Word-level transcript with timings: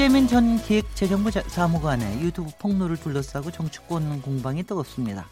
신재민 0.00 0.28
전 0.28 0.56
기획재정부 0.56 1.30
사무관의 1.30 2.22
유튜브 2.22 2.50
폭로를 2.58 2.96
둘러싸고 2.96 3.50
정치권 3.50 4.22
공방이 4.22 4.62
뜨겁습니다. 4.62 5.28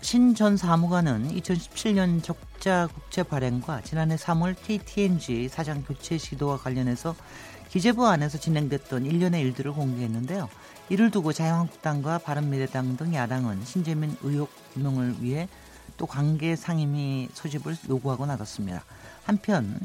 신 0.00 0.34
전 0.34 0.56
사무관은 0.56 1.28
2017년 1.36 2.22
적자 2.22 2.88
국채 2.94 3.22
발행과 3.22 3.82
지난해 3.82 4.16
3월 4.16 4.56
KTNG 4.58 5.50
사장 5.50 5.82
교체 5.82 6.16
시도와 6.16 6.56
관련해서 6.56 7.14
기재부 7.68 8.06
안에서 8.06 8.38
진행됐던 8.38 9.04
일련의 9.04 9.42
일들을 9.42 9.70
공개했는데요. 9.72 10.48
이를 10.88 11.10
두고 11.10 11.34
자유한국당과 11.34 12.20
바른미래당 12.20 12.96
등 12.96 13.14
야당은 13.14 13.66
신재민 13.66 14.16
의혹 14.22 14.50
규명을 14.72 15.16
위해 15.20 15.46
또 15.98 16.06
관계 16.06 16.56
상임위 16.56 17.28
소집을 17.34 17.76
요구하고 17.90 18.24
나섰습니다. 18.24 18.82
한편 19.24 19.78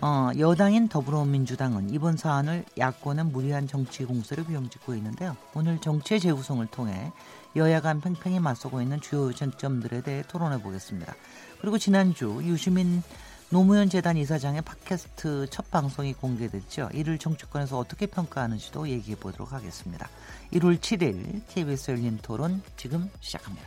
어, 0.00 0.30
여당인 0.38 0.88
더불어민주당은 0.88 1.90
이번 1.90 2.16
사안을 2.16 2.64
야권의 2.78 3.26
무리한 3.26 3.66
정치 3.66 4.04
공세로 4.04 4.44
비용짓고 4.44 4.94
있는데요. 4.94 5.36
오늘 5.54 5.80
정치의 5.80 6.20
재구성을 6.20 6.64
통해 6.68 7.12
여야 7.56 7.80
간 7.80 8.00
팽팽히 8.00 8.38
맞서고 8.38 8.80
있는 8.80 9.00
주요 9.00 9.32
쟁점들에 9.32 10.02
대해 10.02 10.22
토론해 10.28 10.62
보겠습니다. 10.62 11.14
그리고 11.60 11.78
지난주 11.78 12.40
유시민 12.44 13.02
노무현 13.50 13.88
재단 13.88 14.16
이사장의 14.16 14.62
팟캐스트 14.62 15.48
첫 15.50 15.70
방송이 15.70 16.12
공개됐죠. 16.12 16.90
이를 16.92 17.18
정치권에서 17.18 17.78
어떻게 17.78 18.06
평가하는지도 18.06 18.88
얘기해 18.88 19.16
보도록 19.16 19.52
하겠습니다. 19.52 20.08
1월 20.52 20.78
7일 20.78 21.42
KBS 21.48 21.92
열린 21.92 22.18
토론 22.22 22.62
지금 22.76 23.10
시작합니다. 23.20 23.66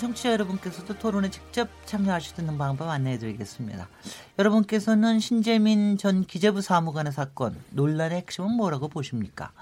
청취자 0.00 0.32
여러분께서도 0.32 0.98
토론에 0.98 1.28
직접 1.30 1.68
참여하실 1.84 2.34
수 2.34 2.40
있는 2.40 2.56
방법 2.56 2.88
안내해드리겠습니다. 2.88 3.86
여러분께서는 4.38 5.20
신재민 5.20 5.98
전 5.98 6.24
기재부 6.24 6.62
사무관의 6.62 7.12
사건 7.12 7.54
논란의 7.70 8.18
핵심은 8.20 8.52
뭐라고 8.52 8.88
보십니까? 8.88 9.52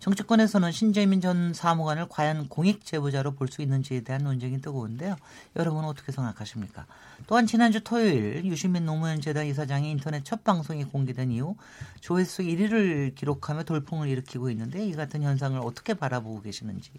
정치권에서는 0.00 0.70
신재민 0.70 1.22
전 1.22 1.54
사무관을 1.54 2.08
과연 2.10 2.48
공익 2.48 2.84
제보자로 2.84 3.32
볼 3.32 3.48
수 3.48 3.62
있는지에 3.62 4.00
대한 4.00 4.24
논쟁이 4.24 4.60
뜨거운데요. 4.60 5.16
여러분은 5.54 5.88
어떻게 5.88 6.12
생각하십니까? 6.12 6.84
또한 7.26 7.46
지난주 7.46 7.82
토요일 7.82 8.44
유시민 8.44 8.84
노무현 8.84 9.20
재단 9.20 9.46
이사장이 9.46 9.90
인터넷 9.90 10.24
첫 10.24 10.44
방송이 10.44 10.84
공개된 10.84 11.30
이후 11.30 11.56
조회수 12.00 12.42
1위를 12.42 13.14
기록하며 13.14 13.62
돌풍을 13.62 14.08
일으키고 14.08 14.50
있는데 14.50 14.84
이 14.86 14.92
같은 14.92 15.22
현상을 15.22 15.58
어떻게 15.60 15.94
바라보고 15.94 16.42
계시는지 16.42 16.90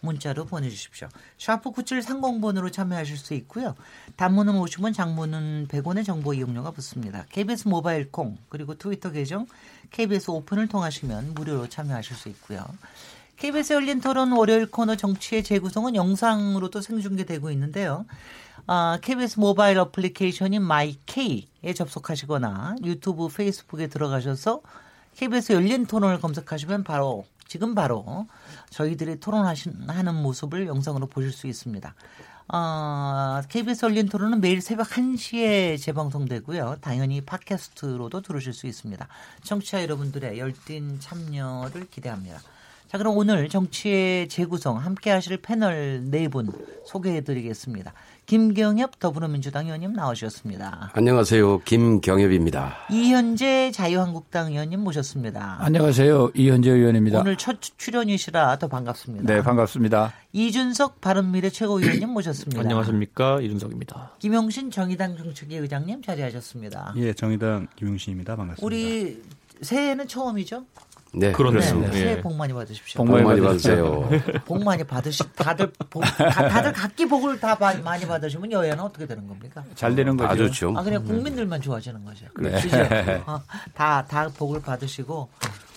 문자로 0.00 0.44
보내주십시오. 0.44 1.08
샤프 1.38 1.72
9730번으로 1.72 2.72
참여하실 2.72 3.16
수 3.16 3.34
있고요. 3.34 3.74
단문은 4.16 4.54
50원, 4.54 4.94
장문은 4.94 5.68
100원의 5.68 6.04
정보 6.04 6.34
이용료가 6.34 6.70
붙습니다. 6.70 7.24
KBS 7.30 7.68
모바일 7.68 8.10
콩 8.10 8.38
그리고 8.48 8.76
트위터 8.76 9.10
계정 9.10 9.46
KBS 9.90 10.30
오픈을 10.30 10.68
통하시면 10.68 11.34
무료로 11.34 11.68
참여하실 11.68 12.16
수 12.16 12.28
있고요. 12.30 12.64
KBS 13.36 13.74
열린 13.74 14.00
토론 14.00 14.32
월요일 14.32 14.66
코너 14.66 14.96
정치의 14.96 15.44
재구성은 15.44 15.94
영상으로도 15.94 16.80
생중계되고 16.80 17.50
있는데요. 17.50 18.06
아, 18.66 18.98
KBS 19.02 19.38
모바일 19.38 19.78
어플리케이션인 19.78 20.62
마이케이에 20.62 21.74
접속하시거나 21.74 22.76
유튜브, 22.84 23.28
페이스북에 23.28 23.88
들어가셔서 23.88 24.62
KBS 25.16 25.52
열린 25.52 25.86
토론을 25.86 26.20
검색하시면 26.20 26.84
바로 26.84 27.24
지금 27.46 27.74
바로 27.74 28.26
저희들이 28.70 29.20
토론하는 29.20 30.14
모습을 30.14 30.66
영상으로 30.66 31.06
보실 31.06 31.32
수 31.32 31.46
있습니다. 31.46 31.94
어, 32.48 33.40
KBS 33.48 33.86
열린 33.86 34.08
토론은 34.08 34.40
매일 34.40 34.60
새벽 34.60 34.88
1시에 34.90 35.80
재방송되고요. 35.80 36.76
당연히 36.80 37.20
팟캐스트로도 37.20 38.22
들으실 38.22 38.52
수 38.52 38.66
있습니다. 38.68 39.08
청취자 39.42 39.82
여러분들의 39.82 40.38
열띤 40.38 41.00
참여를 41.00 41.88
기대합니다. 41.90 42.38
자, 42.88 42.98
그럼 42.98 43.16
오늘 43.16 43.48
정치의 43.48 44.28
재구성 44.28 44.78
함께 44.78 45.10
하실 45.10 45.38
패널 45.38 46.02
네 46.08 46.28
분 46.28 46.52
소개해 46.86 47.22
드리겠습니다. 47.22 47.92
김경엽 48.26 48.98
더불어민주당 48.98 49.66
의원님 49.66 49.92
나오셨습니다. 49.92 50.90
안녕하세요. 50.94 51.60
김경엽입니다. 51.60 52.76
이현재 52.90 53.70
자유한국당 53.70 54.50
의원님 54.50 54.80
모셨습니다. 54.80 55.58
안녕하세요. 55.60 56.32
이현재 56.34 56.72
의원입니다. 56.72 57.20
오늘 57.20 57.36
첫 57.36 57.58
출연이시라 57.60 58.58
더 58.58 58.66
반갑습니다. 58.66 59.32
네, 59.32 59.42
반갑습니다. 59.42 60.12
이준석 60.32 61.00
바른미래 61.00 61.50
최고위원님 61.50 62.08
모셨습니다. 62.10 62.62
안녕하십니까. 62.62 63.40
이준석입니다. 63.42 64.16
김용신 64.18 64.72
정의당 64.72 65.16
정책위 65.16 65.56
의장님 65.58 66.02
자리하셨습니다. 66.02 66.94
예, 66.96 67.12
정의당 67.12 67.68
김용신입니다. 67.76 68.34
반갑습니다. 68.34 68.66
우리 68.66 69.22
새해는 69.62 70.08
처음이죠? 70.08 70.64
네, 71.12 71.32
그렇습니다. 71.32 71.90
네, 71.92 71.98
새해 71.98 72.20
복 72.20 72.34
많이 72.34 72.52
받으십시오. 72.52 73.02
복 73.04 73.10
많이 73.10 73.40
받으세요. 73.40 74.08
복 74.44 74.62
많이 74.62 74.84
받으시 74.84 75.22
다들 75.34 75.72
복, 75.88 76.00
다, 76.02 76.48
다들 76.48 76.72
각기 76.72 77.06
복을 77.06 77.40
다 77.40 77.56
많이 77.82 78.06
받으시면 78.06 78.52
여야는 78.52 78.84
어떻게 78.84 79.06
되는 79.06 79.26
겁니까? 79.26 79.64
잘 79.74 79.94
되는 79.94 80.16
거죠. 80.16 80.30
아 80.30 80.36
좋죠. 80.36 80.74
아 80.76 80.82
그냥 80.82 81.04
국민들만 81.04 81.60
좋아지는 81.60 82.04
거죠. 82.04 82.26
네. 82.38 82.50
그죠? 82.60 82.76
어, 83.26 83.40
다다 83.74 84.28
복을 84.36 84.60
받으시고 84.60 85.28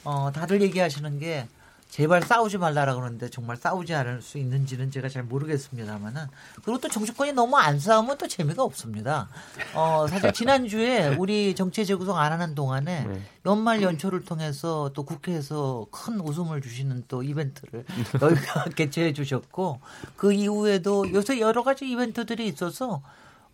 어 0.03 0.31
다들 0.33 0.61
얘기하시는 0.61 1.19
게 1.19 1.47
제발 1.89 2.21
싸우지 2.21 2.59
말라라 2.59 2.93
그러는데 2.93 3.29
정말 3.29 3.57
싸우지 3.57 3.95
않을 3.95 4.21
수 4.21 4.37
있는지는 4.37 4.91
제가 4.91 5.09
잘 5.09 5.23
모르겠습니다만은 5.23 6.27
그리고 6.63 6.79
또 6.79 6.87
정치권이 6.87 7.33
너무 7.33 7.57
안 7.57 7.79
싸우면 7.79 8.19
또 8.19 8.27
재미가 8.27 8.61
없습니다. 8.63 9.27
어 9.73 10.05
사실 10.07 10.31
지난주에 10.31 11.15
우리 11.15 11.55
정치 11.55 11.87
재구성 11.87 12.19
안 12.19 12.31
하는 12.31 12.53
동안에 12.53 13.05
네. 13.05 13.21
연말 13.47 13.81
연초를 13.81 14.23
통해서 14.23 14.91
또 14.93 15.03
국회에서 15.03 15.87
큰 15.89 16.19
웃음을 16.19 16.61
주시는 16.61 17.05
또 17.07 17.23
이벤트를 17.23 17.83
저희가 18.19 18.65
개최해 18.77 19.13
주셨고 19.13 19.81
그 20.15 20.31
이후에도 20.31 21.11
요새 21.11 21.39
여러 21.39 21.63
가지 21.63 21.89
이벤트들이 21.89 22.47
있어서 22.47 23.01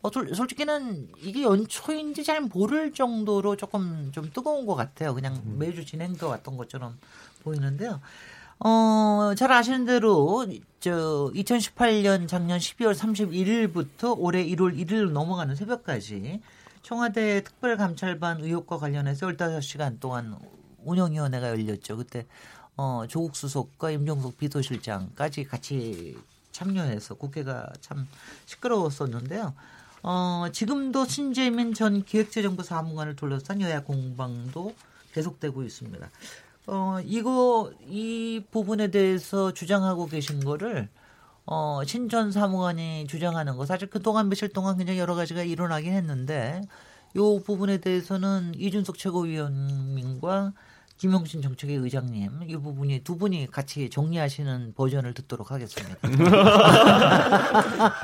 어, 0.02 0.10
솔- 0.12 0.36
솔직히는 0.36 1.08
이게 1.22 1.44
연초인지 1.44 2.26
잘 2.26 2.42
모를 2.42 2.92
정도로 2.94 3.56
조금 3.56 4.12
좀 4.12 4.30
뜨거운 4.34 4.66
것 4.66 4.76
같아요. 4.76 5.16
그냥 5.16 5.42
매주 5.58 5.86
진행도 5.86 6.28
왔던 6.28 6.58
것처럼 6.58 7.00
보이는데요. 7.44 8.02
어, 8.60 9.34
잘 9.36 9.52
아시는 9.52 9.86
대로 9.86 10.46
저 10.80 11.32
2018년 11.34 12.28
작년 12.28 12.58
12월 12.58 12.96
31일부터 12.96 14.16
올해 14.18 14.46
1월 14.46 14.78
1일 14.78 15.12
넘어가는 15.12 15.56
새벽까지 15.56 16.42
청와대 16.82 17.44
특별감찰반 17.44 18.42
의혹과 18.42 18.78
관련해서 18.78 19.28
15시간 19.28 20.00
동안 20.00 20.38
운영위원회가 20.84 21.50
열렸죠. 21.50 21.98
그때 21.98 22.26
어, 22.78 23.06
조국 23.08 23.36
수석과 23.36 23.92
임종석 23.92 24.38
비서실장까지 24.38 25.46
같이 25.46 26.18
참여해서 26.52 27.16
국회가 27.16 27.68
참 27.82 28.08
시끄러웠었는데요. 28.46 29.54
어, 30.04 30.46
지금도 30.52 31.06
신재민 31.06 31.74
전 31.74 32.04
기획재정부 32.06 32.64
사무관을 32.64 33.16
둘러싼 33.16 33.60
여야 33.62 33.84
공방도 33.84 34.76
계속되고 35.14 35.64
있습니다. 35.64 36.10
어, 36.68 37.00
이거, 37.04 37.72
이 37.88 38.44
부분에 38.52 38.90
대해서 38.90 39.54
주장하고 39.54 40.08
계신 40.08 40.40
거를, 40.44 40.90
어, 41.46 41.84
신전 41.86 42.32
사무관이 42.32 43.08
주장하는 43.08 43.58
거, 43.58 43.66
사실 43.66 43.90
그동안 43.90 44.30
며칠 44.30 44.50
동안 44.50 44.78
굉장히 44.78 45.00
여러 45.00 45.14
가지가 45.16 45.44
일어나긴 45.44 45.94
했는데, 45.94 46.62
요 47.18 47.40
부분에 47.44 47.80
대해서는 47.80 48.54
이준석 48.56 48.98
최고위원님과 48.98 50.54
김용신 50.98 51.42
정책위 51.42 51.74
의장님 51.74 52.32
이 52.48 52.56
부분이 52.56 53.02
두 53.04 53.18
분이 53.18 53.48
같이 53.52 53.90
정리하시는 53.90 54.74
버전을 54.76 55.14
듣도록 55.14 55.52
하겠습니다. 55.52 55.98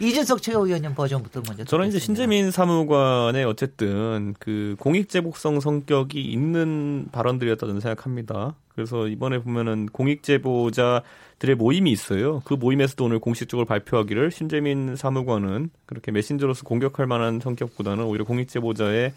이준석 0.00 0.42
최고위원님 0.42 0.94
버전부터 0.94 1.42
먼저. 1.46 1.64
저는 1.64 1.88
이제. 1.88 1.98
신재민 1.98 2.50
사무관의 2.50 3.44
어쨌든 3.44 4.34
그 4.38 4.76
공익제복성 4.78 5.60
성격이 5.60 6.20
있는 6.20 7.06
발언들이었다 7.12 7.66
저는 7.66 7.80
생각합니다. 7.80 8.54
그래서 8.74 9.08
이번에 9.08 9.38
보면은 9.38 9.86
공익제보자들의 9.86 11.56
모임이 11.56 11.90
있어요. 11.92 12.42
그 12.44 12.52
모임에서도 12.54 13.02
오늘 13.04 13.20
공식적으로 13.20 13.64
발표하기를 13.64 14.30
신재민 14.32 14.96
사무관은 14.96 15.70
그렇게 15.86 16.12
메신저로서 16.12 16.64
공격할 16.64 17.06
만한 17.06 17.40
성격보다는 17.40 18.04
오히려 18.04 18.24
공익제보자의 18.24 19.14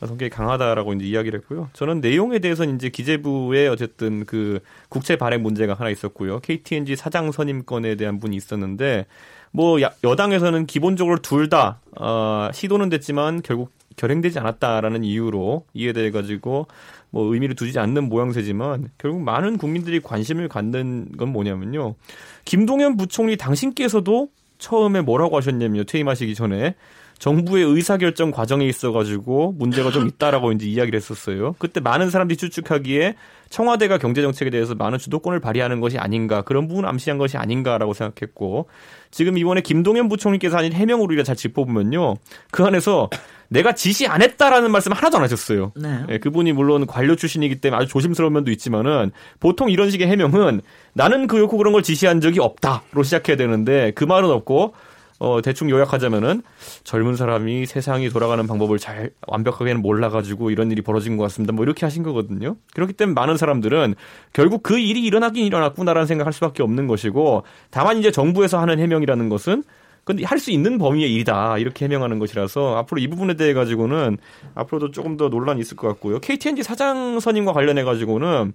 성격이 0.00 0.30
강하다라고 0.30 0.92
이제 0.94 1.06
이야기를 1.06 1.40
했고요. 1.40 1.70
저는 1.72 2.00
내용에 2.00 2.38
대해서는 2.38 2.76
이제 2.76 2.88
기재부의 2.88 3.68
어쨌든 3.68 4.24
그 4.26 4.60
국채 4.88 5.16
발행 5.16 5.42
문제가 5.42 5.74
하나 5.74 5.88
있었고요. 5.90 6.40
KTNG 6.40 6.96
사장 6.96 7.32
선임권에 7.32 7.94
대한 7.94 8.18
분이 8.18 8.36
있었는데 8.36 9.06
뭐 9.52 9.80
야, 9.80 9.90
여당에서는 10.04 10.66
기본적으로 10.66 11.18
둘다 11.22 11.80
어, 11.98 12.50
시도는 12.52 12.90
됐지만 12.90 13.40
결국 13.42 13.72
결행되지 13.96 14.38
않았다라는 14.38 15.04
이유로 15.04 15.64
이에 15.72 15.92
대해 15.94 16.10
가지고 16.10 16.66
뭐 17.10 17.32
의미를 17.32 17.54
두지 17.54 17.78
않는 17.78 18.10
모양새지만 18.10 18.90
결국 18.98 19.22
많은 19.22 19.56
국민들이 19.56 20.00
관심을 20.00 20.48
갖는 20.48 21.12
건 21.16 21.30
뭐냐면요. 21.30 21.94
김동연 22.44 22.98
부총리 22.98 23.36
당신께서도 23.38 24.28
처음에 24.58 25.00
뭐라고 25.00 25.36
하셨냐면요. 25.36 25.84
퇴임하시기 25.84 26.34
전에 26.34 26.74
정부의 27.18 27.64
의사결정 27.64 28.30
과정에 28.30 28.66
있어가지고 28.66 29.54
문제가 29.58 29.90
좀 29.90 30.06
있다라고 30.08 30.52
이제 30.52 30.66
이야기를 30.66 30.96
했었어요. 30.96 31.54
그때 31.58 31.80
많은 31.80 32.10
사람들이 32.10 32.36
추측하기에 32.36 33.14
청와대가 33.48 33.98
경제정책에 33.98 34.50
대해서 34.50 34.74
많은 34.74 34.98
주도권을 34.98 35.40
발휘하는 35.40 35.80
것이 35.80 35.98
아닌가 35.98 36.42
그런 36.42 36.66
부분 36.66 36.84
을 36.84 36.90
암시한 36.90 37.16
것이 37.16 37.36
아닌가라고 37.36 37.94
생각했고 37.94 38.68
지금 39.10 39.38
이번에 39.38 39.60
김동연 39.60 40.08
부총리께서 40.08 40.56
하신 40.58 40.72
해명으로 40.72 41.06
우리가 41.06 41.22
잘 41.22 41.36
짚어보면요. 41.36 42.16
그 42.50 42.64
안에서 42.64 43.08
내가 43.48 43.72
지시 43.72 44.06
안 44.06 44.22
했다라는 44.22 44.70
말씀 44.70 44.92
하나도 44.92 45.18
안 45.18 45.22
하셨어요. 45.22 45.72
네. 45.76 46.00
예, 46.10 46.18
그분이 46.18 46.52
물론 46.52 46.86
관료 46.86 47.14
출신이기 47.14 47.60
때문에 47.60 47.80
아주 47.80 47.88
조심스러운 47.88 48.32
면도 48.32 48.50
있지만은 48.50 49.12
보통 49.38 49.70
이런 49.70 49.90
식의 49.90 50.08
해명은 50.08 50.60
나는 50.92 51.26
그렇고 51.28 51.56
그런 51.56 51.72
걸 51.72 51.82
지시한 51.82 52.20
적이 52.20 52.40
없다로 52.40 53.04
시작해야 53.04 53.36
되는데 53.36 53.92
그 53.94 54.04
말은 54.04 54.28
없고 54.30 54.74
어, 55.18 55.40
대충 55.42 55.70
요약하자면은 55.70 56.42
젊은 56.84 57.16
사람이 57.16 57.66
세상이 57.66 58.10
돌아가는 58.10 58.46
방법을 58.46 58.78
잘 58.78 59.10
완벽하게는 59.26 59.80
몰라가지고 59.80 60.50
이런 60.50 60.70
일이 60.70 60.82
벌어진 60.82 61.16
것 61.16 61.22
같습니다. 61.24 61.52
뭐 61.52 61.64
이렇게 61.64 61.86
하신 61.86 62.02
거거든요. 62.02 62.56
그렇기 62.74 62.92
때문에 62.92 63.14
많은 63.14 63.36
사람들은 63.36 63.94
결국 64.32 64.62
그 64.62 64.78
일이 64.78 65.02
일어나긴 65.04 65.46
일어났구나라는 65.46 66.06
생각할 66.06 66.32
수밖에 66.32 66.62
없는 66.62 66.86
것이고 66.86 67.44
다만 67.70 67.98
이제 67.98 68.10
정부에서 68.10 68.58
하는 68.60 68.78
해명이라는 68.78 69.28
것은 69.30 69.64
근데 70.04 70.22
할 70.24 70.38
수 70.38 70.52
있는 70.52 70.78
범위의 70.78 71.12
일이다 71.14 71.58
이렇게 71.58 71.86
해명하는 71.86 72.20
것이라서 72.20 72.76
앞으로 72.76 73.00
이 73.00 73.08
부분에 73.08 73.34
대해 73.34 73.54
가지고는 73.54 74.18
앞으로도 74.54 74.92
조금 74.92 75.16
더 75.16 75.28
논란이 75.28 75.60
있을 75.60 75.76
것 75.76 75.88
같고요. 75.88 76.20
KTNG 76.20 76.62
사장 76.62 77.18
선임과 77.18 77.52
관련해 77.52 77.82
가지고는 77.82 78.52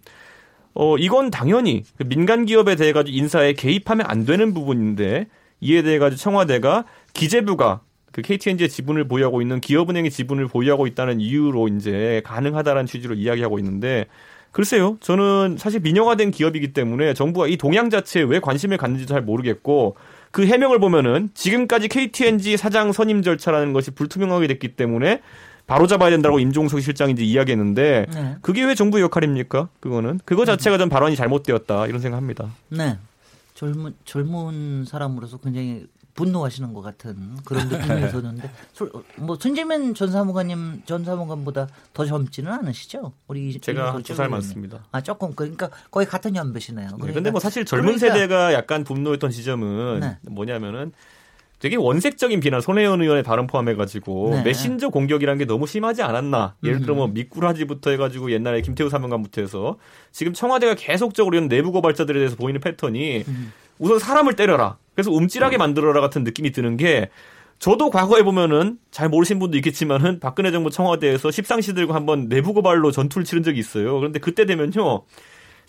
어 0.74 0.98
이건 0.98 1.30
당연히 1.32 1.84
그 1.98 2.06
민간 2.06 2.46
기업에 2.46 2.76
대해 2.78 2.94
가지고 2.94 3.18
인사에 3.18 3.54
개입하면 3.54 4.06
안 4.10 4.26
되는 4.26 4.54
부분인데 4.54 5.28
이에 5.62 5.82
대해 5.82 6.00
가지고 6.00 6.20
청와대가 6.20 6.86
기재부가 7.14 7.82
그 8.12 8.22
KTNG의 8.22 8.70
지분을 8.70 9.08
보유하고 9.08 9.42
있는 9.42 9.62
기업은행의 9.62 10.12
지분을 10.12 10.48
보유하고 10.48 10.86
있다는 10.88 11.22
이유로 11.22 11.70
이제 11.70 12.22
가능하다라는 12.26 12.86
취지로 12.86 13.16
이야기하고 13.16 13.58
있는데 13.60 14.08
글쎄요. 14.52 14.98
저는 15.00 15.56
사실 15.58 15.80
민영화된 15.80 16.32
기업이기 16.32 16.74
때문에 16.74 17.14
정부가 17.14 17.48
이 17.48 17.56
동향 17.56 17.90
자체에 17.90 18.24
왜 18.24 18.40
관심을 18.40 18.78
갖는지 18.78 19.06
잘 19.06 19.22
모르겠고 19.22 19.96
그 20.32 20.46
해명을 20.46 20.80
보면은 20.80 21.30
지금까지 21.34 21.88
KTNG 21.88 22.58
사장 22.58 22.92
선임 22.92 23.22
절차라는 23.22 23.72
것이 23.72 23.92
불투명하게 23.92 24.48
됐기 24.48 24.76
때문에 24.76 25.22
바로 25.68 25.88
잡아야 25.88 26.10
된다고 26.10 26.40
임종석 26.40 26.82
실장이 26.82 27.14
이제 27.14 27.24
이야기했는데 27.24 28.08
네. 28.14 28.36
그게 28.42 28.64
왜 28.66 28.76
정부의 28.76 29.04
역할입니까? 29.04 29.70
그거는 29.80 30.20
그거 30.26 30.44
자체가 30.44 30.78
전 30.78 30.90
발언이 30.90 31.16
잘못되었다 31.16 31.88
이런 31.88 32.02
생각합니다. 32.02 32.50
네. 32.70 32.98
젊은 33.62 33.94
젊은 34.06 34.86
사람으로서 34.86 35.38
굉장히 35.38 35.86
분노하시는 36.16 36.74
것 36.74 36.82
같은 36.82 37.38
그런 37.46 37.70
느낌이 37.70 38.02
있었는데 38.10 38.50
솔- 38.74 38.92
뭐 39.18 39.38
손재민 39.40 39.94
전 39.94 40.12
사무관님 40.12 40.82
전 40.86 41.06
사무관보다 41.06 41.68
더 41.94 42.06
젊지는 42.06 42.52
않으시죠? 42.52 43.14
우리 43.28 43.60
제가 43.62 43.94
한 43.94 44.00
이준석 44.00 44.04
두살 44.04 44.16
최고위원님. 44.26 44.32
많습니다. 44.32 44.84
아 44.92 45.02
조금 45.02 45.34
그러니까 45.36 45.70
거의 45.92 46.08
같은 46.08 46.36
연배시네요. 46.36 46.88
네, 46.88 46.94
그러니까, 46.96 47.14
근데 47.14 47.30
뭐 47.32 47.40
사실 47.40 47.64
젊은 47.64 47.96
그러니까 47.98 48.08
세대가 48.14 48.52
약간 48.54 48.84
분노했던 48.84 49.30
지점은 49.30 50.00
네. 50.00 50.18
뭐냐면은 50.24 50.92
되게 51.62 51.76
원색적인 51.76 52.40
비난 52.40 52.60
손혜원 52.60 53.04
의원의 53.04 53.22
발언 53.22 53.46
포함해가지고 53.46 54.32
네. 54.32 54.44
메신저 54.44 54.90
공격이라는 54.90 55.38
게 55.38 55.46
너무 55.46 55.68
심하지 55.68 56.02
않았나 56.02 56.56
예를 56.64 56.82
들어 56.82 56.96
뭐 56.96 57.08
미꾸라지부터 57.08 57.92
해가지고 57.92 58.32
옛날에 58.32 58.62
김태우 58.62 58.90
사명관부터 58.90 59.42
해서 59.42 59.78
지금 60.12 60.34
청와대가 60.34 60.74
계속적으로 60.74 61.38
이런 61.38 61.48
내부 61.48 61.72
고발자들에 61.72 62.18
대해서 62.18 62.36
보이는 62.36 62.60
패턴이 62.60 63.26
우선 63.78 64.00
사람을 64.00 64.36
때려라 64.36 64.78
그래서 64.96 65.12
움찔하게 65.12 65.58
만들어라 65.58 66.02
같은 66.02 66.24
느낌이 66.24 66.52
드는 66.52 66.78
게 66.78 67.10
저도 67.60 67.92
과거에 67.92 68.24
보면은 68.24 68.80
잘 68.90 69.08
모르신 69.08 69.38
분도 69.38 69.56
있겠지만은 69.58 70.20
박근혜 70.20 70.52
정부 70.52 70.72
청와대에서 70.72 71.30
십상시들과 71.30 71.94
한번 71.94 72.28
내부 72.28 72.54
고발로 72.54 72.90
전투를 72.90 73.24
치른 73.24 73.44
적이 73.44 73.60
있어요. 73.60 74.00
그런데 74.00 74.18
그때 74.20 74.48
되면요. 74.48 75.04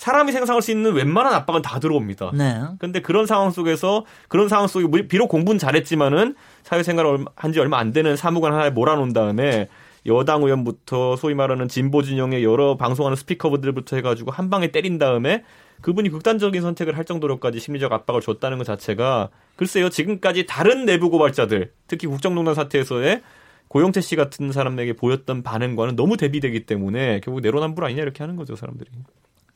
사람이 0.02 0.32
생각할 0.32 0.60
수 0.62 0.72
있는 0.72 0.94
웬만한 0.94 1.32
압박은 1.32 1.62
다 1.62 1.78
들어옵니다. 1.78 2.32
네. 2.34 2.60
근데 2.80 3.00
그런 3.00 3.24
상황 3.24 3.52
속에서 3.52 4.04
그런 4.26 4.48
상황 4.48 4.66
속에 4.66 4.88
뭐 4.88 4.98
비록 5.08 5.28
공부는 5.28 5.60
잘했지만은 5.60 6.34
사회생활을 6.64 7.24
한 7.36 7.52
지 7.52 7.60
얼마 7.60 7.78
안 7.78 7.92
되는 7.92 8.16
사무관 8.16 8.52
하나에 8.52 8.70
몰아놓은 8.70 9.12
다음에 9.12 9.68
여당 10.06 10.42
의원부터 10.42 11.14
소위 11.14 11.34
말하는 11.34 11.68
진보 11.68 12.02
진영의 12.02 12.42
여러 12.42 12.76
방송하는 12.76 13.14
스피커들부터 13.14 13.94
해가지고 13.94 14.32
한 14.32 14.50
방에 14.50 14.72
때린 14.72 14.98
다음에 14.98 15.44
그분이 15.82 16.08
극단적인 16.08 16.60
선택을 16.62 16.96
할 16.98 17.04
정도로까지 17.04 17.60
심리적 17.60 17.92
압박을 17.92 18.22
줬다는 18.22 18.58
것 18.58 18.64
자체가 18.64 19.28
글쎄요 19.54 19.88
지금까지 19.88 20.46
다른 20.46 20.84
내부 20.84 21.10
고발자들 21.10 21.70
특히 21.86 22.08
국정농단 22.08 22.56
사태에서의 22.56 23.22
고영태 23.68 24.00
씨 24.00 24.16
같은 24.16 24.50
사람에게 24.50 24.94
보였던 24.94 25.44
반응과는 25.44 25.94
너무 25.94 26.16
대비되기 26.16 26.66
때문에 26.66 27.20
결국 27.20 27.40
내로남불 27.42 27.84
아니냐 27.84 28.02
이렇게 28.02 28.24
하는 28.24 28.34
거죠 28.34 28.56
사람들이. 28.56 28.90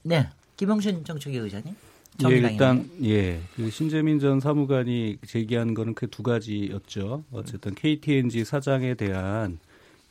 네. 0.06 0.28
김영신 0.56 1.04
정책위 1.04 1.36
의장님. 1.38 1.74
예, 1.74 2.22
정의당 2.22 2.50
일단 2.52 2.90
예, 3.02 3.40
그 3.56 3.68
신재민 3.70 4.20
전 4.20 4.38
사무관이 4.40 5.18
제기한 5.26 5.74
거는 5.74 5.94
그 5.94 6.06
두 6.06 6.22
가지였죠. 6.22 7.24
어쨌든 7.32 7.74
KTNG 7.74 8.44
사장에 8.44 8.94
대한 8.94 9.58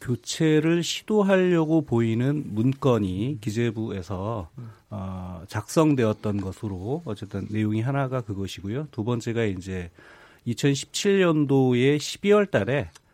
교체를 0.01 0.83
시도하려고 0.83 1.81
보이는 1.81 2.43
문건이 2.45 3.39
기재부에서 3.41 4.49
어, 4.89 5.43
작성되었던 5.47 6.41
것으로 6.41 7.01
어쨌든 7.05 7.47
내용이 7.49 7.81
하나가 7.81 8.19
그것이고요. 8.21 8.89
두 8.91 9.03
번째가 9.05 9.45
이제 9.45 9.89
2017년도에 10.45 11.97
12월 11.97 12.51
달에 12.51 12.81
어, 12.81 13.04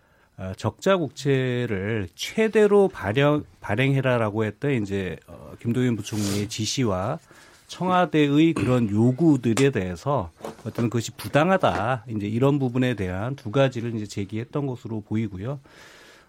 적자 0.57 0.97
국채를 0.97 2.09
최대로 2.15 2.87
발행 2.87 3.43
발행해라라고 3.59 4.43
했던 4.43 4.71
이제 4.81 5.17
어, 5.27 5.53
김동연 5.61 5.95
부총리의 5.95 6.49
지시와 6.49 7.19
청와대의 7.67 8.53
그런 8.53 8.89
요구들에 8.89 9.69
대해서 9.69 10.31
어떤 10.65 10.89
그것이 10.89 11.11
부당하다 11.11 12.05
이제 12.09 12.27
이런 12.27 12.59
부분에 12.59 12.95
대한 12.95 13.35
두 13.35 13.49
가지를 13.49 13.95
이제 13.95 14.05
제기했던 14.05 14.67
것으로 14.67 15.01
보이고요. 15.01 15.59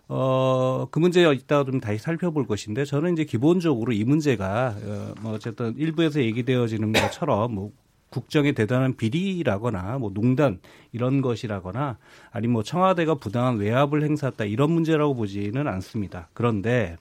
어, 0.08 0.86
그 0.90 0.98
문제 0.98 1.22
이따가 1.32 1.64
좀 1.64 1.80
다시 1.80 1.98
살펴볼 1.98 2.46
것인데 2.46 2.84
저는 2.84 3.14
이제 3.14 3.24
기본적으로 3.24 3.92
이 3.92 4.04
문제가 4.04 4.76
어, 4.82 5.14
뭐 5.20 5.32
어쨌든 5.32 5.74
일부에서 5.76 6.20
얘기되어지는 6.20 6.92
것처럼 6.92 7.54
뭐 7.54 7.72
국정의 8.12 8.52
대단한 8.52 8.96
비리라거나 8.96 9.98
뭐 9.98 10.12
농단 10.14 10.60
이런 10.92 11.20
것이라거나 11.20 11.98
아니면 12.30 12.52
뭐 12.52 12.62
청와대가 12.62 13.16
부당한 13.16 13.56
외압을 13.56 14.04
행사했다 14.04 14.44
이런 14.44 14.70
문제라고 14.70 15.16
보지는 15.16 15.66
않습니다. 15.66 16.28
그런데 16.34 16.96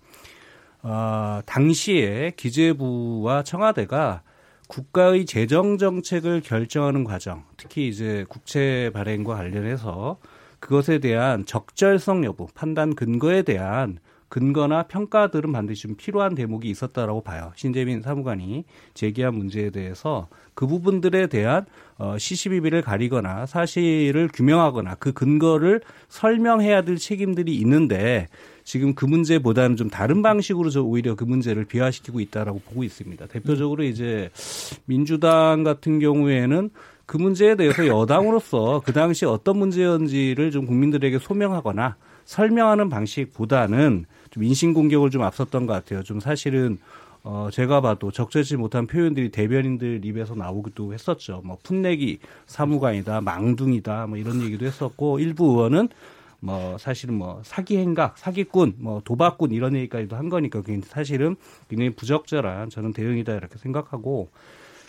어, 0.82 1.42
당시에 1.46 2.34
기재부와 2.36 3.44
청와대가 3.44 4.24
국가의 4.68 5.26
재정 5.26 5.78
정책을 5.78 6.42
결정하는 6.42 7.04
과정, 7.04 7.44
특히 7.58 7.90
이제 7.90 8.26
국채 8.30 8.90
발행과 8.94 9.36
관련해서 9.36 10.18
그것에 10.60 11.00
대한 11.00 11.46
적절성 11.46 12.24
여부, 12.24 12.48
판단 12.56 12.96
근거에 12.96 13.42
대한 13.42 14.00
근거나 14.32 14.84
평가들은 14.84 15.52
반드시 15.52 15.82
좀 15.82 15.96
필요한 15.98 16.36
대목이 16.36 16.70
있었다라고 16.70 17.22
봐요. 17.22 17.52
신재민 17.58 18.02
사무관이 18.02 18.64
제기한 18.94 19.36
문제에 19.36 19.72
대해서 19.72 20.30
그 20.54 20.68
부분들에 20.68 21.28
대한 21.28 21.66
어, 21.98 22.18
시시비비를 22.18 22.82
가리거나 22.82 23.46
사실을 23.46 24.30
규명하거나 24.34 24.96
그 24.96 25.12
근거를 25.12 25.82
설명해야 26.08 26.84
될 26.84 26.96
책임들이 26.96 27.54
있는데 27.58 28.30
지금 28.64 28.96
그 28.96 29.04
문제보다는 29.04 29.76
좀 29.76 29.90
다른 29.90 30.22
방식으로 30.22 30.70
저 30.70 30.82
오히려 30.82 31.16
그 31.16 31.26
문제를 31.26 31.66
비화시키고 31.66 32.22
있다라고 32.22 32.62
보고 32.62 32.86
있습니다. 32.86 33.28
대표적으로 33.28 33.84
이제 33.84 34.30
민주당 34.86 35.66
같은 35.66 36.00
경우에는 36.00 36.70
그 37.06 37.18
문제에 37.18 37.56
대해서 37.56 37.86
여당으로서 37.86 38.82
그 38.86 38.94
당시 38.94 39.26
어떤 39.26 39.58
문제였는지를 39.58 40.52
좀 40.52 40.66
국민들에게 40.66 41.20
소명하거나 41.20 41.98
설명하는 42.24 42.88
방식보다는 42.88 44.06
좀 44.32 44.44
인신 44.44 44.74
공격을 44.74 45.10
좀 45.12 45.22
앞섰던 45.22 45.68
것 45.68 45.74
같아요. 45.74 46.04
좀 46.04 46.20
사실은 46.20 46.80
어 47.24 47.50
제가 47.52 47.82
봐도 47.82 48.10
적절치 48.10 48.58
못한 48.58 48.88
표현들이 48.88 49.30
대변인들 49.30 50.04
입에서 50.04 50.34
나오기도 50.34 50.94
했었죠. 50.94 51.42
뭐 51.46 51.58
풋내기 51.62 52.20
사무관이다, 52.48 53.22
망둥이다, 53.22 54.08
뭐 54.08 54.18
이런 54.18 54.42
얘기도 54.42 54.66
했었고 54.66 55.20
일부 55.20 55.52
의원은 55.52 55.90
뭐 56.40 56.78
사실은 56.80 57.16
뭐 57.16 57.42
사기 57.44 57.78
행각, 57.78 58.18
사기꾼, 58.18 58.74
뭐 58.80 59.02
도박꾼 59.06 59.52
이런 59.52 59.76
얘기까지도 59.76 60.16
한 60.16 60.30
거니까 60.30 60.64
사실은 60.86 61.36
굉장히 61.70 61.92
부적절한 61.92 62.72
저는 62.72 62.94
대응이다 62.94 63.34
이렇게 63.34 63.60
생각하고 63.60 64.30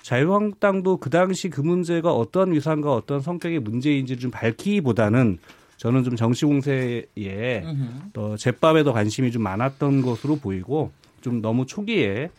자유한국당도 0.03 0.97
그 0.97 1.11
당시 1.11 1.51
그 1.51 1.61
문제가 1.61 2.13
어떤 2.13 2.53
위상과 2.53 2.95
어떤 2.95 3.21
성격의 3.21 3.61
문제인지를 3.61 4.21
좀 4.21 4.31
밝히기보다는 4.31 5.39
저는 5.83 6.05
좀 6.05 6.15
정치 6.15 6.47
공세에 6.47 7.65
또 8.13 8.37
제밥에도 8.37 8.93
관심이 8.93 9.33
좀 9.33 9.43
많았던 9.43 10.03
것으로 10.03 10.37
보이고 10.37 10.93
좀 11.23 11.43
너무 11.43 11.67
초기에 11.67 12.31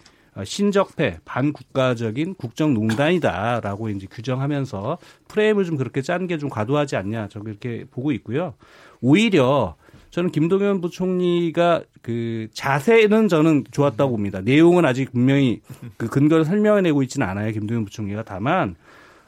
신적패 0.41 1.17
반국가적인 1.25 2.35
국정농단이다라고 2.35 3.89
이제 3.89 4.07
규정하면서 4.09 4.97
프레임을 5.27 5.65
좀 5.65 5.75
그렇게 5.75 6.01
짠 6.01 6.25
게 6.27 6.38
좀 6.38 6.50
과도하지 6.50 6.95
않냐 6.95 7.27
저는 7.27 7.43
그렇게 7.43 7.83
보고 7.91 8.13
있고요. 8.13 8.53
오히려 9.01 9.75
저는 10.12 10.31
김동연 10.31 10.79
부총리가 10.79 11.83
그 12.01 12.47
자세는 12.53 13.27
저는 13.27 13.65
좋았다고 13.71 14.12
봅니다. 14.12 14.39
내용은 14.39 14.85
아직 14.85 15.12
분명히 15.12 15.59
그 15.97 16.07
근거를 16.07 16.45
설명해내고 16.45 17.03
있지는 17.03 17.27
않아요. 17.27 17.51
김동연 17.51 17.83
부총리가 17.83 18.23
다만 18.23 18.75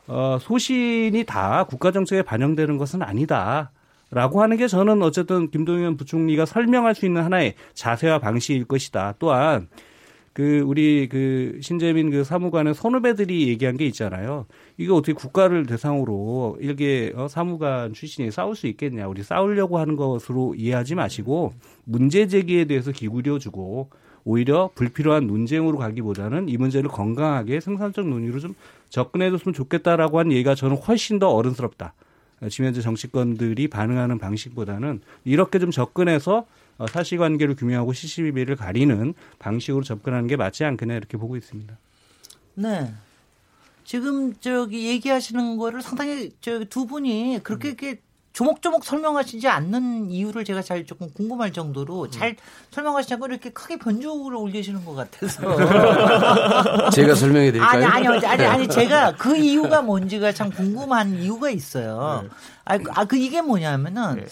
어, 0.08 0.38
소신이 0.40 1.26
다 1.26 1.66
국가 1.66 1.92
정책에 1.92 2.22
반영되는 2.22 2.78
것은 2.78 3.02
아니다. 3.02 3.72
라고 4.12 4.42
하는 4.42 4.58
게 4.58 4.68
저는 4.68 5.02
어쨌든 5.02 5.50
김동연 5.50 5.98
부총리가 5.98 6.46
설명할 6.46 6.96
수 6.96 7.06
있는 7.06 7.24
하나의 7.24 7.56
자세와 7.74 8.20
방식일 8.20 8.66
것이다. 8.66 9.16
또한 9.20 9.68
그 10.36 10.60
우리 10.60 11.08
그 11.08 11.60
신재민 11.62 12.12
그 12.12 12.26
사무관의 12.26 12.76
선후배들이 12.76 13.48
얘기한 13.48 13.78
게 13.78 13.86
있잖아요. 13.88 14.46
이거 14.78 14.96
어떻게 14.96 15.14
국가를 15.14 15.66
대상으로 15.66 16.58
일개 16.60 17.14
어, 17.16 17.30
사무관 17.30 17.94
출신이 17.94 18.32
싸울 18.32 18.56
수 18.58 18.68
있겠냐? 18.68 19.08
우리 19.08 19.24
싸우려고 19.24 19.78
하는 19.78 19.96
것으로 19.96 20.54
이해하지 20.56 20.96
마시고 20.96 21.54
문제 21.86 22.28
제기에 22.28 22.66
대해서 22.66 22.92
기울여 22.92 23.40
주고 23.40 23.90
오히려 24.26 24.72
불필요한 24.76 25.26
논쟁으로 25.26 25.78
가기보다는 25.78 26.50
이 26.50 26.58
문제를 26.58 26.90
건강하게 26.90 27.62
생산적 27.62 28.06
논의로 28.06 28.40
좀 28.40 28.56
접근해 28.90 29.30
줬으면 29.32 29.54
좋겠다라고 29.54 30.20
한 30.20 30.34
얘기가 30.34 30.54
저는 30.54 30.76
훨씬 30.76 31.18
더 31.18 31.30
어른스럽다. 31.30 31.94
지금 32.50 32.66
현재 32.66 32.82
정치권들이 32.82 33.68
반응하는 33.68 34.18
방식보다는 34.20 35.02
이렇게 35.24 35.60
좀 35.60 35.72
접근해서 35.72 36.46
어, 36.78 36.88
사실관계를 36.88 37.56
규명하고 37.56 37.94
시시비비를 37.94 38.56
가리는 38.58 39.14
방식으로 39.40 39.84
접근하는 39.84 40.28
게 40.28 40.36
맞지 40.36 40.66
않겠냐 40.66 40.96
이렇게 40.96 41.18
보고 41.18 41.38
있습니다. 41.38 41.78
네. 42.56 42.94
지금 43.86 44.34
저기 44.40 44.88
얘기하시는 44.88 45.58
거를 45.58 45.82
상당히 45.82 46.32
저기 46.42 46.66
두 46.66 46.86
분이 46.88 47.40
그렇게 47.44 47.70
이렇게 47.70 48.02
조목조목 48.36 48.84
설명하시지 48.84 49.48
않는 49.48 50.12
이유를 50.12 50.44
제가 50.44 50.62
잘 50.62 50.86
조금 50.86 51.10
궁금할 51.14 51.54
정도로 51.54 52.10
잘 52.10 52.36
설명하시지 52.72 53.14
않고 53.14 53.28
이렇게 53.28 53.50
크게 53.52 53.78
변주를 53.78 54.36
올리시는 54.36 54.84
것 54.84 54.94
같아서. 54.94 55.40
제가 56.92 57.16
설명해 57.16 57.54
드릴까요? 57.54 57.86
아니, 57.88 58.08
아니, 58.08 58.26
아니, 58.26 58.44
아니, 58.46 58.68
제가 58.68 59.16
그 59.16 59.38
이유가 59.38 59.82
뭔지가 59.82 60.34
참 60.34 60.50
궁금한 60.50 61.16
이유가 61.16 61.50
있어요. 61.50 62.30
아, 62.66 62.78
그- 62.78 62.92
아, 62.94 63.06
그 63.06 63.16
이게 63.16 63.42
뭐냐면은 63.42 64.26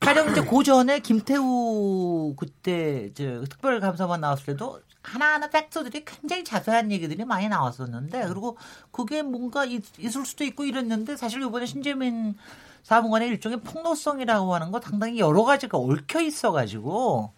가령 0.00 0.30
이제 0.30 0.40
그 0.42 0.62
전에 0.64 1.00
김태우 1.00 2.34
그때 2.38 3.10
저 3.12 3.44
특별감사관 3.50 4.22
나왔을 4.22 4.46
때도 4.46 4.80
하나하나 5.02 5.50
팩트들이 5.50 6.06
굉장히 6.06 6.42
자세한 6.42 6.90
얘기들이 6.90 7.26
많이 7.26 7.50
나왔었는데 7.50 8.28
그리고 8.28 8.56
그게 8.92 9.20
뭔가 9.20 9.66
있, 9.66 9.82
있을 9.98 10.24
수도 10.24 10.42
있고 10.44 10.64
이랬는데 10.64 11.16
사실 11.18 11.42
이번에 11.42 11.66
신재민 11.66 12.34
사무관의 12.82 13.28
일종의 13.28 13.60
폭로성이라고 13.60 14.54
하는 14.54 14.70
거 14.70 14.80
상당히 14.80 15.18
여러 15.18 15.44
가지가 15.44 15.78
얽혀 15.78 16.20
있어가지고 16.20 17.32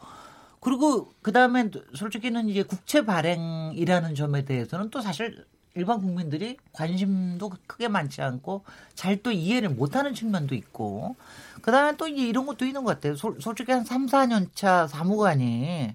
그리고 0.60 1.12
그 1.22 1.32
다음에 1.32 1.70
솔직히는 1.94 2.48
이제 2.48 2.62
국채 2.62 3.04
발행이라는 3.04 4.14
점에 4.14 4.44
대해서는 4.44 4.90
또 4.90 5.00
사실 5.02 5.44
일반 5.74 5.98
국민들이 6.00 6.56
관심도 6.72 7.50
크게 7.66 7.88
많지 7.88 8.22
않고 8.22 8.62
잘 8.94 9.22
또 9.22 9.32
이해를 9.32 9.70
못하는 9.70 10.14
측면도 10.14 10.54
있고 10.54 11.16
그 11.62 11.70
다음에 11.72 11.96
또 11.96 12.06
이제 12.08 12.22
이런 12.26 12.46
것도 12.46 12.64
있는 12.64 12.84
것 12.84 12.94
같아요. 12.94 13.16
솔- 13.16 13.40
솔직히 13.40 13.72
한 13.72 13.84
3, 13.84 14.06
4년 14.06 14.48
차 14.54 14.86
사무관이 14.86 15.94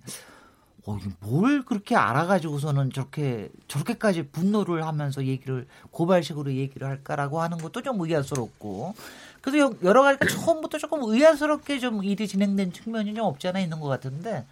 어, 0.86 0.98
뭘 1.20 1.64
그렇게 1.66 1.96
알아가지고서는 1.96 2.92
저렇게, 2.92 3.50
저렇게까지 3.68 4.30
분노를 4.30 4.88
하면서 4.88 5.24
얘기를, 5.26 5.68
고발식으로 5.92 6.54
얘기를 6.54 6.88
할까라고 6.88 7.42
하는 7.42 7.58
것도 7.60 7.82
좀 7.84 8.00
의아스럽고. 8.02 8.96
그래서 9.42 9.60
여- 9.60 9.74
여러 9.84 10.02
가지가 10.04 10.28
처음부터 10.28 10.78
조금 10.78 11.02
의아스럽게 11.04 11.80
좀 11.80 12.04
일이 12.04 12.28
진행된 12.28 12.74
측면이 12.74 13.14
좀 13.14 13.26
없지 13.26 13.48
않아 13.48 13.60
있는 13.60 13.80
것 13.80 13.88
같은데, 13.88 14.46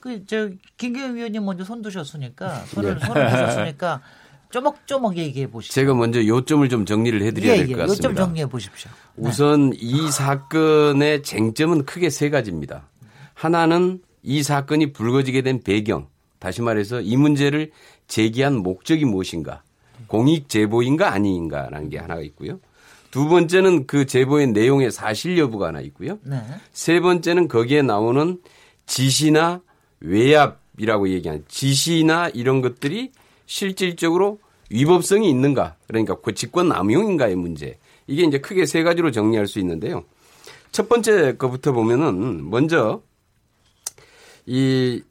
그, 0.00 0.24
저, 0.26 0.48
김경희 0.78 1.14
위원님 1.16 1.44
먼저 1.44 1.62
손 1.64 1.82
드셨으니까, 1.82 2.64
손을, 2.66 2.98
손을 3.00 3.30
드셨으니까, 3.30 4.00
쪼먹쪼먹 4.50 5.16
얘기해 5.16 5.48
보시죠. 5.48 5.74
제가 5.74 5.94
먼저 5.94 6.24
요점을 6.24 6.68
좀 6.70 6.84
정리를 6.86 7.22
해드려야 7.22 7.52
될것 7.66 7.70
요점 7.82 7.86
같습니다. 7.88 8.24
정리해 8.24 8.46
보십시오. 8.46 8.90
네. 9.14 9.28
우선 9.28 9.72
이 9.76 10.10
사건의 10.10 11.22
쟁점은 11.22 11.84
크게 11.84 12.10
세 12.10 12.30
가지입니다. 12.30 12.88
하나는 13.34 14.00
이 14.22 14.42
사건이 14.42 14.92
불거지게 14.92 15.42
된 15.42 15.62
배경, 15.62 16.08
다시 16.40 16.62
말해서 16.62 17.00
이 17.00 17.16
문제를 17.16 17.70
제기한 18.08 18.56
목적이 18.56 19.04
무엇인가, 19.04 19.62
공익 20.08 20.48
제보인가 20.48 21.12
아닌가라는 21.12 21.88
게 21.90 21.98
하나가 21.98 22.20
있고요. 22.22 22.58
두 23.10 23.28
번째는 23.28 23.86
그 23.86 24.06
제보의 24.06 24.48
내용의 24.48 24.90
사실 24.92 25.36
여부가 25.38 25.68
하나 25.68 25.80
있고요. 25.80 26.18
네. 26.22 26.40
세 26.72 27.00
번째는 27.00 27.48
거기에 27.48 27.82
나오는 27.82 28.38
지시나 28.86 29.60
외압이라고 30.00 31.08
얘기하는 31.08 31.44
지시나 31.48 32.28
이런 32.28 32.60
것들이 32.60 33.10
실질적으로 33.46 34.38
위법성이 34.70 35.28
있는가 35.28 35.76
그러니까 35.88 36.16
그 36.20 36.34
직권 36.34 36.68
남용인가의 36.68 37.34
문제 37.34 37.78
이게 38.06 38.22
이제 38.22 38.38
크게 38.38 38.66
세 38.66 38.82
가지로 38.82 39.10
정리할 39.10 39.46
수 39.46 39.58
있는데요. 39.58 40.04
첫 40.72 40.88
번째 40.88 41.36
거부터 41.36 41.72
보면은 41.72 42.48
먼저 42.48 43.02
이, 44.46 45.02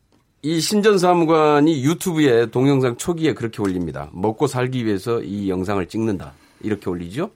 이 0.42 0.60
신전사무관이 0.62 1.84
유튜브에 1.84 2.48
동영상 2.48 2.96
초기에 2.96 3.34
그렇게 3.34 3.62
올립니다. 3.62 4.10
먹고 4.14 4.48
살기 4.48 4.86
위해서 4.86 5.22
이 5.22 5.50
영상을 5.50 5.86
찍는다. 5.88 6.34
이렇게 6.62 6.90
올리죠. 6.90 7.32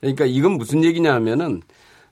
그러니까 0.00 0.24
이건 0.24 0.52
무슨 0.52 0.82
얘기냐 0.84 1.12
하면은 1.14 1.62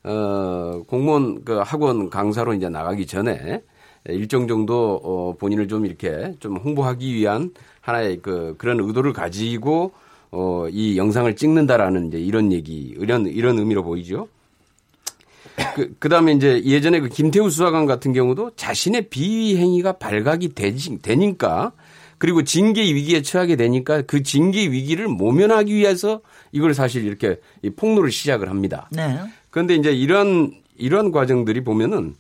어, 0.05 0.83
공무원 0.87 1.45
그 1.45 1.59
학원 1.59 2.11
강사로 2.11 2.55
이제 2.55 2.69
나가기 2.69 3.07
전에 3.07 3.63
일정 4.09 4.47
정도 4.47 5.01
어, 5.03 5.35
본인을 5.39 5.69
좀 5.69 5.85
이렇게 5.87 6.35
좀 6.41 6.57
홍보하기 6.57 7.15
위한 7.15 7.51
하나의 7.81 8.21
그 8.23 8.55
그런 8.59 8.81
의도를 8.81 9.13
가지고 9.13 9.93
어, 10.31 10.67
이 10.71 10.97
영상을 10.99 11.35
찍는다라는 11.35 12.09
이제 12.09 12.19
이런 12.19 12.53
얘기, 12.53 12.95
이런 12.99 13.27
이런 13.27 13.59
의미로 13.59 13.83
보이죠. 13.83 14.29
그, 15.75 15.95
그 15.99 16.09
다음에 16.09 16.33
이제 16.33 16.63
예전에 16.65 17.01
그 17.01 17.09
김태우 17.09 17.51
수사관 17.51 17.87
같은 17.87 18.13
경우도 18.13 18.53
자신의 18.55 19.09
비위 19.09 19.57
행위가 19.57 19.93
발각이 19.93 20.51
되지, 20.55 20.99
되니까 21.03 21.73
그리고 22.19 22.43
징계 22.43 22.83
위기에 22.83 23.23
처하게 23.23 23.57
되니까 23.57 24.03
그 24.03 24.23
징계 24.23 24.67
위기를 24.67 25.09
모면하기 25.09 25.75
위해서 25.75 26.21
이걸 26.53 26.75
사실 26.75 27.05
이렇게 27.05 27.41
이 27.63 27.71
폭로를 27.71 28.11
시작을 28.11 28.51
합니다. 28.51 28.89
네. 28.91 29.19
그런데 29.51 29.75
이제 29.75 29.93
이런 29.93 30.53
이런 30.77 31.13
과정들이 31.13 31.65
보면은 31.65 32.17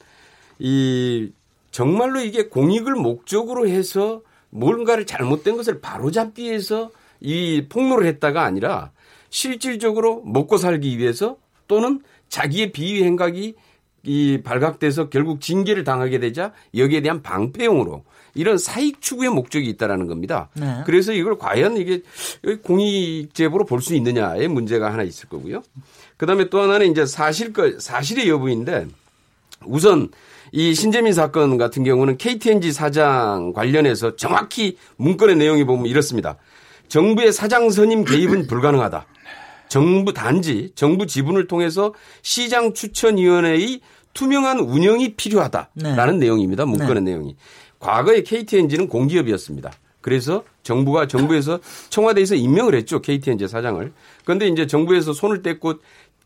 이 0.58 1.30
정말로 1.70 2.20
이게 2.20 2.48
공익을 2.48 2.94
목적으로 2.94 3.68
해서 3.68 4.22
뭔가를 4.50 5.06
잘못된 5.06 5.56
것을 5.56 5.80
바로잡기 5.80 6.44
위해서 6.44 6.90
이 7.20 7.66
폭로를 7.68 8.06
했다가 8.06 8.42
아니라 8.42 8.90
실질적으로 9.30 10.22
먹고 10.24 10.56
살기 10.56 10.98
위해서 10.98 11.36
또는 11.66 12.00
자기의 12.28 12.72
비위 12.72 13.02
행각이 13.04 13.54
이 14.04 14.40
발각돼서 14.42 15.10
결국 15.10 15.40
징계를 15.40 15.84
당하게 15.84 16.18
되자 16.18 16.52
여기에 16.74 17.02
대한 17.02 17.22
방패용으로 17.22 18.04
이런 18.38 18.56
사익 18.56 19.00
추구의 19.02 19.30
목적이 19.30 19.68
있다라는 19.70 20.06
겁니다. 20.06 20.48
네. 20.54 20.82
그래서 20.86 21.12
이걸 21.12 21.36
과연 21.38 21.76
이게 21.76 22.02
공익 22.62 23.34
제보로 23.34 23.64
볼 23.66 23.80
수 23.80 23.94
있느냐의 23.94 24.48
문제가 24.48 24.92
하나 24.92 25.02
있을 25.02 25.28
거고요. 25.28 25.62
그다음에 26.16 26.48
또 26.48 26.60
하나는 26.60 26.90
이제 26.90 27.04
사실 27.06 27.52
거 27.52 27.78
사실의 27.78 28.28
여부인데 28.28 28.86
우선 29.66 30.08
이 30.52 30.74
신재민 30.74 31.12
사건 31.12 31.58
같은 31.58 31.84
경우는 31.84 32.16
KTNG 32.16 32.72
사장 32.72 33.52
관련해서 33.52 34.16
정확히 34.16 34.78
문건의 34.96 35.36
내용이 35.36 35.64
보면 35.64 35.86
이렇습니다. 35.86 36.36
정부의 36.88 37.32
사장 37.32 37.70
선임 37.70 38.04
개입은 38.04 38.46
불가능하다. 38.48 39.04
정부 39.68 40.12
단지 40.14 40.72
정부 40.74 41.06
지분을 41.06 41.46
통해서 41.46 41.92
시장 42.22 42.72
추천위원회의 42.72 43.80
투명한 44.14 44.58
운영이 44.60 45.14
필요하다라는 45.14 46.18
네. 46.18 46.26
내용입니다. 46.26 46.64
문건의 46.64 47.02
내용이. 47.02 47.36
과거에 47.78 48.22
KTNG는 48.22 48.88
공기업이었습니다. 48.88 49.72
그래서 50.00 50.44
정부가 50.62 51.06
정부에서 51.06 51.60
청와대에서 51.90 52.34
임명을 52.34 52.74
했죠. 52.74 53.00
KTNG 53.00 53.48
사장을. 53.48 53.92
그런데 54.24 54.48
이제 54.48 54.66
정부에서 54.66 55.12
손을 55.12 55.42
떼고 55.42 55.74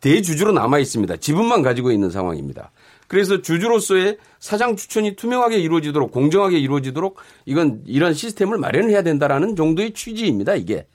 대주주로 0.01 0.53
남아 0.53 0.79
있습니다. 0.79 1.17
지분만 1.17 1.63
가지고 1.63 1.93
있는 1.93 2.11
상황입니다. 2.11 2.71
그래서 3.07 3.43
주주로서의 3.43 4.19
사장 4.41 4.75
추천이 4.75 5.17
투명하게 5.17 5.59
이루어지도록 5.59 6.13
공정하게 6.13 6.59
이루어지도록 6.59 7.19
이건 7.45 7.83
이런 7.87 8.15
시스템을 8.15 8.59
마련해야 8.59 9.03
된다라는 9.03 9.55
정도의 9.55 9.93
취지입니다. 9.93 10.55
이게 10.55 10.87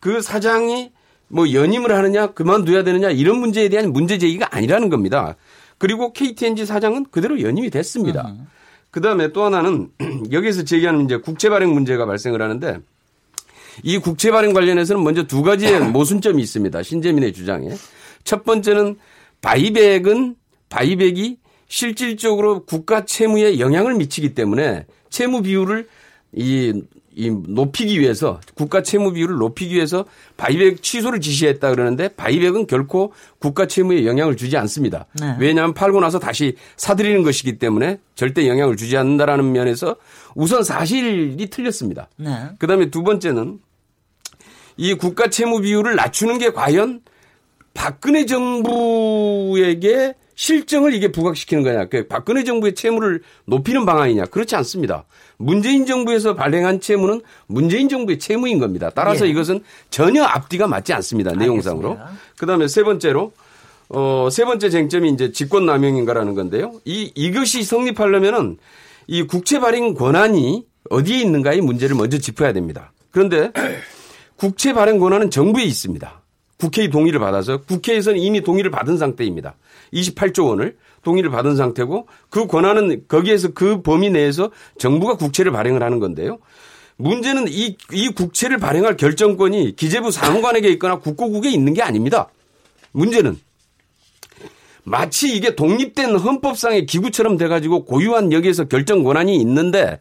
그 0.00 0.22
사장이 0.22 0.92
뭐 1.28 1.52
연임을 1.52 1.92
하느냐 1.94 2.28
그만둬야 2.28 2.84
되느냐 2.84 3.10
이런 3.10 3.38
문제에 3.38 3.68
대한 3.68 3.92
문제 3.92 4.18
제기가 4.18 4.48
아니라는 4.56 4.88
겁니다. 4.88 5.36
그리고 5.78 6.12
KT&G 6.12 6.66
사장은 6.66 7.06
그대로 7.10 7.40
연임이 7.40 7.70
됐습니다. 7.70 8.34
그 8.90 9.00
다음에 9.00 9.32
또 9.32 9.44
하나는 9.44 9.90
여기서 10.32 10.64
제기하는 10.64 11.04
이제 11.04 11.16
국채 11.16 11.48
발행 11.48 11.72
문제가 11.72 12.06
발생을 12.06 12.42
하는데 12.42 12.78
이 13.82 13.98
국채 13.98 14.30
발행 14.30 14.52
관련해서는 14.52 15.02
먼저 15.02 15.24
두 15.24 15.42
가지의 15.42 15.80
모순점이 15.90 16.42
있습니다. 16.42 16.82
신재민의 16.82 17.32
주장에. 17.32 17.70
첫 18.24 18.44
번째는 18.44 18.96
buyback은 19.40 20.36
buyback이 20.68 21.38
실질적으로 21.68 22.64
국가 22.64 23.04
채무에 23.04 23.58
영향을 23.60 23.94
미치기 23.94 24.34
때문에 24.34 24.86
채무 25.08 25.42
비율을 25.42 25.88
이, 26.32 26.82
이 27.14 27.30
높이기 27.30 27.98
위해서 27.98 28.40
국가 28.54 28.82
채무 28.82 29.12
비율을 29.12 29.36
높이기 29.36 29.74
위해서 29.74 30.04
buyback 30.36 30.82
취소를 30.82 31.20
지시했다 31.20 31.70
그러는데 31.70 32.08
buyback은 32.08 32.66
결코 32.66 33.12
국가 33.38 33.66
채무에 33.66 34.06
영향을 34.06 34.36
주지 34.36 34.56
않습니다. 34.56 35.06
네. 35.20 35.34
왜냐하면 35.40 35.74
팔고 35.74 36.00
나서 36.00 36.18
다시 36.20 36.56
사들이는 36.76 37.22
것이기 37.24 37.58
때문에 37.58 37.98
절대 38.14 38.46
영향을 38.48 38.76
주지 38.76 38.96
않는다라는 38.96 39.50
면에서 39.52 39.96
우선 40.34 40.62
사실이 40.62 41.48
틀렸습니다. 41.50 42.08
네. 42.16 42.30
그다음에 42.58 42.90
두 42.90 43.02
번째는 43.02 43.58
이 44.76 44.94
국가 44.94 45.28
채무 45.28 45.60
비율을 45.60 45.96
낮추는 45.96 46.38
게 46.38 46.52
과연 46.52 47.00
박근혜 47.74 48.24
정부에게 48.26 50.14
실정을 50.36 50.94
이게 50.94 51.12
부각시키는 51.12 51.62
거냐. 51.62 51.84
그 51.86 52.06
박근혜 52.08 52.44
정부의 52.44 52.74
채무를 52.74 53.20
높이는 53.44 53.84
방안이냐. 53.84 54.24
그렇지 54.26 54.56
않습니다. 54.56 55.04
문재인 55.40 55.86
정부에서 55.86 56.34
발행한 56.34 56.80
채무는 56.80 57.22
문재인 57.46 57.88
정부의 57.88 58.18
채무인 58.18 58.58
겁니다. 58.58 58.90
따라서 58.94 59.26
예. 59.26 59.30
이것은 59.30 59.60
전혀 59.88 60.22
앞뒤가 60.22 60.66
맞지 60.66 60.92
않습니다. 60.92 61.32
내용상으로. 61.32 61.92
알겠습니다. 61.92 62.20
그다음에 62.38 62.68
세 62.68 62.82
번째로 62.82 63.32
어, 63.88 64.28
세 64.30 64.44
번째 64.44 64.68
쟁점이 64.68 65.10
이제 65.10 65.32
직권 65.32 65.64
남용인가라는 65.64 66.34
건데요. 66.34 66.74
이, 66.84 67.10
이것이 67.14 67.62
성립하려면은 67.62 68.58
이 69.06 69.22
국채 69.22 69.60
발행 69.60 69.94
권한이 69.94 70.66
어디에 70.90 71.20
있는가의 71.20 71.62
문제를 71.62 71.96
먼저 71.96 72.18
짚어야 72.18 72.52
됩니다. 72.52 72.92
그런데 73.10 73.50
국채 74.36 74.74
발행 74.74 74.98
권한은 74.98 75.30
정부에 75.30 75.64
있습니다. 75.64 76.20
국회의 76.58 76.90
동의를 76.90 77.18
받아서 77.18 77.62
국회에서는 77.62 78.20
이미 78.20 78.42
동의를 78.42 78.70
받은 78.70 78.98
상태입니다. 78.98 79.56
28조 79.94 80.48
원을 80.48 80.76
동의를 81.02 81.30
받은 81.30 81.56
상태고 81.56 82.06
그 82.28 82.46
권한은 82.46 83.04
거기에서 83.08 83.48
그 83.52 83.82
범위 83.82 84.10
내에서 84.10 84.50
정부가 84.78 85.16
국채를 85.16 85.52
발행을 85.52 85.82
하는 85.82 85.98
건데요. 85.98 86.38
문제는 86.96 87.46
이, 87.48 87.76
이 87.92 88.08
국채를 88.10 88.58
발행할 88.58 88.96
결정권이 88.96 89.74
기재부 89.76 90.10
사무관에게 90.10 90.68
있거나 90.72 90.98
국고국에 90.98 91.50
있는 91.50 91.72
게 91.72 91.82
아닙니다. 91.82 92.28
문제는 92.92 93.38
마치 94.84 95.34
이게 95.34 95.54
독립된 95.54 96.16
헌법상의 96.16 96.86
기구처럼 96.86 97.36
돼가지고 97.36 97.84
고유한 97.84 98.32
여기에서 98.32 98.64
결정 98.64 99.02
권한이 99.02 99.36
있는데 99.36 100.00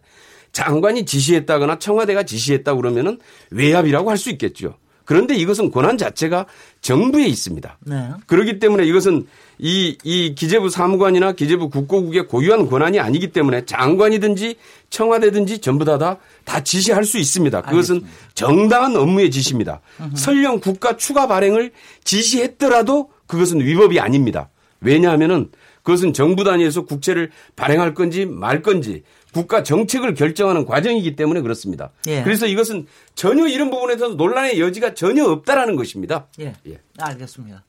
장관이 0.51 1.05
지시했다거나 1.05 1.79
청와대가 1.79 2.23
지시했다 2.23 2.75
그러면은 2.75 3.19
외압이라고 3.51 4.09
할 4.09 4.17
수 4.17 4.29
있겠죠. 4.31 4.75
그런데 5.10 5.34
이것은 5.36 5.72
권한 5.72 5.98
자체가 5.98 6.45
정부에 6.82 7.26
있습니다. 7.26 7.80
네. 7.88 8.10
그렇기 8.28 8.60
때문에 8.60 8.86
이것은 8.86 9.26
이, 9.58 9.98
이 10.04 10.36
기재부 10.36 10.69
사무관이나 10.69 11.32
기재부 11.32 11.72
국고국의 11.72 12.28
고유한 12.28 12.67
권한이 12.67 13.00
아니기 13.00 13.32
때문에 13.32 13.65
장관이든지 13.65 14.58
청와대든지 14.91 15.62
전부 15.62 15.84
다 15.84 15.98
다 15.98 16.17
다 16.45 16.63
지시할 16.63 17.06
수 17.06 17.17
있습니다. 17.17 17.63
그것은 17.63 18.04
정당한 18.36 18.95
업무의 18.95 19.32
지시입니다. 19.32 19.82
설령 20.13 20.60
국가 20.60 20.95
추가 20.95 21.28
발행을 21.28 21.72
지시했더라도 22.04 23.10
그것은 23.26 23.62
위법이 23.62 24.00
아닙니다. 24.00 24.50
왜냐하면은 24.80 25.50
그것은 25.82 26.13
정부 26.13 26.43
단위에서 26.43 26.84
국채를 26.86 27.32
발행할 27.56 27.95
건지 27.95 28.28
말 28.28 28.62
건지 28.62 29.02
국가 29.33 29.63
정책을 29.63 30.13
결정하는 30.15 30.65
과정이기 30.65 31.15
때문에 31.15 31.41
그렇습니다. 31.41 31.91
예. 32.07 32.23
그래서 32.23 32.47
이것은 32.47 32.87
전혀 33.15 33.47
이런 33.47 33.69
부분에서 33.69 34.09
논란의 34.09 34.59
여지가 34.59 34.93
전혀 34.95 35.25
없다라는 35.25 35.75
것입니다. 35.75 36.27
예. 36.39 36.53
예. 36.67 36.79
알겠습니다. 36.97 37.63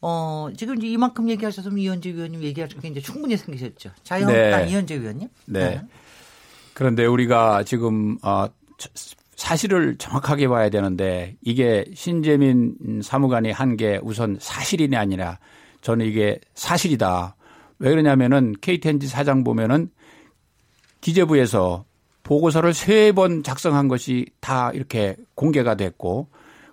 어, 0.00 0.48
지금 0.56 0.76
이제 0.78 0.86
이만큼 0.86 1.28
얘기하셔서 1.28 1.70
이현재 1.70 2.14
위원님 2.14 2.42
얘기하실 2.42 2.80
게 2.80 2.88
이제 2.88 3.00
충분히 3.00 3.36
생기셨죠. 3.36 3.90
자유한국당 4.04 4.62
네. 4.64 4.70
이현재 4.70 5.00
위원님. 5.00 5.28
네. 5.46 5.82
그런데 6.72 7.04
우리가 7.04 7.64
지금 7.64 8.16
어, 8.22 8.46
사실을 9.34 9.96
정확하게 9.98 10.48
봐야 10.48 10.68
되는데 10.70 11.36
이게 11.42 11.84
신재민 11.94 13.00
사무관이 13.02 13.50
한 13.50 13.76
게 13.76 13.98
우선 14.02 14.36
사실이 14.40 14.94
아니라 14.96 15.38
저는 15.82 16.06
이게 16.06 16.38
사실이다. 16.54 17.36
왜 17.80 17.90
그러냐면은 17.90 18.54
KTNG 18.60 19.06
사장 19.08 19.44
보면은 19.44 19.90
기재부에서 21.00 21.84
보고서를 22.22 22.74
세 22.74 23.12
번 23.12 23.42
작성한 23.42 23.88
것이 23.88 24.26
다 24.40 24.70
이렇게 24.72 25.16
공개가 25.34 25.74
됐고 25.74 26.28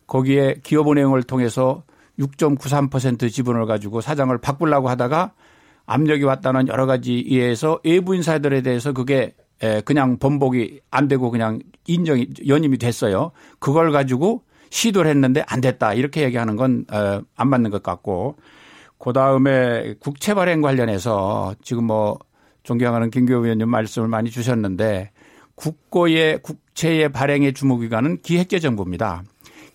거기에 0.08 0.56
기업 0.64 0.90
은행을 0.90 1.24
통해서 1.24 1.84
6.93% 2.20 3.32
지분을 3.32 3.66
가지고 3.66 4.02
사장을 4.02 4.36
바꾸려고 4.40 4.90
하다가 4.90 5.32
압력이 5.86 6.24
왔다는 6.24 6.68
여러 6.68 6.86
가지 6.86 7.20
이해에서 7.20 7.80
외부 7.84 8.16
인사들에 8.16 8.62
대해서 8.62 8.92
그게 8.94 9.36
에, 9.62 9.82
그냥 9.82 10.18
번복이 10.18 10.82
안 10.92 11.08
되고 11.08 11.32
그냥 11.32 11.60
인정이 11.88 12.28
연임이 12.48 12.78
됐어요. 12.78 13.32
그걸 13.60 13.92
가지고 13.92 14.44
시도를 14.70 15.10
했는데 15.12 15.44
안 15.48 15.62
됐다 15.62 15.94
이렇게 15.94 16.24
얘기하는 16.24 16.56
건 16.58 16.86
안 17.36 17.50
맞는 17.50 17.70
것 17.72 17.82
같고 17.84 18.36
그 18.98 19.14
다음에 19.14 19.94
국채 20.00 20.34
발행 20.34 20.62
관련해서 20.62 21.56
지금 21.62 21.86
뭐 21.86 22.18
존경하는 22.66 23.12
김교 23.12 23.36
의원님 23.36 23.70
말씀을 23.70 24.10
많이 24.10 24.30
주셨는데 24.30 25.12
국고의 25.56 26.40
국채의 26.42 27.10
발행의 27.14 27.54
주무기관은 27.54 28.22
기획재정부입니다. 28.22 29.24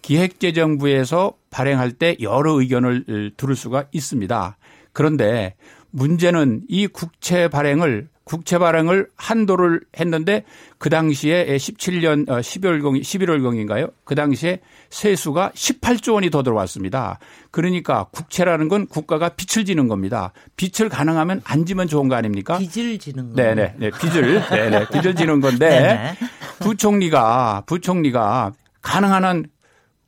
기획재정부에서 0.03 1.35
발행할 1.50 1.92
때 1.92 2.16
여러 2.20 2.53
의견을 2.61 3.33
들을 3.37 3.57
수가 3.57 3.87
있습니다. 3.92 4.57
그런데 4.92 5.55
문제는 5.90 6.62
이 6.68 6.87
국채 6.87 7.48
발행을 7.48 8.09
국채 8.31 8.59
발행을 8.59 9.09
한도를 9.16 9.81
했는데 9.99 10.45
그 10.79 10.88
당시에 10.88 11.47
17년 11.57 12.27
12월경 12.27 13.03
11월경인가요? 13.03 13.93
그 14.05 14.14
당시에 14.14 14.61
세수가 14.88 15.51
18조 15.53 16.14
원이 16.14 16.31
더 16.31 16.45
들어왔습니다. 16.45 17.19
그러니까 17.51 18.05
국채라는 18.12 18.69
건 18.69 18.87
국가가 18.87 19.31
빚을 19.31 19.64
지는 19.64 19.88
겁니다. 19.88 20.33
빚을 20.55 20.88
가능하면 20.88 21.40
안 21.45 21.66
지면 21.66 21.88
좋은 21.88 22.07
거 22.07 22.14
아닙니까? 22.14 22.59
빚을 22.59 23.01
지는 23.01 23.31
거. 23.31 23.35
네네. 23.35 23.75
네, 23.79 23.90
빚을, 23.90 24.49
네네. 24.49 24.87
빚을 24.93 25.16
지는 25.16 25.40
건데 25.40 25.69
네네. 25.69 26.16
부총리가, 26.61 27.64
부총리가 27.66 28.53
가능한 28.81 29.25
한 29.25 29.45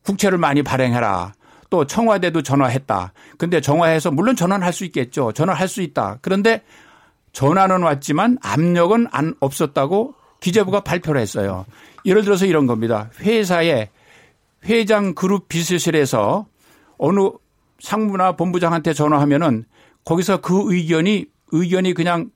국채를 0.04 0.38
많이 0.38 0.62
발행해라. 0.62 1.32
또 1.70 1.87
청와대도 1.87 2.42
전화했다. 2.42 3.14
근데 3.37 3.61
전화해서 3.61 4.12
물론 4.12 4.37
전화는 4.37 4.64
할수 4.64 4.85
있겠죠. 4.85 5.32
전화를 5.32 5.58
할수 5.58 5.82
있다. 5.82 6.18
그런데 6.22 6.62
전화는 7.32 7.82
왔지만 7.82 8.38
압력은 8.42 9.06
안 9.10 9.34
없었다고 9.40 10.14
기재부가 10.40 10.80
발표를 10.80 11.20
했어요. 11.20 11.64
예를 12.04 12.22
들어서 12.24 12.46
이런 12.46 12.66
겁니다. 12.66 13.10
회사에 13.20 13.88
회장 14.64 15.14
그룹 15.14 15.48
비서실에서 15.48 16.46
어느 16.98 17.20
상무나 17.80 18.32
본부장한테 18.36 18.92
전화하면은 18.92 19.64
거기서 20.04 20.40
그 20.40 20.72
의견이 20.72 21.26
의견이 21.52 21.94
그냥 21.94 22.30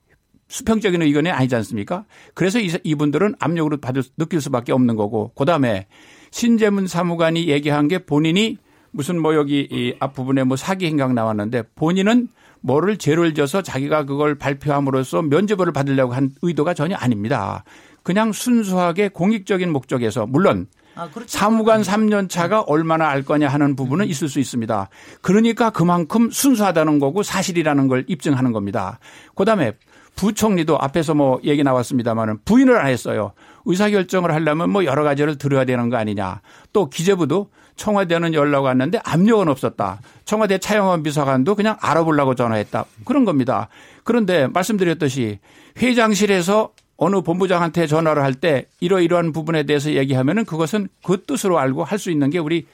수평적인 0.49 1.01
의견이 1.01 1.29
아니지 1.29 1.55
않습니까? 1.55 2.05
그래서 2.33 2.59
이- 2.59 2.71
이분들은 2.83 3.35
압력으로 3.39 3.77
받을 3.77 4.03
느낄 4.17 4.39
수밖에 4.41 4.71
없는 4.71 4.95
거고 4.95 5.31
그다음에 5.35 5.87
신재문 6.31 6.87
사무관이 6.87 7.47
얘기한 7.49 7.87
게 7.87 7.99
본인이 7.99 8.57
무슨 8.91 9.21
뭐 9.21 9.35
여기 9.35 9.67
이 9.69 9.93
앞부분에 9.99 10.43
뭐 10.43 10.55
사기 10.55 10.85
행각 10.85 11.13
나왔는데 11.13 11.63
본인은 11.75 12.29
뭐를 12.61 12.97
죄를 12.97 13.33
져서 13.33 13.61
자기가 13.61 14.05
그걸 14.05 14.35
발표함으로써 14.35 15.21
면죄부를 15.21 15.73
받으려고 15.73 16.13
한 16.13 16.31
의도가 16.41 16.73
전혀 16.73 16.95
아닙니다. 16.95 17.63
그냥 18.03 18.31
순수하게 18.31 19.09
공익적인 19.09 19.71
목적에서 19.71 20.25
물론 20.25 20.67
아, 20.95 21.09
그렇죠. 21.09 21.37
사무관 21.37 21.81
3년 21.81 22.27
차가 22.27 22.61
얼마나 22.61 23.07
알 23.07 23.21
거냐 23.21 23.47
하는 23.47 23.75
부분은 23.75 24.07
있을 24.07 24.27
수 24.27 24.39
있습니다. 24.39 24.89
그러니까 25.21 25.69
그만큼 25.69 26.31
순수하다는 26.31 26.99
거고 26.99 27.21
사실이라는 27.21 27.87
걸 27.87 28.05
입증하는 28.07 28.51
겁니다. 28.51 28.99
그다음에 29.35 29.73
부총리도 30.15 30.79
앞에서 30.81 31.13
뭐 31.13 31.39
얘기 31.43 31.63
나왔습니다마는 31.63 32.39
부인을 32.43 32.77
안 32.77 32.87
했어요. 32.87 33.33
의사결정을 33.65 34.33
하려면 34.33 34.71
뭐 34.71 34.83
여러 34.83 35.03
가지를 35.03 35.37
들어야 35.37 35.63
되는 35.63 35.89
거 35.89 35.97
아니냐. 35.97 36.41
또 36.73 36.89
기재부도 36.89 37.51
청와대는 37.77 38.33
연락 38.33 38.63
왔는데 38.63 38.99
압력은 39.03 39.47
없었다. 39.47 39.99
청와대 40.25 40.57
차영원 40.57 41.03
비서관도 41.03 41.55
그냥 41.55 41.77
알아보려고 41.79 42.35
전화했다. 42.35 42.85
그런 43.05 43.23
겁니다. 43.23 43.69
그런데 44.03 44.47
말씀드렸듯이 44.47 45.39
회장실에서 45.81 46.71
어느 46.99 47.21
본부장한테 47.21 47.85
전화를 47.85 48.23
할 48.23 48.33
때 48.33 48.65
이러이러한 48.79 49.31
부분에 49.31 49.63
대해서 49.63 49.91
얘기하면은 49.93 50.45
그것은 50.45 50.89
그 51.03 51.23
뜻으로 51.25 51.59
알고 51.59 51.83
할 51.83 51.99
수 51.99 52.09
있는 52.11 52.29
게 52.31 52.39
우리 52.39 52.65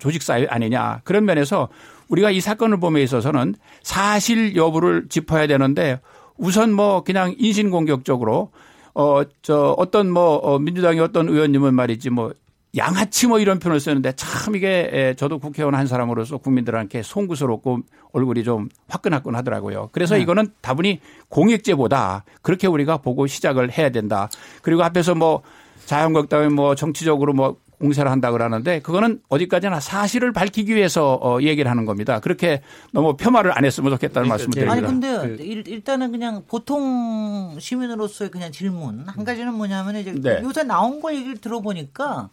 조직 0.00 0.22
사회 0.22 0.46
아니냐. 0.46 1.00
그런 1.04 1.24
면에서 1.24 1.68
우리가 2.08 2.30
이 2.30 2.40
사건을 2.40 2.80
봄에 2.80 3.02
있어서는 3.02 3.54
사실 3.82 4.56
여부를 4.56 5.06
짚어야 5.08 5.46
되는데 5.46 6.00
우선 6.36 6.72
뭐 6.72 7.04
그냥 7.04 7.34
인신공격적으로 7.38 8.50
어, 8.94 9.22
저 9.42 9.74
어떤 9.78 10.10
뭐 10.10 10.36
어, 10.36 10.58
민주당의 10.58 11.00
어떤 11.00 11.28
의원님은 11.28 11.72
말이지 11.74 12.10
뭐 12.10 12.32
양아치 12.74 13.26
뭐 13.26 13.38
이런 13.38 13.58
표현을 13.58 13.80
쓰는데 13.80 14.12
참 14.16 14.56
이게 14.56 15.14
저도 15.18 15.38
국회의원 15.38 15.74
한 15.74 15.86
사람으로서 15.86 16.38
국민들한테 16.38 17.02
송구스럽고 17.02 17.80
얼굴이 18.12 18.44
좀 18.44 18.68
화끈화끈 18.88 19.34
하더라고요. 19.34 19.90
그래서 19.92 20.14
네. 20.14 20.22
이거는 20.22 20.48
다분히 20.62 21.00
공익제보다 21.28 22.24
그렇게 22.40 22.66
우리가 22.66 22.98
보고 22.98 23.26
시작을 23.26 23.76
해야 23.76 23.90
된다. 23.90 24.30
그리고 24.62 24.84
앞에서 24.84 25.14
뭐 25.14 25.42
자유한국당이 25.84 26.48
뭐 26.48 26.74
정치적으로 26.74 27.34
뭐 27.34 27.56
공세를 27.78 28.10
한다 28.10 28.30
그러는데 28.30 28.80
그거는 28.80 29.20
어디까지나 29.28 29.80
사실을 29.80 30.32
밝히기 30.32 30.72
위해서 30.74 31.18
어 31.20 31.42
얘기를 31.42 31.68
하는 31.68 31.84
겁니다. 31.84 32.20
그렇게 32.20 32.62
너무 32.92 33.16
폄하를 33.16 33.50
안 33.58 33.64
했으면 33.64 33.90
좋겠다는 33.90 34.28
그러니까 34.28 34.32
말씀을 34.32 34.54
드립니다. 34.54 34.72
아니 34.72 34.82
근데 34.82 35.36
그 35.36 35.70
일단은 35.70 36.12
그냥 36.12 36.44
보통 36.46 37.56
시민으로서의 37.58 38.30
그냥 38.30 38.52
질문 38.52 39.04
한 39.08 39.24
가지는 39.24 39.52
뭐냐면 39.54 39.96
이제 39.96 40.12
네. 40.12 40.40
요새 40.42 40.62
나온 40.62 41.02
거 41.02 41.12
얘기를 41.12 41.36
들어보니까 41.38 42.30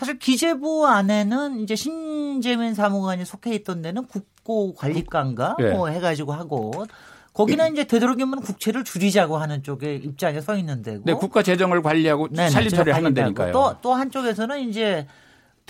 사실 0.00 0.18
기재부 0.18 0.86
안에는 0.86 1.60
이제 1.60 1.76
신재민 1.76 2.72
사무관이 2.72 3.26
속해 3.26 3.54
있던 3.56 3.82
데는 3.82 4.06
국고 4.06 4.74
관리관가 4.74 5.56
네. 5.58 5.72
뭐 5.72 5.88
해가지고 5.88 6.32
하고 6.32 6.86
거기는 7.34 7.70
이제 7.74 7.84
되도록이면 7.84 8.40
국채를 8.40 8.82
줄이자고 8.82 9.36
하는 9.36 9.62
쪽에 9.62 9.96
입장에 9.96 10.40
서 10.40 10.56
있는 10.56 10.80
데고. 10.80 11.02
네, 11.04 11.12
국가 11.12 11.42
재정을 11.42 11.82
관리하고 11.82 12.28
살림 12.34 12.70
처리 12.70 12.92
하는 12.92 13.12
데니까요. 13.12 13.52
또, 13.52 13.76
또 13.82 13.92
한쪽에서는 13.92 14.70
이제 14.70 15.06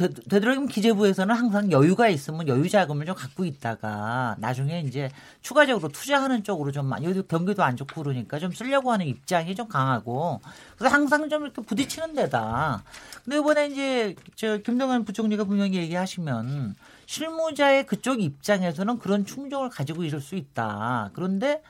되도록이면 0.08 0.68
기재부에서는 0.68 1.34
항상 1.34 1.70
여유가 1.70 2.08
있으면 2.08 2.48
여유 2.48 2.68
자금을 2.68 3.06
좀 3.06 3.14
갖고 3.14 3.44
있다가 3.44 4.36
나중에 4.38 4.80
이제 4.80 5.10
추가적으로 5.42 5.88
투자하는 5.88 6.44
쪽으로 6.44 6.72
좀 6.72 6.86
많이 6.86 7.06
경기도 7.28 7.62
안 7.62 7.76
좋고 7.76 8.02
그러니까 8.02 8.38
좀 8.38 8.52
쓰려고 8.52 8.92
하는 8.92 9.06
입장이 9.06 9.54
좀 9.54 9.68
강하고 9.68 10.40
그래서 10.76 10.94
항상 10.94 11.28
좀 11.28 11.44
이렇게 11.44 11.62
부딪히는 11.62 12.14
데다. 12.14 12.82
근데 13.24 13.38
이번에 13.38 13.66
이제 13.68 14.14
저 14.36 14.58
김동연 14.58 15.04
부총리가 15.04 15.44
분명히 15.44 15.78
얘기하시면 15.78 16.74
실무자의 17.06 17.86
그쪽 17.86 18.20
입장에서는 18.22 18.98
그런 18.98 19.26
충정을 19.26 19.68
가지고 19.68 20.04
있을 20.04 20.20
수 20.20 20.36
있다. 20.36 21.10
그런데 21.12 21.62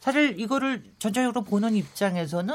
사실 0.00 0.38
이거를 0.38 0.84
전체적으로 0.98 1.42
보는 1.42 1.74
입장에서는 1.74 2.54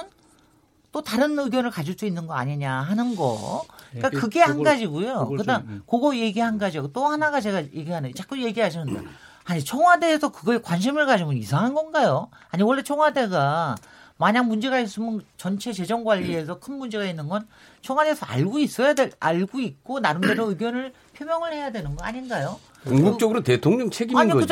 또 0.92 1.02
다른 1.02 1.38
의견을 1.38 1.70
가질 1.72 1.98
수 1.98 2.06
있는 2.06 2.26
거 2.28 2.34
아니냐 2.34 2.72
하는 2.72 3.16
거. 3.16 3.64
그러니까 3.92 4.10
네, 4.10 4.18
그게 4.18 4.40
그걸, 4.42 4.56
한 4.56 4.64
가지고요. 4.64 5.30
그다음 5.30 5.62
좀, 5.62 5.70
음. 5.70 5.82
그거 5.88 6.16
얘기 6.16 6.40
한 6.40 6.58
가지고 6.58 6.92
또 6.92 7.08
하나가 7.08 7.42
제가 7.42 7.64
얘기하는 7.64 8.14
자꾸 8.16 8.42
얘기하시는데 8.42 9.08
아니 9.46 9.64
청와대에서 9.64 10.30
그거에 10.30 10.60
관심을 10.62 11.06
가지면 11.06 11.38
이상한 11.38 11.74
건가요? 11.74 12.30
아니 12.50 12.64
원래 12.64 12.84
청와대가 12.84 13.76
만약 14.20 14.48
문제가 14.48 14.82
있으면 14.82 15.22
전체 15.38 15.72
재정 15.72 16.04
관리에서 16.04 16.60
큰 16.60 16.78
문제가 16.78 17.06
있는 17.06 17.30
건 17.30 17.48
청와대에서 17.82 18.26
알고 18.26 18.60
있어야 18.60 18.94
될 18.94 19.12
알고 19.18 19.62
있고 19.62 20.02
나름대로 20.02 20.50
의견을 20.50 20.92
표명을 21.16 21.54
해야 21.54 21.72
되는 21.72 21.96
거 21.96 22.04
아닌가요? 22.04 22.60
궁극적으로 22.84 23.42
대통령 23.42 23.90
책임인 23.90 24.20
아니, 24.20 24.32
거죠. 24.34 24.46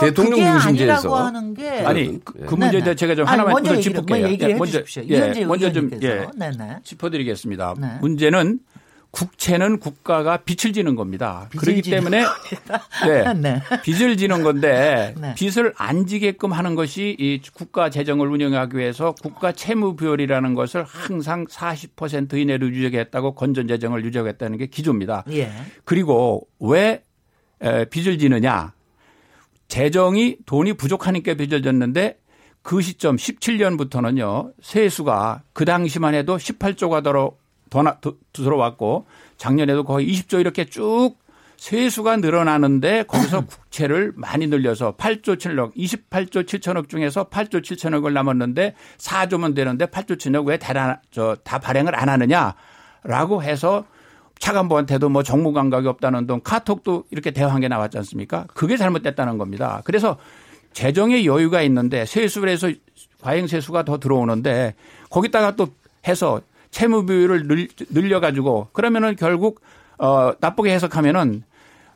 대통령 0.00 0.52
무신제에서 0.52 1.14
아니라고 1.16 1.54
게 1.54 1.70
아니 1.80 2.22
그, 2.22 2.34
그 2.44 2.54
문제에 2.54 2.82
대해 2.82 2.94
제가 2.94 3.14
좀 3.14 3.26
하나만 3.26 3.54
먼저 3.54 3.80
짚을게요. 3.80 4.36
예, 4.38 4.54
먼저 4.54 4.82
예, 5.08 5.44
먼저 5.46 5.72
좀 5.72 5.90
예, 6.02 6.26
짚어드리겠습니다. 6.84 7.74
네. 7.78 7.98
문제는 8.02 8.60
국채는 9.16 9.78
국가가 9.78 10.36
빚을 10.36 10.74
지는 10.74 10.94
겁니다. 10.94 11.48
그렇기 11.56 11.80
때문에 11.80 12.22
네, 13.06 13.32
네. 13.40 13.62
빚을 13.82 14.18
지는 14.18 14.42
건데 14.42 15.14
네. 15.18 15.34
빚을 15.34 15.72
안 15.78 16.06
지게끔 16.06 16.52
하는 16.52 16.74
것이 16.74 17.16
이 17.18 17.40
국가 17.54 17.88
재정을 17.88 18.28
운영하기 18.28 18.76
위해서 18.76 19.14
국가 19.22 19.52
채무 19.52 19.96
비율이라는 19.96 20.52
것을 20.54 20.84
항상 20.84 21.46
40% 21.46 22.34
이내로 22.34 22.68
유지하겠다고 22.68 23.34
건전 23.34 23.68
재정을 23.68 24.04
유지하겠다는 24.04 24.58
게 24.58 24.66
기조입니다. 24.66 25.24
예. 25.30 25.50
그리고 25.86 26.46
왜 26.60 27.02
빚을 27.88 28.18
지느냐? 28.18 28.74
재정이 29.68 30.36
돈이 30.44 30.74
부족하니까 30.74 31.32
빚을 31.34 31.62
졌는데 31.62 32.18
그 32.60 32.82
시점 32.82 33.16
17년부터는요 33.16 34.52
세수가 34.60 35.44
그 35.54 35.64
당시만 35.64 36.14
해도 36.14 36.36
18조가 36.36 37.02
더러 37.02 37.32
더, 37.70 37.82
나, 37.82 37.98
더 38.00 38.14
들어왔고 38.32 39.06
작년에도 39.36 39.84
거의 39.84 40.08
20조 40.08 40.40
이렇게 40.40 40.64
쭉 40.64 41.14
세수가 41.56 42.18
늘어나는데 42.18 43.04
거기서 43.04 43.46
국채를 43.46 44.12
많이 44.14 44.46
늘려서 44.46 44.96
8조 44.96 45.36
7억, 45.36 45.74
28조 45.74 46.44
7천억 46.44 46.88
중에서 46.88 47.24
8조 47.24 47.62
7천억을 47.62 48.12
남았는데 48.12 48.74
4조면 48.98 49.54
되는데 49.54 49.86
8조 49.86 50.16
7천억 50.18 50.46
왜 50.46 50.58
대란, 50.58 50.98
저, 51.10 51.36
다 51.42 51.58
발행을 51.58 51.94
안 51.98 52.08
하느냐라고 52.08 53.42
해서 53.42 53.84
차관보한테도 54.38 55.08
뭐 55.08 55.22
정무 55.22 55.52
감각이 55.52 55.88
없다는 55.88 56.26
동 56.26 56.40
카톡도 56.42 57.04
이렇게 57.10 57.30
대화한 57.30 57.60
게 57.60 57.68
나왔지 57.68 57.96
않습니까? 57.98 58.46
그게 58.52 58.76
잘못됐다는 58.76 59.38
겁니다. 59.38 59.80
그래서 59.84 60.18
재정의 60.74 61.26
여유가 61.26 61.62
있는데 61.62 62.04
세수를 62.04 62.50
해서 62.50 62.70
과잉 63.22 63.46
세수가 63.46 63.84
더 63.84 63.98
들어오는데 63.98 64.74
거기다가 65.08 65.56
또 65.56 65.68
해서 66.06 66.42
채무 66.76 67.06
비율을 67.06 67.48
늘려 67.88 68.20
가지고 68.20 68.68
그러면은 68.74 69.16
결국 69.16 69.62
어 69.96 70.32
나쁘게 70.38 70.70
해석하면은 70.74 71.42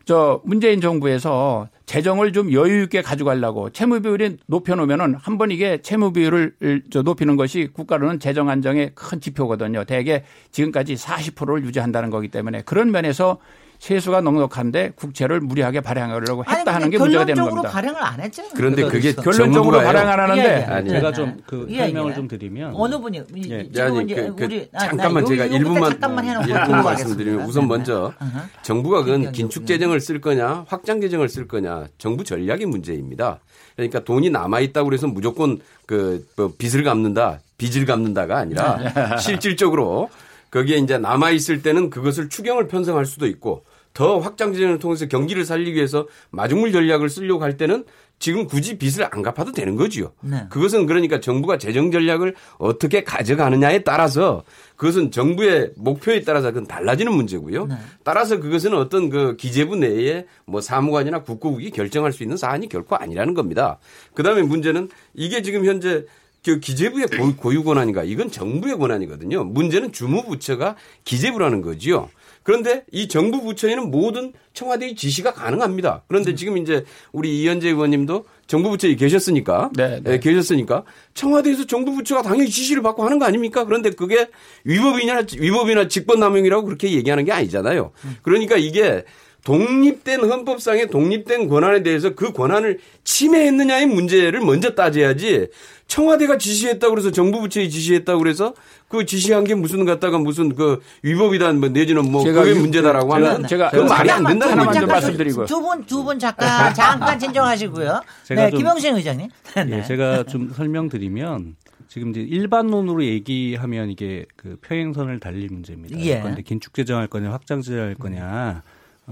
저 0.06 0.40
문재인 0.42 0.80
정부에서 0.80 1.68
재정을 1.84 2.32
좀 2.32 2.50
여유 2.54 2.84
있게 2.84 3.02
가져가려고 3.02 3.68
채무 3.68 4.00
비율이 4.00 4.38
높여 4.46 4.74
놓으면은 4.76 5.16
한 5.20 5.36
번 5.36 5.50
이게 5.50 5.82
채무 5.82 6.14
비율을 6.14 6.82
저 6.90 7.02
높이는 7.02 7.36
것이 7.36 7.68
국가로는 7.70 8.20
재정 8.20 8.48
안정의 8.48 8.92
큰 8.94 9.20
지표거든요. 9.20 9.84
대개 9.84 10.24
지금까지 10.50 10.94
40%를 10.94 11.62
유지한다는 11.62 12.08
거기 12.08 12.28
때문에 12.28 12.62
그런 12.62 12.90
면에서 12.90 13.36
세수가 13.80 14.20
넉넉한데 14.20 14.92
국채를 14.94 15.40
무리하게 15.40 15.80
발행하려고 15.80 16.44
했다 16.44 16.60
아니, 16.60 16.70
하는 16.70 16.90
게 16.90 16.98
문제가 16.98 17.24
되는 17.24 17.42
겁니다. 17.42 17.70
발행을 17.70 18.02
안 18.02 18.20
했죠. 18.20 18.42
그런데 18.54 18.84
그게 18.84 19.14
결론적으로 19.14 19.80
발행 19.80 20.06
안 20.06 20.20
하는데 20.20 20.42
예, 20.42 20.58
예. 20.58 20.64
아니, 20.64 20.90
제가 20.90 21.12
좀그 21.12 21.66
예, 21.70 21.78
설명을 21.78 22.14
좀 22.14 22.28
드리면 22.28 22.74
어느 22.76 23.00
분이 23.00 23.22
예. 23.48 23.80
아니, 23.80 24.14
그, 24.14 24.36
그, 24.36 24.44
우리 24.44 24.68
아, 24.74 24.80
잠깐만 24.80 25.24
제가 25.24 25.46
일부만 25.46 25.92
잠깐만 25.92 26.26
일부만 26.46 26.84
말씀드리면 26.84 27.46
우선 27.46 27.68
먼저 27.68 28.12
네. 28.20 28.28
정부가 28.62 29.02
그건 29.02 29.32
긴축 29.32 29.66
재정을 29.66 30.00
쓸 30.00 30.20
거냐 30.20 30.66
확장 30.68 31.00
재정을 31.00 31.30
쓸 31.30 31.48
거냐 31.48 31.86
정부 31.96 32.22
전략의 32.22 32.66
문제입니다. 32.66 33.40
그러니까 33.76 34.00
돈이 34.00 34.28
남아 34.28 34.60
있다고 34.60 34.90
그래서 34.90 35.06
무조건 35.06 35.58
그뭐 35.86 36.52
빚을 36.58 36.84
갚는다, 36.84 37.40
빚을 37.56 37.86
갚는다가 37.86 38.36
아니라 38.36 38.76
네. 38.76 39.16
실질적으로 39.16 40.10
거기에 40.50 40.76
이제 40.76 40.98
남아 40.98 41.30
있을 41.30 41.62
때는 41.62 41.88
그것을 41.88 42.28
추경을 42.28 42.68
편성할 42.68 43.06
수도 43.06 43.26
있고 43.26 43.64
더 43.92 44.18
확장 44.18 44.52
재정을 44.52 44.78
통해서 44.78 45.06
경기를 45.06 45.44
살리기 45.44 45.74
위해서 45.76 46.06
마중물 46.30 46.72
전략을 46.72 47.08
쓰려고 47.08 47.42
할 47.42 47.56
때는 47.56 47.84
지금 48.20 48.46
굳이 48.46 48.76
빚을 48.76 49.08
안 49.10 49.22
갚아도 49.22 49.50
되는 49.50 49.76
거지요. 49.76 50.12
네. 50.20 50.44
그것은 50.50 50.86
그러니까 50.86 51.20
정부가 51.20 51.56
재정 51.56 51.90
전략을 51.90 52.34
어떻게 52.58 53.02
가져가느냐에 53.02 53.82
따라서 53.82 54.44
그것은 54.76 55.10
정부의 55.10 55.72
목표에 55.76 56.20
따라서 56.20 56.48
그건 56.48 56.66
달라지는 56.66 57.14
문제고요. 57.14 57.66
네. 57.66 57.74
따라서 58.04 58.38
그것은 58.38 58.74
어떤 58.74 59.08
그 59.08 59.36
기재부 59.36 59.76
내에 59.76 60.26
뭐 60.44 60.60
사무관이나 60.60 61.22
국고국이 61.22 61.70
결정할 61.70 62.12
수 62.12 62.22
있는 62.22 62.36
사안이 62.36 62.68
결코 62.68 62.94
아니라는 62.94 63.32
겁니다. 63.32 63.78
그다음에 64.12 64.42
문제는 64.42 64.90
이게 65.14 65.40
지금 65.40 65.64
현재 65.64 66.04
그 66.44 66.60
기재부의 66.60 67.06
고유 67.38 67.64
권한인가 67.64 68.04
이건 68.04 68.30
정부의 68.30 68.78
권한이거든요. 68.78 69.44
문제는 69.44 69.92
주무부처가 69.92 70.76
기재부라는 71.04 71.62
거지요. 71.62 72.10
그런데 72.42 72.84
이 72.90 73.06
정부 73.08 73.42
부처에는 73.42 73.90
모든 73.90 74.32
청와대의 74.54 74.96
지시가 74.96 75.34
가능합니다. 75.34 76.02
그런데 76.08 76.34
지금 76.34 76.56
이제 76.56 76.84
우리 77.12 77.42
이현재 77.42 77.68
의원님도 77.68 78.24
정부 78.46 78.70
부처에 78.70 78.96
계셨으니까, 78.96 79.70
네, 79.76 80.00
네. 80.02 80.14
예, 80.14 80.18
계셨으니까 80.18 80.84
청와대에서 81.14 81.66
정부 81.66 81.92
부처가 81.92 82.22
당연히 82.22 82.50
지시를 82.50 82.82
받고 82.82 83.04
하는 83.04 83.18
거 83.18 83.26
아닙니까? 83.26 83.64
그런데 83.64 83.90
그게 83.90 84.26
위법이냐 84.64 85.22
위법이나 85.38 85.88
직권남용이라고 85.88 86.64
그렇게 86.64 86.92
얘기하는 86.92 87.24
게 87.24 87.32
아니잖아요. 87.32 87.92
그러니까 88.22 88.56
이게 88.56 89.04
독립된 89.44 90.20
헌법상의 90.20 90.88
독립된 90.88 91.48
권한에 91.48 91.82
대해서 91.82 92.14
그 92.14 92.32
권한을 92.32 92.78
침해했느냐의 93.04 93.86
문제를 93.86 94.40
먼저 94.40 94.74
따져야지 94.74 95.48
청와대가 95.94 96.38
지시했다고 96.38 96.94
그래서 96.94 97.10
정부 97.10 97.40
부처에 97.40 97.68
지시했다고 97.68 98.20
그래서 98.20 98.54
그 98.88 99.04
지시한 99.04 99.42
게 99.42 99.56
무슨 99.56 99.84
갖다가 99.84 100.18
무슨 100.18 100.54
그 100.54 100.80
위법이다 101.02 101.52
뭐 101.54 101.68
내지는 101.68 102.10
뭐 102.12 102.22
제가 102.22 102.42
그게 102.42 102.54
유- 102.54 102.60
문제다라고 102.60 103.08
제가- 103.12 103.14
하면 103.24 103.46
제가 103.48 103.70
그건 103.70 103.88
말이 103.88 104.08
안 104.10 104.22
된다는 104.24 104.52
하나만. 104.60 104.72
좀 104.80 104.86
말씀드리고요. 104.88 105.46
두분 105.46 105.84
두 105.86 106.04
분 106.04 106.18
잠깐 106.20 106.72
잠깐 106.74 107.18
진정하시고요. 107.18 108.00
제가 108.24 108.44
네, 108.44 108.50
좀- 108.50 108.58
김영신 108.60 108.94
의장님. 108.96 109.28
네. 109.66 109.78
예, 109.78 109.82
제가 109.82 110.22
좀 110.24 110.52
설명드리면 110.54 111.56
지금 111.88 112.10
이제 112.10 112.20
일반론으로 112.20 113.04
얘기하면 113.04 113.90
이게 113.90 114.26
그 114.36 114.56
평행선을 114.62 115.18
달릴 115.18 115.48
문제입니다. 115.50 115.98
예. 115.98 116.20
그런데 116.20 116.42
긴축 116.42 116.72
재정할 116.72 117.08
거냐 117.08 117.32
확장 117.32 117.62
재정할 117.62 117.96
거냐 117.96 118.62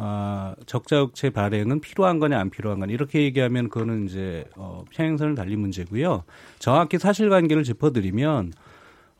아, 0.01 0.55
적자국채 0.67 1.31
발행은 1.31 1.81
필요한 1.81 2.21
거냐 2.21 2.39
안 2.39 2.51
필요한 2.51 2.79
거냐 2.79 2.93
이렇게 2.93 3.23
얘기하면 3.23 3.69
그거는 3.69 4.07
이제 4.07 4.45
어, 4.57 4.85
평행선을 4.91 5.35
달린 5.35 5.61
문제고요. 5.61 6.25
정확히 6.59 6.99
사실관계를 6.99 7.65
짚어드리면 7.65 8.53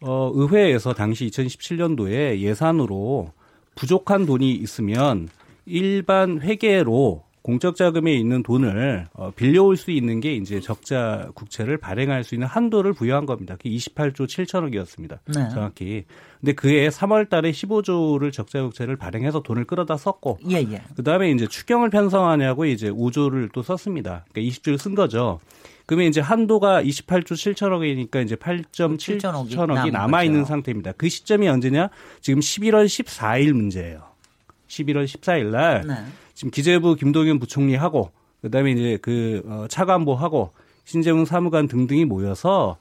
어, 0.01 0.31
의회에서 0.35 0.95
당시 0.95 1.27
2017년도에 1.27 2.39
예산으로 2.39 3.33
부족한 3.75 4.27
돈이 4.27 4.53
있으면 4.53 5.29
일반 5.67 6.41
회계로 6.41 7.25
공적 7.49 7.77
자금에 7.77 8.13
있는 8.13 8.43
돈을 8.43 9.09
어, 9.15 9.31
빌려올 9.35 9.79
수 9.79 9.91
있는 9.91 10.21
게 10.21 10.35
이제 10.35 10.61
적자 10.61 11.31
국채를 11.35 11.79
발행할 11.79 12.23
수 12.23 12.35
있는 12.35 12.47
한도를 12.47 12.93
부여한 12.93 13.25
겁니다. 13.25 13.57
그게 13.57 13.71
28조 13.71 14.27
7천억이었습니다. 14.27 15.19
네. 15.35 15.49
정확히. 15.55 16.05
근데 16.41 16.53
그해 16.53 16.91
3월 16.91 17.31
달에 17.31 17.53
15조를 17.53 18.35
적자 18.35 18.61
국채를 18.61 18.97
발행해서 18.97 19.41
돈을 19.41 19.65
끌어다 19.65 19.97
썼고 19.97 20.41
예, 20.51 20.57
예. 20.57 20.83
그다음에 20.95 21.31
이제 21.31 21.47
추경을 21.47 21.89
편성하냐고 21.89 22.67
이제 22.67 22.91
5조를 22.91 23.51
또 23.55 23.63
썼습니다. 23.63 24.27
그러니까 24.31 24.55
20조를 24.55 24.77
쓴 24.77 24.95
거죠. 24.95 25.41
그러면 25.87 26.09
이제 26.09 26.21
한도가 26.21 26.83
28조 26.83 27.33
7천억이니까 27.33 28.23
이제 28.23 28.37
8.7 28.37 28.99
7천억이 28.99 29.51
천억이 29.53 29.91
남은 29.91 29.93
남아 29.93 30.25
있는. 30.25 30.45
상태입니다. 30.45 30.93
그 30.99 31.09
시점이 31.09 31.49
언제냐? 31.49 31.89
지금 32.21 32.41
11월 32.41 32.85
14일 32.85 33.55
문제예요. 33.55 34.03
11월 34.69 35.07
14일 35.07 35.47
날 35.47 35.87
네. 35.87 35.95
지금 36.39 36.53
기재부 36.53 36.95
김동연 36.95 37.41
부총리하고 37.41 38.13
그다음에 38.43 38.71
이제 38.71 38.97
그 39.03 39.43
어, 39.45 39.67
차관보하고 39.69 40.53
신재웅 40.85 41.25
사무관 41.25 41.67
등등이 41.67 42.05
모여서 42.05 42.79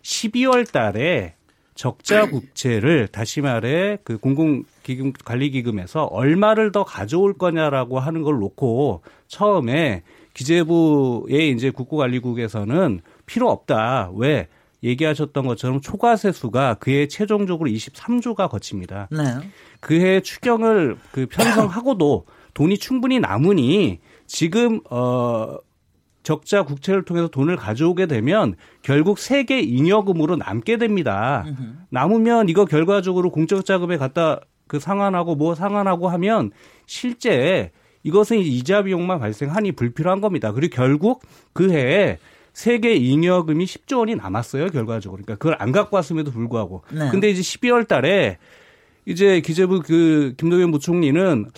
12월 0.00 0.72
달에 0.72 1.34
적자 1.74 2.24
국채를 2.30 3.08
다시 3.08 3.42
말해 3.42 3.98
그 4.04 4.16
공공기금 4.16 5.12
관리기금에서 5.22 6.04
얼마를 6.04 6.72
더 6.72 6.82
가져올 6.82 7.36
거냐라고 7.36 7.98
하는 7.98 8.22
걸 8.22 8.38
놓고 8.38 9.02
처음에 9.28 10.02
기재부의 10.32 11.50
이제 11.50 11.68
국고관리국에서는 11.68 13.02
필요 13.26 13.50
없다. 13.50 14.12
왜? 14.14 14.48
얘기하셨던 14.82 15.46
것처럼 15.46 15.82
초과세수가 15.82 16.74
그해 16.74 17.08
최종적으로 17.08 17.68
23조가 17.68 18.48
거칩니다. 18.48 19.08
네. 19.10 19.24
그해 19.80 20.20
추경을 20.20 20.96
그 21.12 21.26
편성하고도 21.26 22.24
돈이 22.54 22.78
충분히 22.78 23.20
남으니 23.20 24.00
지금 24.26 24.80
어 24.90 25.56
적자 26.22 26.62
국채를 26.62 27.04
통해서 27.04 27.28
돈을 27.28 27.56
가져오게 27.56 28.06
되면 28.06 28.54
결국 28.82 29.18
세계 29.18 29.60
잉여금으로 29.60 30.36
남게 30.36 30.78
됩니다. 30.78 31.44
남으면 31.90 32.48
이거 32.48 32.64
결과적으로 32.64 33.30
공적 33.30 33.66
자금에 33.66 33.98
갖다 33.98 34.40
그 34.66 34.80
상환하고 34.80 35.34
뭐 35.34 35.54
상환하고 35.54 36.08
하면 36.08 36.50
실제 36.86 37.70
이것은 38.04 38.38
이자 38.38 38.82
비용만 38.82 39.18
발생하니 39.18 39.72
불필요한 39.72 40.20
겁니다. 40.20 40.52
그리고 40.52 40.74
결국 40.74 41.22
그 41.52 41.70
해에 41.70 42.18
세계 42.52 42.94
잉여금이 42.94 43.64
10조 43.64 43.98
원이 43.98 44.14
남았어요, 44.14 44.68
결과적으로. 44.68 45.22
그러니까 45.22 45.34
그걸 45.36 45.56
안 45.58 45.72
갖고 45.72 45.96
왔음에도 45.96 46.30
불구하고. 46.30 46.84
네. 46.92 47.10
근데 47.10 47.28
이제 47.30 47.42
12월 47.42 47.86
달에 47.88 48.38
이제 49.06 49.40
기재부 49.40 49.82
그 49.82 50.34
김동연 50.36 50.70
부총리는 50.70 51.50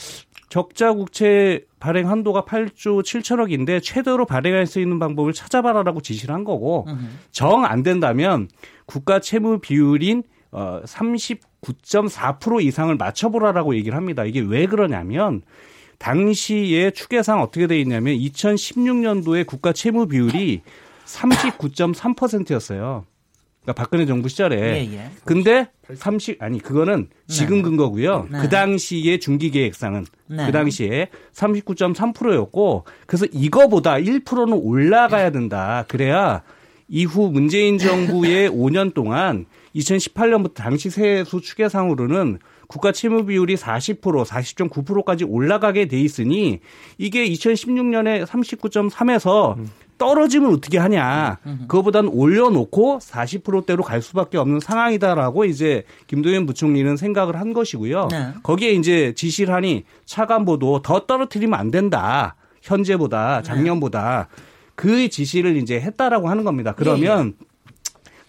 적자 0.48 0.92
국채 0.92 1.64
발행 1.80 2.08
한도가 2.08 2.42
8조 2.44 3.02
7천억인데 3.02 3.82
최대로 3.82 4.24
발행할 4.26 4.66
수 4.66 4.80
있는 4.80 4.98
방법을 4.98 5.32
찾아봐라라고 5.32 6.00
지시를 6.00 6.34
한 6.34 6.44
거고 6.44 6.86
정 7.32 7.64
안 7.64 7.82
된다면 7.82 8.48
국가 8.86 9.20
채무 9.20 9.58
비율인 9.58 10.22
어 10.52 10.80
39.4% 10.84 12.62
이상을 12.62 12.94
맞춰보라라고 12.96 13.74
얘기를 13.76 13.96
합니다. 13.96 14.24
이게 14.24 14.40
왜 14.40 14.66
그러냐면 14.66 15.42
당시에 15.98 16.90
추계상 16.92 17.40
어떻게 17.42 17.66
돼 17.66 17.80
있냐면 17.80 18.14
2016년도에 18.14 19.46
국가 19.46 19.72
채무 19.72 20.06
비율이 20.06 20.62
39.3%였어요. 21.06 23.04
그러니까 23.66 23.72
박근혜 23.72 24.06
정부 24.06 24.28
시절에. 24.28 24.56
예, 24.56 24.92
예. 24.94 25.10
근데 25.24 25.68
30 25.92 26.40
아니 26.40 26.60
그거는 26.60 27.08
지금 27.26 27.62
근거고요. 27.62 28.28
네. 28.30 28.38
그 28.40 28.48
당시의 28.48 29.18
중기 29.18 29.50
계획상은 29.50 30.06
네. 30.28 30.46
그 30.46 30.52
당시에 30.52 31.08
39.3%였고 31.34 32.84
그래서 33.06 33.26
이거보다 33.32 33.94
1%는 33.96 34.52
올라가야 34.52 35.30
된다. 35.30 35.84
그래야 35.88 36.42
이후 36.88 37.30
문재인 37.32 37.78
정부의 37.78 38.48
5년 38.54 38.94
동안 38.94 39.46
2018년부터 39.74 40.54
당시 40.54 40.88
세수 40.88 41.40
추계상으로는 41.40 42.38
국가 42.68 42.92
채무 42.92 43.26
비율이 43.26 43.56
40% 43.56 44.24
40.9%까지 44.24 45.24
올라가게 45.24 45.86
돼 45.86 46.00
있으니 46.00 46.60
이게 46.98 47.28
2016년에 47.28 48.26
39.3에서 48.26 49.56
떨어지면 49.98 50.52
어떻게 50.52 50.78
하냐. 50.78 51.38
그거보다는 51.68 52.10
올려놓고 52.10 52.98
40%대로 52.98 53.82
갈 53.82 54.02
수밖에 54.02 54.38
없는 54.38 54.60
상황이다라고 54.60 55.44
이제 55.44 55.84
김도현 56.06 56.46
부총리는 56.46 56.96
생각을 56.96 57.36
한 57.40 57.52
것이고요. 57.52 58.08
네. 58.10 58.28
거기에 58.42 58.72
이제 58.72 59.14
지시를 59.14 59.54
하니 59.54 59.84
차관보도 60.04 60.82
더 60.82 61.06
떨어뜨리면 61.06 61.58
안 61.58 61.70
된다. 61.70 62.36
현재보다 62.62 63.42
작년보다 63.42 64.28
그 64.74 65.08
지시를 65.08 65.56
이제 65.56 65.80
했다라고 65.80 66.28
하는 66.28 66.44
겁니다. 66.44 66.74
그러면 66.76 67.34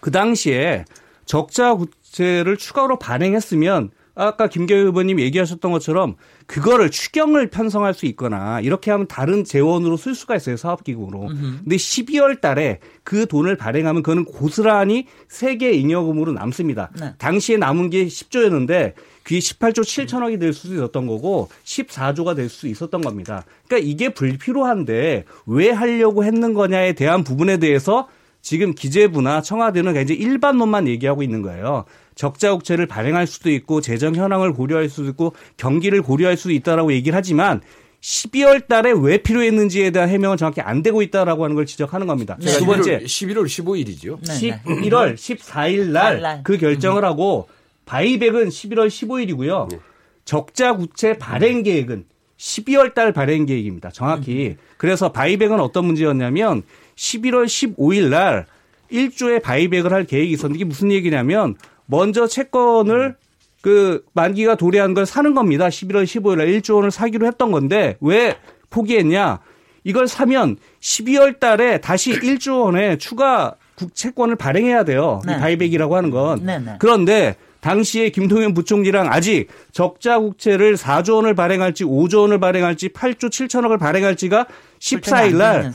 그 0.00 0.10
당시에 0.10 0.84
적자 1.26 1.74
국채를 1.74 2.56
추가로 2.56 2.98
발행했으면 2.98 3.90
아까 4.20 4.48
김경희 4.48 4.82
의원님 4.82 5.20
얘기하셨던 5.20 5.70
것처럼 5.70 6.16
그거를 6.46 6.90
추경을 6.90 7.50
편성할 7.50 7.94
수 7.94 8.04
있거나 8.06 8.60
이렇게 8.60 8.90
하면 8.90 9.06
다른 9.06 9.44
재원으로 9.44 9.96
쓸 9.96 10.14
수가 10.14 10.34
있어요 10.34 10.56
사업기금으로. 10.56 11.28
근데 11.28 11.76
12월 11.76 12.40
달에 12.40 12.80
그 13.04 13.26
돈을 13.26 13.56
발행하면 13.56 14.02
그거는 14.02 14.24
고스란히 14.24 15.06
세계 15.28 15.72
잉여금으로 15.72 16.32
남습니다. 16.32 16.90
네. 17.00 17.12
당시에 17.18 17.58
남은 17.58 17.90
게 17.90 18.06
10조였는데 18.06 18.94
그게 19.22 19.38
18조 19.38 19.82
7천억이 19.82 20.40
될 20.40 20.52
수도 20.52 20.74
있었던 20.74 21.06
거고 21.06 21.48
14조가 21.64 22.34
될 22.34 22.48
수 22.48 22.66
있었던 22.66 23.02
겁니다. 23.02 23.44
그러니까 23.66 23.88
이게 23.88 24.08
불필요한데 24.08 25.24
왜 25.46 25.70
하려고 25.70 26.24
했는 26.24 26.54
거냐에 26.54 26.94
대한 26.94 27.22
부분에 27.24 27.58
대해서 27.58 28.08
지금 28.48 28.74
기재부나 28.74 29.42
청와대는 29.42 29.92
굉장히 29.92 30.22
일반론만 30.22 30.88
얘기하고 30.88 31.22
있는 31.22 31.42
거예요. 31.42 31.84
적자 32.14 32.50
국채를 32.54 32.86
발행할 32.86 33.26
수도 33.26 33.50
있고 33.50 33.82
재정 33.82 34.14
현황을 34.14 34.54
고려할 34.54 34.88
수도 34.88 35.10
있고 35.10 35.34
경기를 35.58 36.00
고려할 36.00 36.38
수도 36.38 36.54
있다라고 36.54 36.94
얘기를 36.94 37.14
하지만 37.14 37.60
12월 38.00 38.66
달에 38.66 38.94
왜 38.98 39.18
필요했는지에 39.18 39.90
대한 39.90 40.08
해명은 40.08 40.38
정확히 40.38 40.62
안 40.62 40.82
되고 40.82 41.02
있다라고 41.02 41.44
하는 41.44 41.56
걸 41.56 41.66
지적하는 41.66 42.06
겁니다. 42.06 42.38
두 42.40 42.64
번째 42.64 43.00
11월 43.00 43.44
15일이죠. 43.44 44.18
네, 44.26 44.52
네. 44.52 44.62
11월 44.64 45.14
14일 45.14 45.88
날 45.90 46.22
날. 46.22 46.42
그 46.42 46.56
결정을 46.56 47.04
하고 47.04 47.50
바이백은 47.84 48.48
11월 48.48 48.88
15일이고요. 48.88 49.78
적자 50.24 50.74
구체 50.74 51.18
발행 51.18 51.62
계획은 51.62 52.06
12월 52.38 52.94
달 52.94 53.12
발행 53.12 53.44
계획입니다. 53.44 53.90
정확히. 53.90 54.56
그래서 54.78 55.12
바이백은 55.12 55.60
어떤 55.60 55.84
문제였냐면 55.84 56.62
11월 56.98 57.46
15일 57.46 58.08
날 58.08 58.46
1조의 58.92 59.42
buyback을 59.42 59.92
할 59.92 60.04
계획이 60.04 60.32
있었는데 60.32 60.56
이게 60.56 60.64
무슨 60.64 60.90
얘기냐면 60.92 61.54
먼저 61.86 62.26
채권을 62.26 63.16
그 63.60 64.04
만기가 64.12 64.56
도래한 64.56 64.94
걸 64.94 65.06
사는 65.06 65.34
겁니다. 65.34 65.68
11월 65.68 66.04
15일 66.04 66.36
날 66.38 66.46
1조 66.48 66.76
원을 66.76 66.90
사기로 66.90 67.26
했던 67.26 67.50
건데 67.50 67.96
왜 68.00 68.36
포기했냐? 68.70 69.40
이걸 69.84 70.06
사면 70.06 70.56
12월 70.80 71.40
달에 71.40 71.80
다시 71.80 72.12
1조 72.12 72.64
원의 72.64 72.98
추가 72.98 73.54
국채권을 73.76 74.36
발행해야 74.36 74.84
돼요. 74.84 75.22
네. 75.26 75.34
이 75.34 75.38
buyback이라고 75.38 75.96
하는 75.96 76.10
건. 76.10 76.40
네, 76.44 76.58
네. 76.58 76.74
그런데 76.78 77.36
당시에 77.60 78.10
김동연 78.10 78.54
부총리랑 78.54 79.08
아직 79.12 79.48
적자 79.72 80.18
국채를 80.18 80.76
4조 80.76 81.16
원을 81.16 81.34
발행할지 81.34 81.84
5조 81.84 82.22
원을 82.22 82.38
발행할지 82.38 82.88
8조 82.90 83.30
7천억을 83.30 83.78
발행할지가 83.78 84.46
14일 84.78 85.36
날 85.36 85.72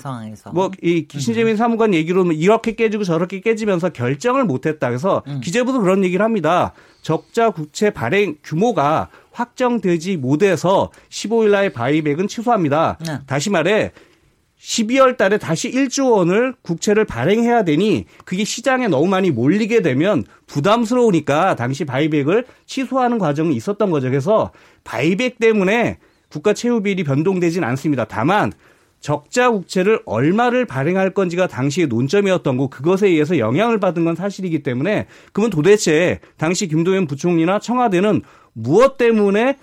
뭐이 0.53 1.07
신재민 1.09 1.57
사무관 1.57 1.93
얘기로는 1.93 2.35
이렇게 2.35 2.75
깨지고 2.75 3.03
저렇게 3.03 3.41
깨지면서 3.41 3.89
결정을 3.89 4.45
못 4.45 4.65
했다. 4.65 4.89
그래서 4.89 5.23
음. 5.27 5.41
기재부도 5.41 5.81
그런 5.81 6.03
얘기를 6.03 6.23
합니다. 6.23 6.73
적자 7.01 7.49
국채 7.49 7.89
발행 7.89 8.35
규모가 8.43 9.09
확정되지 9.31 10.17
못해서 10.17 10.89
15일 11.09 11.49
날 11.49 11.69
바이백은 11.71 12.27
취소합니다. 12.27 12.97
네. 13.05 13.19
다시 13.27 13.49
말해 13.49 13.91
12월 14.63 15.17
달에 15.17 15.37
다시 15.37 15.69
1조 15.69 16.11
원을 16.13 16.55
국채를 16.61 17.03
발행해야 17.03 17.63
되니 17.63 18.05
그게 18.23 18.45
시장에 18.45 18.87
너무 18.87 19.07
많이 19.07 19.29
몰리게 19.29 19.81
되면 19.81 20.23
부담스러우니까 20.47 21.55
당시 21.55 21.83
바이백을 21.83 22.45
취소하는 22.65 23.17
과정이 23.17 23.55
있었던 23.57 23.91
거죠. 23.91 24.09
그래서 24.09 24.51
바이백 24.85 25.39
때문에 25.39 25.97
국가 26.29 26.53
채무 26.53 26.81
비율이 26.81 27.03
변동되진 27.03 27.63
않습니다. 27.63 28.05
다만 28.05 28.53
적자 29.03 29.51
국채를 29.51 29.99
얼마를 30.05 30.63
발행할 30.63 31.09
건지가 31.09 31.45
당시의 31.45 31.87
논점이었던 31.87 32.55
거 32.55 32.69
그것에 32.69 33.09
의해서 33.09 33.37
영향을 33.37 33.77
받은 33.77 34.05
건 34.05 34.15
사실이기 34.15 34.63
때문에 34.63 35.07
그러면 35.33 35.51
도대체 35.51 36.21
당시 36.37 36.67
김동연 36.67 37.07
부총리나 37.07 37.59
청와대는 37.59 38.21
무엇 38.53 38.97
때문에 38.97 39.57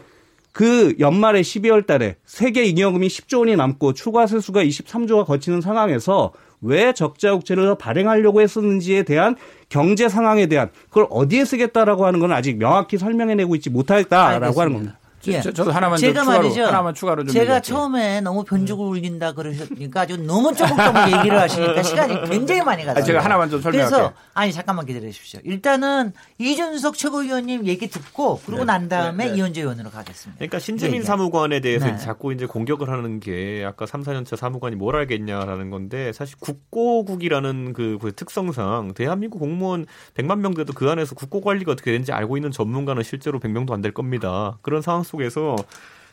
그 0.53 0.95
연말에 1.01 1.41
12월 1.41 1.87
달에 1.87 2.17
세계 2.27 2.65
잉여금이 2.65 3.09
10조 3.09 3.39
원이 3.39 3.57
남고 3.57 3.95
추가 3.95 4.27
세수가 4.27 4.63
23조가 4.63 5.25
거치는 5.25 5.63
상황에서 5.63 6.33
왜 6.61 6.93
적자 6.93 7.33
국채를 7.33 7.65
더 7.65 7.75
발행하려고 7.77 8.43
했었는지에 8.43 9.05
대한 9.05 9.37
경제 9.71 10.11
상황에 10.11 10.49
대한 10.49 10.69
그걸 10.91 11.07
어디에 11.09 11.47
쓰겠다라고 11.47 12.05
하는 12.05 12.21
건 12.21 12.31
아직 12.33 12.59
명확히 12.59 12.99
설명해내고 12.99 13.55
있지 13.55 13.71
못하겠다라고 13.71 14.61
하는 14.61 14.73
겁니다. 14.75 14.99
저, 15.21 15.41
저, 15.43 15.53
저도 15.53 15.73
하나만 15.73 15.99
좀 15.99 16.09
제가 16.09 16.23
추가로, 16.23 16.43
말이죠. 16.43 16.65
하나만 16.65 16.95
추가로 16.95 17.25
좀 17.25 17.33
제가 17.33 17.43
얘기할게요. 17.43 17.61
처음에 17.77 18.21
너무 18.23 18.45
변죽을 18.45 18.87
울린다 18.87 19.33
그러셨으니까 19.33 20.01
아주 20.01 20.17
너무 20.17 20.55
조금조금 20.55 21.13
얘기를 21.19 21.39
하시니까 21.39 21.83
시간이 21.83 22.31
굉장히 22.31 22.63
많이 22.63 22.85
갔어요. 22.85 23.05
제가 23.05 23.23
하나만 23.25 23.51
좀 23.51 23.61
설명할게요. 23.61 23.99
그래서 23.99 24.15
아니 24.33 24.53
잠깐만 24.53 24.87
기다려 24.87 25.07
주십시오. 25.09 25.41
일단은 25.45 26.13
이준석 26.39 26.97
최고위원님 26.97 27.67
얘기 27.67 27.89
듣고 27.89 28.41
그러고 28.47 28.65
난 28.65 28.89
다음에 28.89 29.29
이현재 29.35 29.61
의원으로 29.61 29.91
가겠습니다. 29.91 30.39
그러니까 30.39 30.59
신재민 30.59 30.93
네, 30.93 30.99
네. 31.01 31.05
사무관에 31.05 31.61
대해서 31.61 31.87
네. 31.87 31.99
자꾸 31.99 32.33
이제 32.33 32.47
공격을 32.47 32.89
하는 32.89 33.21
게 33.21 33.65
아까 33.67 33.85
3, 33.87 34.03
4년차 34.03 34.37
사무관이 34.37 34.77
뭘 34.77 34.97
알겠냐라는 34.97 35.71
건데 35.71 36.13
사실 36.13 36.37
국고국이라는 36.41 37.73
그, 37.73 37.99
그 38.01 38.13
특성상 38.13 38.95
대한민국 38.95 39.41
공무원 39.41 39.87
100만 40.15 40.39
명 40.39 40.55
돼도 40.55 40.73
그 40.73 40.89
안에서 40.91 41.15
국고 41.15 41.41
관리가 41.41 41.73
어떻게 41.73 41.91
되는지 41.93 42.13
알고 42.13 42.37
있는 42.37 42.51
전문가는 42.51 43.03
실제로 43.03 43.39
100명도 43.41 43.73
안 43.73 43.81
될 43.81 43.93
겁니다. 43.95 44.59
그런 44.61 44.83
상황 44.83 45.03
속에서 45.11 45.57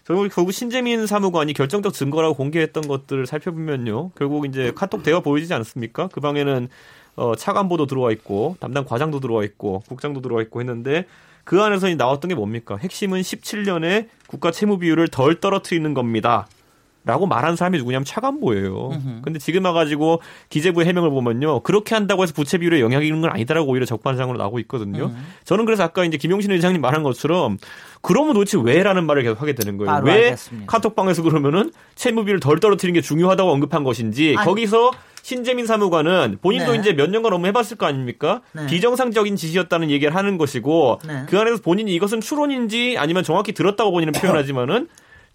결국, 0.06 0.30
결국 0.34 0.52
신재민 0.52 1.06
사무관이 1.06 1.54
결정적 1.54 1.94
증거라고 1.94 2.34
공개했던 2.36 2.88
것들을 2.88 3.26
살펴보면요. 3.26 4.12
결국 4.16 4.46
이제 4.46 4.72
카톡 4.74 5.04
대화 5.04 5.20
보이지 5.20 5.54
않습니까? 5.54 6.08
그 6.12 6.22
방에는 6.22 6.70
어, 7.18 7.36
차관보도 7.36 7.88
들어와 7.88 8.12
있고 8.12 8.56
담당 8.60 8.86
과장도 8.86 9.20
들어와 9.20 9.44
있고 9.44 9.84
국장도 9.88 10.22
들어와 10.22 10.42
있고 10.44 10.62
했는데 10.62 11.06
그 11.44 11.62
안에서 11.62 11.88
나왔던 11.94 12.30
게 12.30 12.36
뭡니까? 12.36 12.78
핵심은 12.78 13.22
17년에 13.22 14.08
국가 14.28 14.52
채무 14.52 14.80
비율을 14.80 15.08
덜 15.08 15.40
떨어뜨리는 15.40 15.94
겁니다. 15.94 16.48
라고 17.08 17.26
말한 17.26 17.56
사람이 17.56 17.78
누구냐면 17.80 18.06
차관보예요. 18.06 19.02
근데 19.24 19.40
지금 19.40 19.66
와가지고 19.66 20.22
기재부의 20.50 20.86
해명을 20.88 21.10
보면요. 21.10 21.62
그렇게 21.62 21.96
한다고 21.96 22.24
해서 22.24 22.34
부채 22.34 22.58
비율에 22.58 22.82
영향이 22.82 23.08
있는 23.08 23.22
건 23.22 23.32
아니다라고 23.32 23.72
오히려 23.72 23.86
적반상으로 23.86 24.38
나오고 24.38 24.60
있거든요. 24.60 25.12
저는 25.46 25.66
그래서 25.66 25.84
아까 25.84 26.04
이제 26.04 26.18
김용신 26.18 26.52
의장님 26.52 26.82
말한 26.82 27.04
것처럼 27.04 27.58
그러면 28.02 28.34
도대체 28.34 28.58
왜라는 28.62 29.06
말을 29.06 29.24
계속 29.24 29.42
하게 29.42 29.54
되는 29.54 29.78
거예요. 29.78 30.02
왜 30.04 30.26
알겠습니다. 30.26 30.72
카톡방에서 30.72 31.24
그러면은 31.24 31.72
채무 31.96 32.26
비율을 32.26 32.40
덜 32.40 32.60
떨어뜨리는 32.60 32.94
게 32.94 33.02
중요하다고 33.02 33.50
언급한 33.52 33.84
것인지 33.84 34.36
아니. 34.38 34.46
거기서 34.46 34.92
신재민 35.24 35.66
사무관은 35.66 36.38
본인도 36.42 36.72
네. 36.72 36.78
이제 36.80 36.94
몇 36.94 37.10
년간 37.10 37.34
업무 37.34 37.48
해봤을 37.48 37.76
거 37.78 37.86
아닙니까? 37.86 38.42
네. 38.54 38.66
비정상적인 38.68 39.36
지시였다는 39.36 39.90
얘기를 39.90 40.16
하는 40.16 40.38
것이고 40.38 41.02
네. 41.06 41.26
그 41.28 41.38
안에서 41.38 41.62
본인이 41.62 41.94
이것은 41.96 42.22
추론인지 42.22 42.96
아니면 42.98 43.24
정확히 43.24 43.52
들었다고 43.52 43.92
본인은 43.92 44.14
표현하지만은 44.22 44.88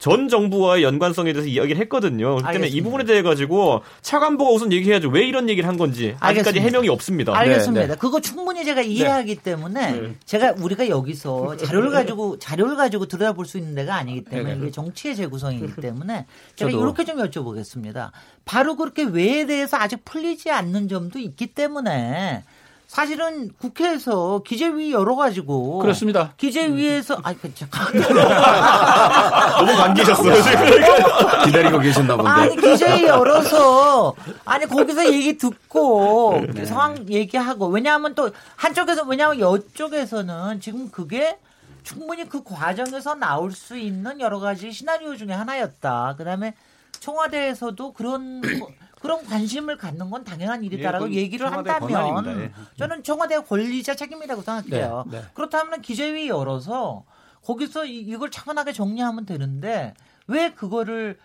전 0.02 0.28
정부와의 0.28 0.82
연관성에 0.82 1.32
대해서 1.32 1.48
이야기를 1.48 1.80
했거든요. 1.82 2.34
그렇기 2.34 2.42
때문에 2.42 2.56
이 2.58 2.70
알겠습니다. 2.70 2.84
부분에 2.84 3.04
대해 3.04 3.22
가지고 3.22 3.82
차관보가 4.00 4.50
우선 4.50 4.72
얘기해야죠. 4.72 5.08
왜 5.10 5.24
이런 5.24 5.48
얘기를 5.48 5.68
한 5.68 5.76
건지 5.76 6.16
아직까지 6.18 6.48
알겠습니다. 6.48 6.64
해명이 6.64 6.88
없습니다. 6.88 7.38
알겠습니다. 7.38 7.86
네. 7.86 7.94
그거 7.94 8.20
충분히 8.20 8.64
제가 8.64 8.82
이해하기 8.82 9.36
때문에 9.36 10.14
제가 10.24 10.54
우리가 10.58 10.88
여기서 10.88 11.56
자료를 11.56 11.92
가지고 11.92 12.36
자료를 12.40 12.74
가지고 12.74 13.06
들여다볼 13.06 13.46
수 13.46 13.58
있는 13.58 13.76
데가 13.76 13.94
아니기 13.94 14.24
때문에 14.24 14.56
이게 14.56 14.70
정치의 14.72 15.14
재구성이기 15.14 15.80
때문에 15.80 16.26
제가. 16.56 16.72
이렇게 16.72 17.04
좀 17.04 17.18
여쭤보겠습니다. 17.18 18.10
바로 18.44 18.74
그렇게 18.74 19.04
왜에 19.04 19.46
대해서 19.46 19.76
아직 19.76 20.04
풀리지 20.04 20.50
않는 20.50 20.88
점도 20.88 21.20
있기 21.20 21.54
때문에 21.54 22.42
사실은 22.92 23.50
국회에서 23.58 24.42
기재위 24.46 24.92
열어가지고 24.92 25.78
그렇습니다. 25.78 26.34
기재위에서 26.36 27.18
아 27.22 27.32
잠깐 27.54 27.90
너무 29.56 29.74
반기셨어요. 29.78 30.42
지금. 30.42 31.44
기다리고 31.46 31.78
계셨나 31.78 32.16
본데. 32.16 32.30
아니 32.30 32.54
기재위 32.56 33.04
열어서 33.04 34.14
아니 34.44 34.66
거기서 34.66 35.10
얘기 35.10 35.38
듣고 35.38 36.38
네. 36.52 36.66
상황 36.66 37.08
얘기하고 37.08 37.68
왜냐하면 37.68 38.14
또 38.14 38.30
한쪽에서 38.56 39.04
왜냐하면 39.04 39.38
이쪽에서는 39.38 40.60
지금 40.60 40.90
그게 40.90 41.38
충분히 41.84 42.28
그 42.28 42.44
과정에서 42.44 43.14
나올 43.14 43.52
수 43.52 43.78
있는 43.78 44.20
여러 44.20 44.38
가지 44.38 44.70
시나리오 44.70 45.16
중에 45.16 45.32
하나였다. 45.32 46.16
그다음에 46.18 46.52
청와대에서도 47.00 47.94
그런 47.94 48.42
거- 48.42 48.68
그런 49.02 49.24
관심을 49.26 49.76
갖는 49.76 50.08
건 50.10 50.22
당연한 50.24 50.62
일이다라고 50.64 51.10
예, 51.12 51.16
얘기를 51.16 51.50
한다면 51.50 51.80
권한입니다. 51.80 52.40
예. 52.44 52.52
저는 52.78 53.02
청와대 53.02 53.38
권리자 53.40 53.96
책임이라고 53.96 54.42
생각해요. 54.42 55.04
네, 55.10 55.18
네. 55.18 55.24
그렇다면 55.34 55.82
기재위 55.82 56.28
열어서 56.28 57.04
거기서 57.44 57.84
이- 57.84 57.98
이걸 57.98 58.30
차분하게 58.30 58.72
정리하면 58.72 59.26
되는데 59.26 59.94
왜 60.28 60.52
그거를 60.52 61.18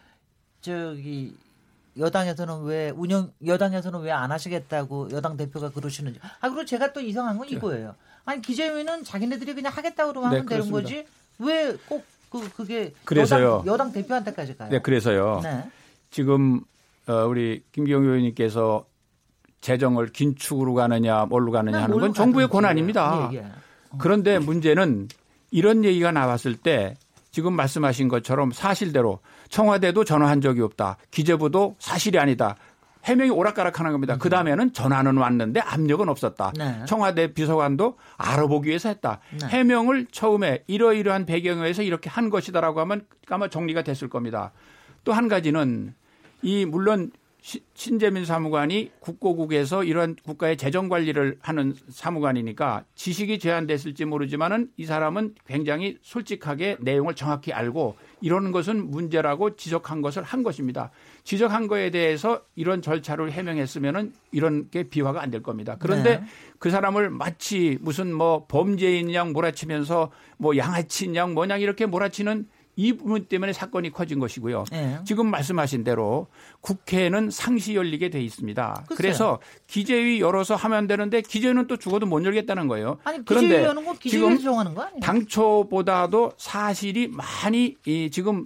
저기 0.62 1.36
여당에서는 1.98 2.64
왜 2.64 2.90
운영 2.96 3.32
여당에서는 3.46 4.00
왜 4.02 4.12
안 4.12 4.32
하시겠다고 4.32 5.12
여당 5.12 5.38
대표가 5.38 5.70
그러시는지. 5.72 6.20
아 6.42 6.50
그리고 6.50 6.66
제가 6.66 6.94
또 6.94 7.00
이상한 7.00 7.38
건 7.38 7.48
이거예요. 7.50 7.96
아니 8.26 8.42
기재위는 8.42 9.04
자기네들이 9.04 9.54
그냥 9.54 9.72
하겠다고 9.72 10.12
그러면 10.12 10.32
네, 10.32 10.38
하면 10.38 10.50
되는 10.50 10.72
그렇습니다. 10.72 10.82
거지. 10.82 11.08
왜 11.40 11.78
꼭 11.88 12.04
그 12.30 12.50
그게 12.58 12.94
그래서요. 13.06 13.60
여당, 13.66 13.68
여당 13.68 13.92
대표한테까지 13.94 14.58
가요? 14.58 14.70
네, 14.70 14.82
그래서요. 14.82 15.40
네. 15.44 15.64
지금 16.12 16.60
어, 17.08 17.26
우리 17.28 17.64
김기용 17.72 18.04
의원님께서 18.04 18.86
재정을 19.62 20.08
긴축으로 20.08 20.74
가느냐 20.74 21.26
뭘로 21.26 21.52
가느냐 21.52 21.84
하는 21.84 22.00
건 22.00 22.14
정부의. 22.14 22.48
권한입니다. 22.48 23.30
예, 23.34 23.38
예. 23.38 23.46
그런데 23.98 24.40
문제는 24.40 25.08
이런 25.52 25.84
얘기가 25.84 26.12
나왔을 26.12 26.56
때 26.58 26.96
지금 27.32 27.54
말씀하신 27.54 28.08
것처럼 28.08 28.52
사실대로 28.52 29.20
청와대도 29.50 30.04
전화한 30.04 30.42
적이 30.42 30.62
없다. 30.62 30.98
기재부도 31.12 31.76
사실이 31.80 32.20
아니다. 32.20 32.56
해명이 33.06 33.30
오락가락하는 33.30 33.94
겁니다. 33.94 34.18
그 34.18 34.30
다음에는 34.30 34.74
전화는 34.74 35.16
왔는데 35.18 35.62
압력은 35.62 36.10
없었다. 36.10 36.52
네. 36.58 36.84
청와대 36.86 37.34
비서관도 37.34 37.98
알아보기 38.18 38.68
위해서 38.68 38.90
했다. 38.90 39.22
네. 39.40 39.48
해명을 39.48 40.08
처음에 40.12 40.64
이러이러한 40.68 41.26
배경에서 41.26 41.84
이렇게 41.84 42.10
한 42.10 42.30
것이다라고 42.30 42.82
하면 42.82 43.06
아마 43.30 43.48
정리가 43.48 43.84
됐을 43.84 44.10
겁니다. 44.10 44.52
또 45.06 45.14
한 45.14 45.30
가지는 45.30 45.94
이 46.42 46.66
물론 46.66 47.12
시- 47.40 47.64
신재민 47.76 48.26
사무관이 48.26 48.92
국고국에서 49.00 49.84
이런 49.86 50.16
국가의 50.16 50.58
재정 50.58 50.90
관리를 50.90 51.38
하는 51.42 51.74
사무관이니까 51.88 52.84
지식이 52.96 53.40
제한됐을지 53.40 54.04
모르지만은 54.06 54.70
이 54.76 54.86
사람은 54.86 55.36
굉장히 55.46 55.98
솔직하게 56.02 56.78
내용을 56.82 57.14
정확히 57.16 57.54
알고 57.54 57.96
이러는 58.22 58.52
것은 58.52 58.90
문제라고 58.90 59.56
지적한 59.56 60.02
것을 60.02 60.24
한 60.24 60.44
것입니다. 60.44 60.92
지적한 61.24 61.68
거에 61.68 61.90
대해서 61.92 62.42
이런 62.56 62.82
절차를 62.82 63.32
해명했으면은 63.32 64.12
이런 64.32 64.70
게 64.70 64.84
비화가 64.84 65.22
안 65.22 65.32
될 65.32 65.42
겁니다. 65.44 65.78
그런데 65.80 66.20
네. 66.20 66.26
그 66.60 66.70
사람을 66.70 67.12
마치 67.12 67.78
무슨 67.82 68.14
뭐 68.14 68.46
범죄인 68.48 69.14
양 69.14 69.32
몰아치면서 69.32 70.12
뭐 70.38 70.58
양아치인 70.58 71.16
양 71.16 71.34
뭐냐 71.34 71.58
이렇게 71.58 71.86
몰아치는 71.86 72.48
이 72.80 72.94
부분 72.94 73.26
때문에 73.26 73.54
사건이 73.54 73.92
커진 73.92 74.20
것이고요. 74.20 74.66
네. 74.72 75.00
지금 75.04 75.30
말씀하신 75.32 75.84
대로 75.84 76.28
국회는 76.62 77.32
상시 77.32 77.76
열리게 77.76 78.10
돼 78.12 78.22
있습니다. 78.22 78.84
글쎄요. 78.88 78.96
그래서 78.96 79.40
기재위 79.66 80.22
열어서 80.22 80.56
하면 80.56 80.86
되는데 80.86 81.22
기재위는 81.22 81.66
또 81.66 81.76
죽어도 81.78 82.06
못 82.06 82.24
열겠다는 82.24 82.68
거예요. 82.68 83.00
아니 83.04 83.26
그런데 83.26 83.62
지금? 84.12 84.30
당초보다도 85.02 86.34
사실이 86.38 87.08
많이 87.10 87.76
이 87.86 88.10
지금 88.12 88.46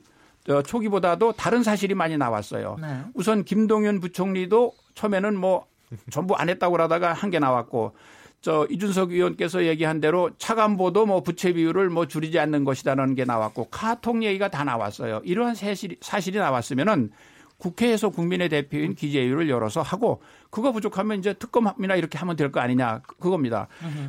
어, 0.49 0.61
초기보다도 0.63 1.33
다른 1.33 1.61
사실이 1.61 1.93
많이 1.93 2.17
나왔어요. 2.17 2.77
네. 2.81 3.01
우선 3.13 3.43
김동연 3.43 3.99
부총리도 3.99 4.73
처음에는 4.95 5.35
뭐 5.37 5.65
전부 6.09 6.35
안 6.35 6.47
했다고 6.49 6.71
그러다가 6.71 7.11
한 7.13 7.29
게 7.31 7.37
나왔고 7.39 7.93
저 8.41 8.65
이준석 8.71 9.11
의원께서 9.11 9.65
얘기한 9.65 10.01
대로 10.01 10.31
차관보도 10.39 11.05
뭐 11.05 11.21
부채 11.21 11.53
비율을 11.53 11.89
뭐 11.91 12.07
줄이지 12.07 12.39
않는 12.39 12.63
것이다라는 12.63 13.13
게 13.13 13.23
나왔고 13.23 13.65
카톡 13.69 14.23
얘기가 14.23 14.49
다 14.49 14.63
나왔어요. 14.63 15.21
이러한 15.23 15.53
사실이, 15.53 15.97
사실이 16.01 16.39
나왔으면은 16.39 17.11
국회에서 17.57 18.09
국민의 18.09 18.49
대표인 18.49 18.95
기재위를 18.95 19.47
열어서 19.47 19.83
하고 19.83 20.23
그거 20.49 20.71
부족하면 20.71 21.19
이제 21.19 21.33
특검이나 21.33 21.95
이렇게 21.95 22.17
하면 22.17 22.35
될 22.35 22.51
거 22.51 22.59
아니냐 22.59 23.01
그- 23.05 23.15
그겁니다. 23.17 23.67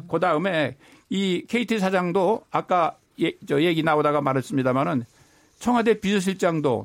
그 0.08 0.18
다음에 0.18 0.76
이 1.10 1.44
KT 1.46 1.78
사장도 1.78 2.46
아까 2.50 2.96
예, 3.20 3.32
저 3.46 3.60
얘기 3.62 3.82
나오다가 3.82 4.22
말했습니다마는 4.22 5.04
청와대 5.58 6.00
비서실장도 6.00 6.84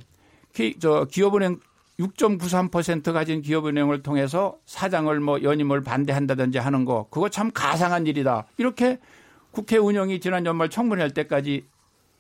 K, 0.51 0.75
저 0.79 1.07
기업은행 1.09 1.61
6.93% 1.99 3.11
가진 3.11 3.41
기업은행을 3.41 4.03
통해서 4.03 4.57
사장을 4.65 5.19
뭐 5.19 5.41
연임을 5.41 5.83
반대한다든지 5.83 6.59
하는 6.59 6.85
거 6.85 7.07
그거 7.09 7.29
참 7.29 7.51
가상한 7.51 8.05
일이다. 8.05 8.45
이렇게 8.57 8.99
국회 9.51 9.77
운영이 9.77 10.19
지난 10.19 10.45
연말 10.45 10.69
청문회 10.69 11.01
할 11.01 11.11
때까지 11.11 11.65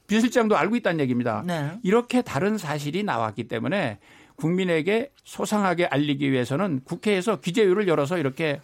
비서실장도 0.07 0.57
알고 0.57 0.75
있다는 0.77 0.99
얘기입니다. 1.01 1.43
네. 1.45 1.73
이렇게 1.83 2.21
다른 2.21 2.57
사실이 2.57 3.03
나왔기 3.03 3.47
때문에 3.47 3.99
국민에게 4.35 5.11
소상하게 5.23 5.85
알리기 5.85 6.31
위해서는 6.31 6.81
국회에서 6.83 7.39
기재위를 7.39 7.87
열어서 7.87 8.17
이렇게 8.17 8.61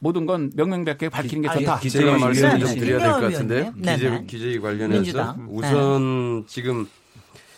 모든 0.00 0.26
건 0.26 0.50
명명백백 0.56 1.10
밝히는 1.10 1.42
게 1.42 1.58
좋다. 1.58 1.78
기재위 1.78 2.04
네, 2.04 2.18
말씀을 2.18 2.52
네, 2.54 2.58
좀 2.58 2.68
네. 2.68 2.74
드려야 2.74 2.98
될것 2.98 3.20
김경호 3.20 3.32
같은데 3.32 3.54
의원님. 3.56 3.82
네, 3.82 3.94
기재, 3.94 4.10
네. 4.10 4.24
기재위 4.26 4.58
관련해서 4.60 5.00
민주당. 5.00 5.46
우선 5.50 6.44
지금 6.46 6.86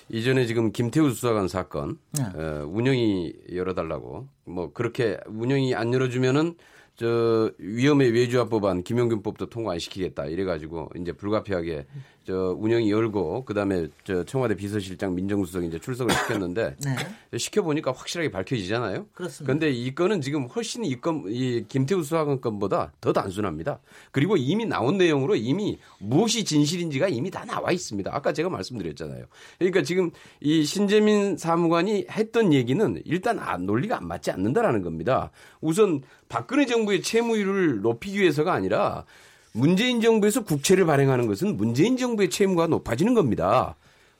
이전에 0.08 0.46
지금 0.46 0.72
김태우 0.72 1.10
수사관 1.10 1.48
사건 1.48 1.98
네. 2.12 2.24
어, 2.24 2.66
운영이 2.68 3.34
열어달라고 3.52 4.28
뭐 4.44 4.72
그렇게 4.72 5.18
운영이 5.26 5.74
안 5.74 5.92
열어주면은 5.92 6.54
저 6.96 7.50
위험의 7.58 8.10
외주화 8.12 8.48
법안 8.48 8.82
김용균법도 8.82 9.46
통과 9.50 9.72
안 9.72 9.78
시키겠다 9.78 10.26
이래가지고 10.26 10.90
이제 10.98 11.12
불가피하게 11.12 11.86
저 12.26 12.56
운영이 12.58 12.90
열고 12.90 13.44
그다음에 13.44 13.86
저 14.02 14.24
청와대 14.24 14.56
비서실장 14.56 15.14
민정수석이 15.14 15.68
이제 15.68 15.78
출석을 15.78 16.12
시켰는데 16.12 16.74
네. 17.30 17.38
시켜 17.38 17.62
보니까 17.62 17.92
확실하게 17.92 18.32
밝혀지잖아요. 18.32 19.06
그렇습니다. 19.14 19.44
그런데 19.44 19.70
이 19.70 19.94
건은 19.94 20.20
지금 20.20 20.46
훨씬 20.46 20.84
이 20.84 21.00
건, 21.00 21.24
이 21.28 21.64
김태우 21.68 22.02
수사관 22.02 22.40
건보다 22.40 22.92
더 23.00 23.12
단순합니다. 23.12 23.78
그리고 24.10 24.36
이미 24.36 24.64
나온 24.66 24.98
내용으로 24.98 25.36
이미 25.36 25.78
무엇이 26.00 26.44
진실인지가 26.44 27.08
이미 27.08 27.30
다 27.30 27.44
나와 27.44 27.70
있습니다. 27.70 28.10
아까 28.12 28.32
제가 28.32 28.48
말씀드렸잖아요. 28.48 29.26
그러니까 29.58 29.82
지금 29.82 30.10
이 30.40 30.64
신재민 30.64 31.36
사무관이 31.36 32.06
했던 32.10 32.52
얘기는 32.52 33.02
일단 33.04 33.38
아, 33.38 33.56
논리가 33.56 33.98
안 33.98 34.08
맞지 34.08 34.32
않는다라는 34.32 34.82
겁니다. 34.82 35.30
우선 35.60 36.02
박근혜 36.28 36.66
정부의 36.66 37.02
채무율을 37.02 37.82
높이기 37.82 38.20
위해서가 38.20 38.52
아니라 38.52 39.04
문재인 39.52 40.00
정부에서 40.00 40.44
국채를 40.44 40.84
발행하는 40.86 41.26
것은 41.26 41.56
문재인 41.56 41.96
정부의 41.96 42.30
채무가 42.30 42.66
높아지는 42.66 43.14
겁니다. 43.14 43.76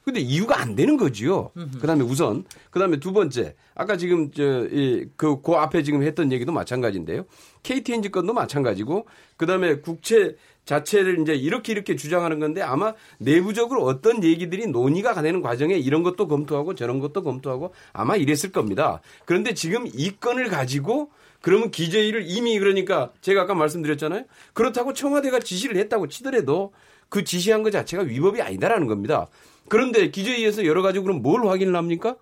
근데 0.07 0.21
이유가 0.21 0.61
안 0.61 0.77
되는 0.77 0.97
거지요. 0.97 1.51
그다음에 1.81 2.05
우선 2.05 2.45
그다음에 2.71 3.01
두 3.01 3.13
번째 3.13 3.57
아까 3.75 3.97
지금 3.97 4.31
저이그 4.31 5.43
그 5.43 5.53
앞에 5.53 5.83
지금 5.83 6.05
했던 6.05 6.31
얘기도 6.31 6.53
마찬가지인데요. 6.53 7.25
KTNG 7.65 8.11
건도 8.11 8.33
마찬가지고 8.33 9.07
그다음에 9.37 9.81
국채 9.81 10.37
자체를 10.65 11.21
이제 11.23 11.35
이렇게 11.35 11.73
이렇게 11.73 11.97
주장하는 11.97 12.39
건데 12.39 12.63
아마 12.63 12.95
내부적으로 13.19 13.83
어떤 13.85 14.23
얘기들이 14.23 14.69
논의가 14.69 15.21
되는 15.23 15.43
과정에 15.43 15.75
이런 15.75 16.05
것도 16.05 16.29
검토하고 16.29 16.77
저런 16.77 17.01
것도 17.01 17.25
검토하고 17.25 17.75
아마 17.93 18.15
이랬을 18.15 18.53
겁니다. 18.53 19.01
그런데 19.25 19.55
지금 19.55 19.89
이 19.93 20.13
건을 20.21 20.49
가지고 20.49 21.11
그러면 21.47 21.71
기재위를 21.71 22.25
이미 22.27 22.59
그러니까 22.59 23.13
제가 23.21 23.43
아까 23.43 23.55
말씀드렸잖아요. 23.55 24.25
그렇다고 24.53 24.95
청와대가 24.95 25.39
지시를 25.39 25.77
했다고 25.77 26.09
치더라도 26.09 26.73
그 27.09 27.23
지시한 27.23 27.63
것 27.63 27.71
자체가 27.71 28.03
위법이 28.03 28.43
아니다라는 28.43 28.89
겁니다. 28.89 29.29
그런데 29.69 30.11
기재위에서 30.11 30.67
여러 30.67 30.83
가지 30.83 30.99
그럼 30.99 31.23
뭘 31.23 31.47
확인을 31.47 31.77
합니까? 31.77 32.17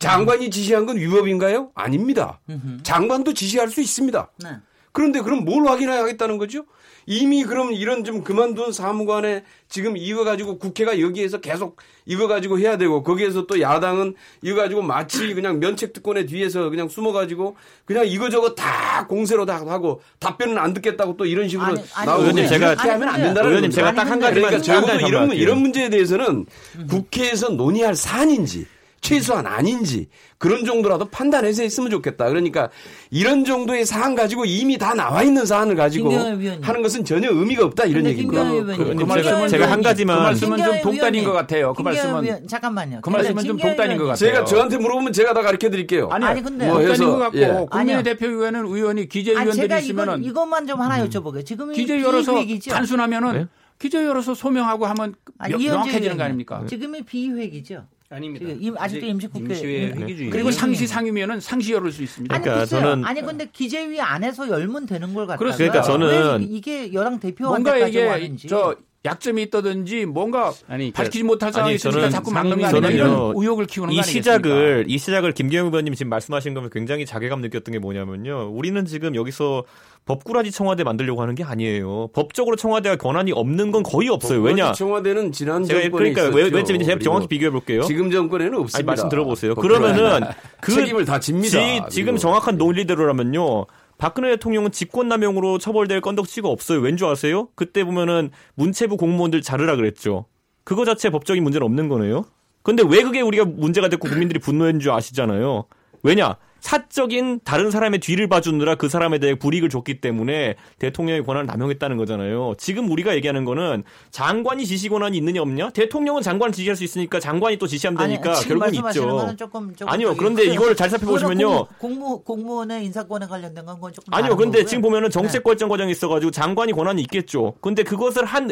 장관이 0.00 0.50
지시한 0.50 0.84
건 0.84 0.98
위법인가요? 0.98 1.70
아닙니다. 1.74 2.38
장관도 2.82 3.32
지시할 3.32 3.70
수 3.70 3.80
있습니다. 3.80 4.30
네. 4.44 4.50
그런데 4.96 5.20
그럼 5.20 5.44
뭘 5.44 5.66
확인하겠다는 5.68 6.38
거죠? 6.38 6.64
이미 7.04 7.44
그럼 7.44 7.70
이런 7.72 8.02
좀 8.02 8.24
그만둔 8.24 8.72
사무관에 8.72 9.44
지금 9.68 9.94
이거 9.98 10.24
가지고 10.24 10.58
국회가 10.58 10.98
여기에서 10.98 11.38
계속 11.38 11.76
이거 12.06 12.26
가지고 12.28 12.58
해야 12.58 12.78
되고 12.78 13.02
거기에서 13.02 13.46
또 13.46 13.60
야당은 13.60 14.14
이거 14.40 14.56
가지고 14.62 14.80
마치 14.80 15.34
그냥 15.34 15.60
면책 15.60 15.92
특권의 15.92 16.24
뒤에서 16.26 16.70
그냥 16.70 16.88
숨어 16.88 17.12
가지고 17.12 17.56
그냥 17.84 18.06
이거저거 18.06 18.54
다 18.54 19.06
공세로 19.06 19.44
다 19.44 19.56
하고 19.68 20.00
답변은 20.18 20.56
안 20.56 20.72
듣겠다고 20.72 21.18
또 21.18 21.26
이런 21.26 21.46
식으로 21.46 21.66
아니, 21.66 21.84
아니, 21.94 22.06
나오고 22.06 22.22
의원님, 22.22 22.46
제가- 22.46 22.72
이렇게 22.72 22.90
하면 22.90 23.08
안 23.10 23.20
된다는 23.20 23.50
의원님, 23.50 23.70
제가 23.70 23.86
겁니다. 23.88 24.02
딱한 24.04 24.22
아니, 24.24 24.34
근데- 24.40 24.40
가지만 24.56 24.62
그러니까 24.62 24.80
적어도 24.88 24.92
한 25.04 25.08
이런 25.08 25.36
이런 25.36 25.58
문제에 25.60 25.90
대해서는 25.90 26.46
국회에서 26.88 27.50
논의할 27.50 27.94
사안인지 27.94 28.66
최소한 29.06 29.46
아닌지 29.46 30.08
그런 30.36 30.64
정도라도 30.64 31.04
판단해서 31.06 31.62
했으면 31.62 31.90
좋겠다. 31.90 32.28
그러니까 32.28 32.70
이런 33.10 33.44
정도의 33.44 33.86
사안 33.86 34.16
가지고 34.16 34.44
이미 34.44 34.76
다 34.78 34.94
나와 34.94 35.22
있는 35.22 35.46
사안을 35.46 35.76
가지고. 35.76 36.10
하는 36.12 36.82
것은 36.82 37.04
전혀 37.04 37.30
의미가 37.30 37.64
없다 37.66 37.84
이런 37.84 38.04
얘기입니다. 38.06 38.42
김경애 38.42 38.58
의원님, 38.58 38.76
그 38.84 38.98
김경애 38.98 39.22
제가- 39.22 39.48
제가 39.48 39.64
한 39.70 39.78
의원님, 39.78 39.82
가지만- 39.82 40.16
그 40.18 40.22
말씀은 40.22 40.58
좀 40.58 40.80
독단인 40.82 41.24
것 41.24 41.32
같아요. 41.32 41.72
그 41.74 41.82
말씀은 41.82 42.24
의원, 42.24 42.48
잠깐만요. 42.48 43.00
그 43.00 43.10
말씀은 43.10 43.44
좀 43.44 43.56
독단인 43.56 43.96
것. 43.96 44.04
같아요. 44.06 44.16
제가 44.16 44.44
저한테 44.44 44.78
물어보면 44.78 45.12
제가 45.12 45.32
다 45.34 45.42
가르쳐 45.42 45.70
드릴게요. 45.70 46.08
아니, 46.10 46.24
아니, 46.24 46.42
근데- 46.42 46.66
뭐 46.66 46.80
독단인 46.80 47.06
것 47.10 47.16
같고 47.18 47.38
예. 47.38 47.44
아니요. 47.44 47.66
국민의 47.70 48.02
대표 48.02 48.26
의원은 48.26 48.66
의원이 48.66 49.00
아니 49.02 49.08
기재위원들이 49.08 49.56
제가 49.56 49.78
있으면은 49.78 50.14
이건 50.18 50.30
이것만 50.30 50.66
좀 50.66 50.80
하나 50.80 51.04
여쭤보게요. 51.06 51.46
지금 51.46 51.72
이 51.72 51.76
기재 51.76 52.00
열어서. 52.02 52.34
단순하면은 52.68 53.32
네? 53.32 53.46
기재 53.78 54.02
열어서 54.04 54.34
소명하고 54.34 54.86
하면 54.86 55.14
아니, 55.38 55.52
명- 55.54 55.62
명확해지는. 55.62 56.16
거 56.16 56.24
아닙니까? 56.24 56.64
지금이 56.68 57.02
비회기죠. 57.02 57.84
아닙니다. 58.10 58.46
임- 58.60 58.76
아직도 58.78 59.06
임시국회- 59.06 59.36
임시회 59.38 59.86
네. 59.94 60.00
회기 60.00 60.14
중이에요. 60.16 60.30
그리고 60.32 60.48
음. 60.48 60.52
상시 60.52 60.86
상임위원은 60.86 61.40
상시 61.40 61.72
열을 61.72 61.90
수 61.90 62.02
있습니다. 62.02 62.32
아니 62.34 62.44
그러니까 62.44 62.64
글쎄요. 62.66 62.94
저는- 62.94 63.04
아니 63.04 63.20
근데 63.22 63.48
기재위 63.52 64.00
안에서 64.00 64.48
열면 64.48 64.86
되는 64.86 65.12
걸 65.12 65.26
갖다가 65.26 65.56
그러니까 65.56 65.80
저는- 65.82 66.38
왜 66.40 66.44
이게 66.48 66.92
여당 66.92 67.18
대표한테까지 67.18 67.90
이게 67.90 68.06
왔는지 68.06 68.46
저 68.48 68.76
약점이 69.06 69.42
있다든지 69.44 70.06
뭔가 70.06 70.48
아니, 70.68 70.92
그러니까 70.92 71.02
밝히지 71.04 71.24
못할 71.24 71.52
상황이 71.52 71.70
아니, 71.70 71.76
있으니까 71.76 71.98
저는 71.98 72.10
자꾸 72.10 72.32
막는 72.32 72.58
거 72.58 72.66
아니냐 72.66 72.70
저는요, 72.70 72.94
이런 72.94 73.32
의혹을 73.36 73.66
키우는 73.66 73.88
거이 73.88 73.98
아니겠습니까? 73.98 74.22
시작을 74.22 74.84
이 74.88 74.98
시작을 74.98 75.32
김경영 75.32 75.68
의원님이 75.68 75.96
지금 75.96 76.10
말씀하신 76.10 76.52
거면 76.54 76.70
굉장히 76.70 77.06
자괴감 77.06 77.40
느꼈던 77.40 77.72
게 77.72 77.78
뭐냐면요. 77.78 78.50
우리는 78.52 78.84
지금 78.84 79.14
여기서 79.14 79.64
법꾸라지 80.06 80.52
청와대 80.52 80.84
만들려고 80.84 81.20
하는 81.20 81.34
게 81.34 81.42
아니에요. 81.42 82.08
법적으로 82.12 82.54
청와대가 82.54 82.94
권한이 82.96 83.32
없는 83.32 83.72
건 83.72 83.82
거의 83.82 84.08
없어요. 84.08 84.40
왜냐? 84.40 84.72
청와대는 84.72 85.32
지난 85.32 85.64
제가 85.64 85.80
정권에 85.82 86.12
그러니까 86.12 86.22
있었죠. 86.22 86.36
왜 86.36 86.42
왠지 86.44 86.78
제가 86.78 86.98
정확히 87.00 87.26
비교해 87.26 87.50
볼게요. 87.50 87.82
지금 87.82 88.10
정권에는 88.10 88.52
아니 88.52 88.62
없습니다. 88.62 88.86
말씀 88.86 89.08
들어보세요. 89.08 89.56
그러면은 89.56 90.20
그 90.60 90.72
책임을 90.72 91.04
다 91.04 91.18
집니다. 91.18 91.88
지, 91.88 92.02
금 92.02 92.12
그리고. 92.12 92.18
정확한 92.18 92.56
논리대로라면요. 92.56 93.66
박근혜 93.98 94.30
대통령은 94.30 94.72
직권남용으로 94.72 95.58
처벌될 95.58 96.00
건덕지가 96.00 96.48
없어요. 96.48 96.80
왠 96.80 96.96
줄 96.96 97.06
아세요? 97.08 97.48
그때 97.54 97.84
보면은 97.84 98.30
문체부 98.54 98.96
공무원들 98.96 99.42
자르라 99.42 99.76
그랬죠. 99.76 100.26
그거 100.64 100.84
자체 100.84 101.10
법적인 101.10 101.42
문제는 101.42 101.64
없는 101.64 101.88
거네요. 101.88 102.24
근데 102.62 102.82
왜 102.86 103.02
그게 103.02 103.20
우리가 103.20 103.44
문제가 103.44 103.88
됐고 103.88 104.08
국민들이 104.08 104.40
분노한 104.40 104.80
줄 104.80 104.90
아시잖아요. 104.90 105.66
왜냐? 106.02 106.36
사적인 106.66 107.42
다른 107.44 107.70
사람의 107.70 108.00
뒤를 108.00 108.28
봐주느라 108.28 108.74
그 108.74 108.88
사람에 108.88 109.20
대해 109.20 109.36
불이익을 109.36 109.68
줬기 109.68 110.00
때문에 110.00 110.56
대통령의 110.80 111.22
권한을 111.22 111.46
남용했다는 111.46 111.96
거잖아요. 111.96 112.54
지금 112.58 112.90
우리가 112.90 113.14
얘기하는 113.14 113.44
거는 113.44 113.84
장관이 114.10 114.66
지시 114.66 114.88
권한이 114.88 115.16
있느냐 115.16 115.42
없냐? 115.42 115.70
대통령은 115.70 116.22
장관을 116.22 116.52
지시할 116.52 116.74
수 116.74 116.82
있으니까 116.82 117.20
장관이 117.20 117.58
또 117.58 117.68
지시하면 117.68 118.02
되니까 118.02 118.32
아니, 118.32 118.48
결국은 118.48 118.74
있죠. 118.74 119.36
조금, 119.36 119.76
조금 119.76 119.92
아니요. 119.92 120.16
그런데 120.16 120.42
그래요. 120.42 120.54
이걸 120.54 120.74
잘 120.74 120.90
살펴보시면요. 120.90 121.66
공, 121.78 122.00
공무 122.00 122.22
공무원의 122.24 122.84
인사권에 122.86 123.26
관련된 123.26 123.64
건 123.64 123.92
조금 123.92 124.12
아니요. 124.12 124.36
근데 124.36 124.58
거고요. 124.58 124.68
지금 124.68 124.82
보면은 124.82 125.10
정책 125.10 125.38
네. 125.38 125.42
결정 125.44 125.68
과정이 125.68 125.92
있어가지고 125.92 126.32
장관이 126.32 126.72
권한이 126.72 127.00
있겠죠. 127.02 127.54
근데 127.60 127.84
그것을 127.84 128.24
한 128.24 128.50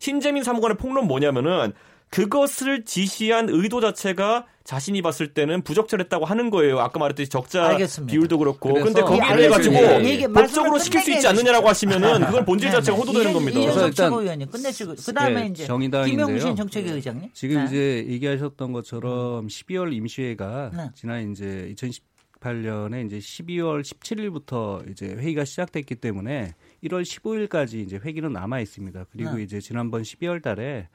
신재민 0.00 0.42
사무관의 0.42 0.76
폭로는 0.76 1.08
뭐냐면은 1.08 1.72
그것을 2.10 2.84
지시한 2.84 3.48
의도 3.48 3.80
자체가 3.80 4.46
자신이 4.62 5.02
봤을 5.02 5.34
때는 5.34 5.62
부적절했다고 5.62 6.24
하는 6.24 6.48
거예요. 6.48 6.78
아까 6.78 6.98
말했듯이 6.98 7.28
적자 7.28 7.66
알겠습니다. 7.66 8.10
비율도 8.12 8.38
그렇고. 8.38 8.72
근데 8.72 9.02
거기에 9.02 9.20
예, 9.32 9.36
대해 9.36 9.48
가지고. 9.48 9.74
예, 9.74 10.20
예, 10.22 10.26
법적으로 10.26 10.78
시킬 10.78 11.02
수 11.02 11.10
있지 11.12 11.26
않느냐라고 11.26 11.68
하시면은 11.68 12.24
그건 12.24 12.44
본질 12.46 12.68
네, 12.70 12.76
자체가 12.76 12.96
네. 12.96 13.00
호도되는 13.02 13.32
겁니다. 13.34 13.60
그래서 13.60 13.88
일단- 13.88 14.10
최고위원님 14.10 14.48
끝내시고 14.48 14.94
그다음에 14.94 15.42
네, 15.42 15.46
이제 15.48 15.66
정의당인데요. 15.66 16.26
김영신 16.26 16.56
정책위 16.56 16.90
의장님 16.92 17.30
지금 17.34 17.56
네. 17.56 17.64
이제 17.66 18.06
얘기하셨던 18.08 18.72
것처럼 18.72 19.48
12월 19.48 19.92
임시회가 19.92 20.70
네. 20.74 20.90
지난 20.94 21.30
이제 21.32 21.74
2018년에 21.76 23.06
이제 23.06 23.18
12월 23.18 23.82
17일부터 23.82 24.90
이제 24.90 25.06
회의가 25.08 25.44
시작됐기 25.44 25.96
때문에 25.96 26.54
1월 26.84 27.02
15일까지 27.02 27.74
이제 27.84 28.00
회기는 28.02 28.32
남아 28.32 28.60
있습니다. 28.60 29.06
그리고 29.12 29.34
네. 29.36 29.42
이제 29.42 29.60
지난번 29.60 30.02
12월 30.02 30.40
달에 30.42 30.88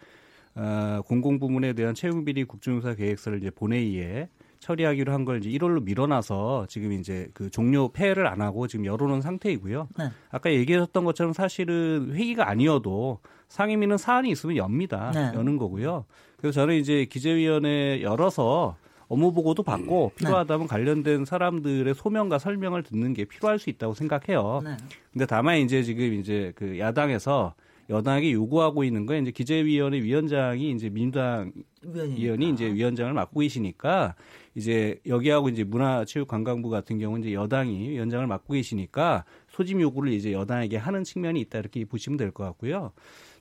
어, 0.55 1.01
공공부문에 1.05 1.73
대한 1.73 1.93
채용 1.95 2.25
비리 2.25 2.43
국정조사 2.43 2.95
계획서를 2.95 3.39
이제 3.39 3.49
본회의에 3.49 4.29
처리하기로 4.59 5.13
한 5.13 5.23
걸 5.23 5.37
이제 5.43 5.49
1월로 5.57 5.81
밀어놔서 5.83 6.65
지금 6.67 6.91
이제 6.91 7.29
그 7.33 7.49
종료 7.49 7.87
폐회를 7.89 8.27
안 8.27 8.41
하고 8.41 8.67
지금 8.67 8.85
열어놓은 8.85 9.21
상태이고요. 9.21 9.87
네. 9.97 10.09
아까 10.31 10.51
얘기하셨던 10.51 11.05
것처럼 11.05 11.31
사실은 11.33 12.11
회의가 12.13 12.49
아니어도 12.49 13.19
상임위는 13.47 13.97
사안이 13.97 14.29
있으면 14.31 14.57
엽니다. 14.57 15.11
네. 15.11 15.31
여는 15.33 15.57
거고요. 15.57 16.03
그래서 16.37 16.59
저는 16.61 16.75
이제 16.75 17.05
기재위원회 17.05 18.01
열어서 18.01 18.75
업무 19.07 19.31
보고도 19.33 19.63
받고 19.63 20.11
네. 20.19 20.25
필요하다면 20.25 20.67
관련된 20.67 21.23
사람들의 21.25 21.93
소명과 21.95 22.37
설명을 22.37 22.83
듣는 22.83 23.13
게 23.13 23.23
필요할 23.25 23.59
수 23.59 23.69
있다고 23.69 23.93
생각해요. 23.93 24.59
네. 24.63 24.71
근데 25.13 25.25
다만 25.25 25.57
이제 25.59 25.83
지금 25.83 26.13
이제 26.15 26.51
그 26.55 26.77
야당에서 26.79 27.53
여당에게 27.89 28.31
요구하고 28.33 28.83
있는 28.83 29.05
건 29.05 29.23
이제 29.23 29.31
기재위원회 29.31 30.01
위원장이 30.01 30.71
이제 30.71 30.89
민주당 30.89 31.51
위원이니까. 31.81 32.21
위원이 32.21 32.49
이제 32.51 32.71
위원장을 32.71 33.11
맡고 33.13 33.39
계시니까 33.39 34.15
이제 34.55 34.99
여기하고 35.07 35.49
이제 35.49 35.63
문화체육관광부 35.63 36.69
같은 36.69 36.99
경우는 36.99 37.23
이제 37.27 37.33
여당이 37.33 37.89
위원장을 37.89 38.27
맡고 38.27 38.53
계시니까 38.53 39.25
소집 39.49 39.81
요구를 39.81 40.13
이제 40.13 40.31
여당에게 40.33 40.77
하는 40.77 41.03
측면이 41.03 41.41
있다 41.41 41.59
이렇게 41.59 41.83
보시면 41.85 42.17
될 42.17 42.31
것 42.31 42.43
같고요. 42.43 42.91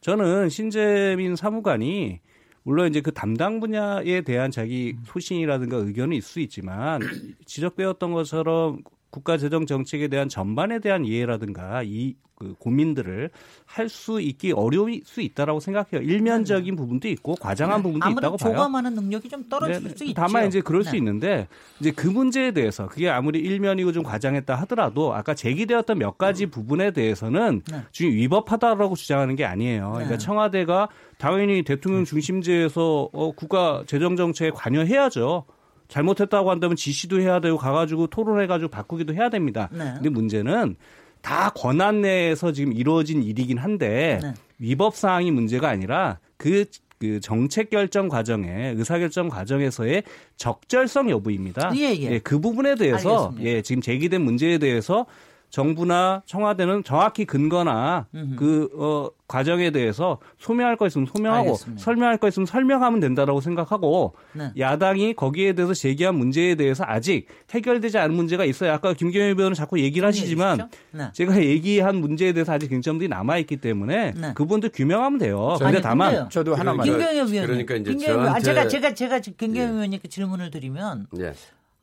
저는 0.01 0.49
신재민 0.49 1.37
사무관이 1.37 2.21
물론 2.63 2.89
이제 2.89 3.01
그 3.01 3.13
담당 3.13 3.61
분야에 3.61 4.23
대한 4.23 4.51
자기 4.51 4.95
소신이라든가 5.07 5.77
의견은 5.77 6.17
있을 6.17 6.29
수 6.29 6.41
있지만 6.41 7.01
지적되었던 7.45 8.13
것처럼 8.13 8.83
국가 9.11 9.39
재정 9.39 9.67
정책에 9.67 10.09
대한 10.09 10.29
전반에 10.29 10.79
대한 10.81 11.05
이해라든가 11.05 11.83
이 11.85 12.15
그 12.39 12.55
고민들을 12.59 13.31
할 13.67 13.89
수 13.89 14.21
있기 14.21 14.53
어려울 14.53 15.01
수 15.05 15.23
있다라고 15.23 15.61
생각해요. 15.61 16.03
일면적인 16.03 16.77
부분도 16.77 17.09
있고 17.09 17.35
과장한 17.37 17.83
부분도 17.83 18.07
네. 18.07 18.13
있다고 18.13 18.37
봐요. 18.37 18.53
조감하는 18.53 18.95
능력이 18.95 19.29
좀 19.31 19.49
떨어질 19.49 19.83
네, 19.83 19.97
수 19.97 20.05
있죠. 20.05 20.15
다만 20.15 20.47
이제 20.47 20.61
그럴 20.61 20.85
수 20.85 20.93
네. 20.93 20.99
있는데 20.99 21.49
이제 21.81 21.91
그 21.91 22.07
문제에 22.07 22.51
대해서 22.53 22.87
그게 22.87 23.09
아무리 23.09 23.39
일면이고 23.39 23.93
좀 23.93 24.03
과장했다 24.03 24.55
하더라도 24.55 25.15
아까 25.15 25.35
제기되었던 25.35 25.99
몇 25.99 26.19
가지 26.19 26.47
부분에 26.47 26.91
대해서는 26.91 27.63
네. 27.71 27.83
지금 27.93 28.13
위법하다라고 28.13 28.95
주장하는 28.95 29.35
게 29.35 29.47
아니에요. 29.47 29.93
그러니까 29.93 30.17
네. 30.17 30.19
청와대가 30.19 30.89
당연히 31.17 31.63
대통령 31.63 32.05
중심제에서 32.05 33.09
어, 33.13 33.33
국가 33.33 33.83
재정 33.87 34.17
정책에 34.17 34.51
관여해야죠. 34.51 35.45
잘못했다고 35.89 36.51
한다면 36.51 36.77
지시도 36.77 37.21
해야 37.21 37.41
되고 37.41 37.57
가가지고 37.57 38.09
토론해가지고 38.09 38.71
바꾸기도 38.71 39.15
해야 39.15 39.31
됩니다. 39.31 39.69
네. 39.73 39.93
근데 39.95 40.11
문제는 40.11 40.77
다 41.23 41.51
권한 41.51 42.03
내에서 42.03 42.53
지금 42.53 42.73
이루어진 42.73 43.23
일이긴 43.23 43.59
한데 43.59 44.21
네. 44.23 44.35
위법 44.59 44.95
사항이 44.95 45.31
문제가 45.31 45.69
아니라 45.69 46.19
그, 46.37 46.65
그 46.99 47.21
정책 47.21 47.71
결정 47.71 48.09
과정에 48.09 48.75
의사 48.77 48.99
결정 48.99 49.29
과정에서의 49.29 50.05
적절성 50.37 51.11
여부입니다. 51.11 51.73
예, 51.77 51.95
예. 51.97 52.19
그 52.19 52.39
부분에 52.39 52.75
대해서 52.77 53.27
알겠습니다. 53.27 53.51
예, 53.51 53.63
지금 53.63 53.83
제기된 53.83 54.23
문제에 54.23 54.59
대해서 54.59 55.07
정부나 55.51 56.23
청와대는 56.27 56.85
정확히 56.85 57.25
근거나 57.25 58.07
그 58.37 58.69
어, 58.77 59.09
과정에 59.27 59.71
대해서 59.71 60.19
소명할 60.39 60.77
거 60.77 60.87
있으면 60.87 61.07
소명하고 61.07 61.49
알겠습니다. 61.51 61.83
설명할 61.83 62.17
거 62.19 62.29
있으면 62.29 62.47
설명하면 62.47 63.01
된다라고 63.01 63.41
생각하고 63.41 64.15
네. 64.33 64.51
야당이 64.59 65.15
거기에 65.15 65.53
대해서 65.55 65.75
제기한 65.75 66.15
문제에 66.17 66.55
대해서 66.55 66.85
아직 66.87 67.27
해결되지 67.51 67.99
않은 67.99 68.15
문제가 68.15 68.45
있어요. 68.45 68.73
아까 68.73 68.93
김경희 68.95 69.29
의원은 69.33 69.55
자꾸 69.55 69.79
얘기를 69.81 70.07
하시지만 70.09 70.61
해주시죠. 70.61 70.69
네. 70.93 71.11
제가 71.13 71.37
얘기한 71.43 71.97
문제에 71.97 72.33
대해서 72.33 72.53
아직 72.53 72.69
쟁점들이 72.71 73.09
남아 73.09 73.39
있기 73.39 73.57
때문에 73.59 74.13
네. 74.17 74.33
그분도 74.35 74.71
규명하면 74.71 75.19
돼요. 75.19 75.57
근데 75.59 75.65
아니, 75.77 75.83
다만 75.83 76.11
근데요. 76.13 76.29
저도 76.31 76.55
하나만 76.55 76.85
김경희 76.87 77.15
의원님. 77.15 77.43
그러니까 77.47 77.75
이제 77.75 78.11
의원, 78.11 78.29
아, 78.29 78.39
저한테- 78.39 78.45
제가 78.45 78.69
제가 78.69 78.95
제가 78.95 79.19
김경희 79.21 79.59
예. 79.59 79.65
의원님께 79.65 80.09
질문을 80.09 80.51
드리면 80.51 81.07
예. 81.21 81.33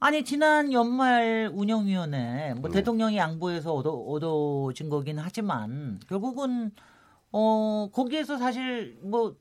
아니 0.05 0.23
지난 0.23 0.71
연말 0.71 1.49
운영위원회 1.51 2.51
음. 2.51 2.61
뭐 2.61 2.69
대통령이 2.69 3.17
양보해서 3.17 3.73
얻어, 3.73 3.91
얻어진 3.91 4.87
거긴 4.87 5.17
하지만 5.17 5.99
결국은 6.07 6.69
어 7.31 7.89
거기에서 7.91 8.37
사실 8.37 8.99
뭐 9.01 9.35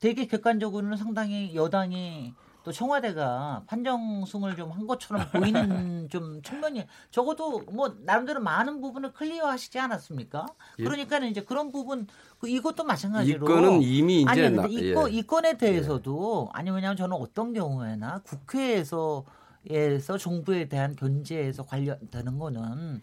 되게 0.00 0.26
객관적으로는 0.26 0.96
상당히 0.96 1.54
여당이 1.54 2.34
또 2.64 2.72
청와대가 2.72 3.62
판정승을 3.68 4.56
좀 4.56 4.72
한 4.72 4.88
것처럼 4.88 5.24
보이는 5.30 6.08
좀 6.08 6.42
측면이 6.42 6.84
적어도 7.12 7.60
뭐 7.70 7.94
나름대로 8.00 8.40
많은 8.40 8.80
부분을 8.80 9.12
클리어하시지 9.12 9.78
않았습니까? 9.78 10.46
예. 10.80 10.82
그러니까는 10.82 11.28
이제 11.28 11.42
그런 11.42 11.70
부분 11.70 12.08
그 12.40 12.48
이것도 12.48 12.82
마찬가지로 12.82 13.46
이 13.46 13.48
건은 13.48 13.82
이미 13.82 14.22
이제 14.22 14.30
아니 14.30 14.40
근데 14.42 14.62
나- 14.62 14.66
이, 14.68 14.92
건, 14.94 15.12
예. 15.12 15.16
이 15.16 15.22
건에 15.22 15.56
대해서도 15.56 16.48
아니 16.52 16.70
왜냐하면 16.70 16.96
저는 16.96 17.16
어떤 17.16 17.52
경우에나 17.52 18.18
국회에서 18.24 19.24
에서 19.68 20.16
정부에 20.16 20.68
대한 20.68 20.96
견제에서 20.96 21.64
관련되는 21.64 22.38
거는 22.38 23.02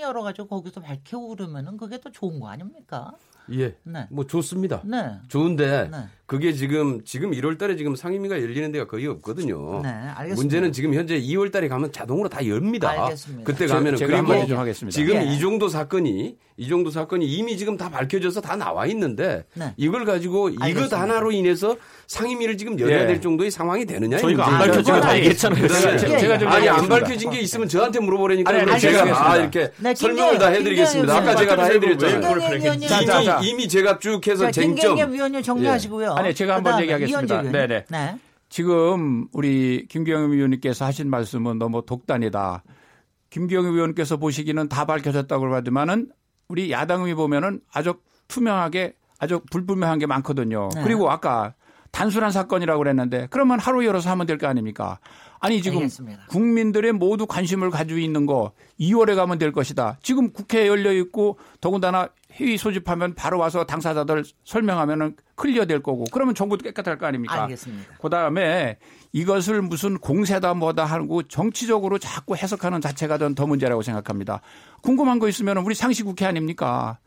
여러 0.00 0.22
가지 0.22 0.42
거기서 0.42 0.80
밝혀 0.80 1.18
오르면은 1.18 1.76
그게 1.76 2.00
더 2.00 2.10
좋은 2.10 2.40
거 2.40 2.48
아닙니까? 2.48 3.12
예. 3.52 3.76
네. 3.82 4.06
뭐 4.10 4.26
좋습니다. 4.26 4.82
네. 4.84 5.18
좋은데 5.28 5.88
네. 5.88 6.04
그게 6.30 6.52
지금 6.52 7.00
지금 7.04 7.32
1월 7.32 7.58
달에 7.58 7.74
지금 7.74 7.96
상임위가 7.96 8.40
열리는 8.40 8.70
데가 8.70 8.86
거의 8.86 9.04
없거든요. 9.08 9.80
네, 9.82 9.88
알겠습니다. 9.88 10.34
문제는 10.36 10.72
지금 10.72 10.94
현재 10.94 11.20
2월 11.20 11.50
달에 11.50 11.66
가면 11.66 11.90
자동으로 11.90 12.28
다 12.28 12.46
엽니다. 12.46 12.88
알겠습니다. 12.88 13.42
그때 13.44 13.66
제- 13.66 13.74
가면은 13.74 13.98
제가 13.98 14.22
그리고 14.22 14.56
하겠습니다. 14.56 14.94
지금 14.94 15.16
예. 15.16 15.24
이 15.24 15.40
정도 15.40 15.68
사건이 15.68 16.36
이 16.56 16.68
정도 16.68 16.90
사건이 16.90 17.26
이미 17.26 17.56
지금 17.56 17.76
다 17.78 17.88
밝혀져서 17.88 18.42
다 18.42 18.54
나와 18.54 18.84
있는데 18.86 19.44
네. 19.54 19.72
이걸 19.78 20.04
가지고 20.04 20.50
이것 20.50 20.62
알겠습니다. 20.62 21.00
하나로 21.00 21.32
인해서 21.32 21.76
상임위를 22.06 22.58
지금 22.58 22.78
열어야 22.78 23.02
예. 23.02 23.06
될 23.06 23.20
정도의 23.20 23.50
상황이 23.50 23.86
되느냐 23.86 24.18
이 24.18 24.20
저희가 24.20 24.46
안 24.46 24.70
그건 24.70 24.82
거다 24.84 25.16
얘기했잖아요. 25.16 25.66
제가- 25.66 26.18
제가 26.20 26.38
좀 26.38 26.48
아니 26.48 26.68
안. 26.68 26.86
밝혀진 26.88 27.30
게 27.30 27.40
있으면 27.40 27.66
저한테 27.66 27.98
물어보라니까 28.00 28.50
아니, 28.50 28.78
제가. 28.78 29.04
다 29.06 29.36
이렇게 29.38 29.72
네, 29.78 29.94
설명을 29.94 30.38
다 30.38 30.48
해드리겠습니다. 30.48 31.16
아까 31.16 31.34
제가 31.34 31.56
다 31.56 31.66
의원님. 31.66 31.92
해드렸잖아요. 31.92 33.38
이미 33.40 33.50
이미 33.50 33.68
제가 33.68 33.98
쭉 33.98 34.24
해서 34.28 34.44
자, 34.44 34.50
쟁점 34.60 35.12
위원님 35.12 35.42
정리하시고요. 35.42 36.14
아니, 36.26 36.34
제가 36.34 36.56
한번 36.56 36.80
얘기하겠습니다. 36.82 37.42
네네. 37.42 37.84
네. 37.88 38.16
지금 38.48 39.28
우리 39.32 39.86
김경임 39.88 40.32
의원님께서 40.32 40.84
하신 40.84 41.08
말씀은 41.10 41.58
너무 41.58 41.84
독단이다. 41.86 42.62
김경임 43.30 43.74
의원께서 43.74 44.16
보시기는 44.16 44.68
다 44.68 44.84
밝혀졌다고 44.86 45.54
하지만은 45.54 46.10
우리 46.48 46.70
야당이 46.72 47.14
보면은 47.14 47.60
아주 47.72 47.94
투명하게 48.28 48.94
아주 49.20 49.40
불분명한 49.50 49.98
게 50.00 50.06
많거든요. 50.06 50.68
네. 50.74 50.82
그리고 50.82 51.10
아까 51.10 51.54
단순한 51.92 52.30
사건이라고 52.32 52.78
그랬는데 52.78 53.28
그러면 53.30 53.58
하루 53.60 53.84
열어서 53.84 54.10
하면 54.10 54.26
될 54.26 54.38
거 54.38 54.46
아닙니까? 54.48 54.98
아니 55.40 55.62
지금 55.62 55.78
알겠습니다. 55.78 56.26
국민들의 56.28 56.92
모두 56.92 57.26
관심을 57.26 57.70
가지고 57.70 57.98
있는 57.98 58.26
거 58.26 58.52
2월에 58.78 59.16
가면 59.16 59.38
될 59.38 59.52
것이다. 59.52 59.98
지금 60.02 60.32
국회 60.32 60.68
열려 60.68 60.92
있고 60.92 61.38
더군다나 61.60 62.10
회의 62.34 62.58
소집하면 62.58 63.14
바로 63.14 63.38
와서 63.38 63.64
당사자들 63.64 64.24
설명하면은 64.44 65.16
클리어 65.34 65.64
될 65.64 65.82
거고 65.82 66.04
그러면 66.12 66.34
정부도 66.34 66.62
깨끗할 66.62 66.98
거 66.98 67.06
아닙니까? 67.06 67.42
알겠습니다. 67.44 67.94
그다음에 68.00 68.78
이것을 69.12 69.62
무슨 69.62 69.98
공세다 69.98 70.52
뭐다 70.54 70.84
하고 70.84 71.22
정치적으로 71.22 71.98
자꾸 71.98 72.36
해석하는 72.36 72.82
자체가 72.82 73.16
더, 73.16 73.32
더 73.34 73.46
문제라고 73.46 73.80
생각합니다. 73.82 74.42
궁금한 74.82 75.18
거 75.18 75.28
있으면 75.28 75.56
우리 75.58 75.74
상시 75.74 76.02
국회 76.02 76.26
아닙니까? 76.26 76.98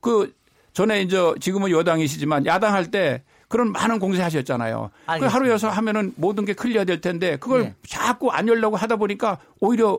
그 0.00 0.34
전에 0.72 1.02
이제 1.02 1.18
지금은 1.40 1.70
여당이시지만 1.70 2.46
야당 2.46 2.72
할때 2.72 3.22
그런 3.48 3.72
많은 3.72 3.98
공세 3.98 4.22
하셨잖아요. 4.22 4.90
그. 5.18 5.24
하루 5.24 5.48
여서 5.48 5.68
하면은 5.70 6.12
모든 6.16 6.44
게 6.44 6.52
클리어 6.52 6.84
될 6.84 7.00
텐데 7.00 7.36
그걸 7.36 7.62
네. 7.62 7.74
자꾸 7.86 8.30
안 8.30 8.46
열려고 8.46 8.76
하다 8.76 8.96
보니까 8.96 9.38
오히려 9.60 9.98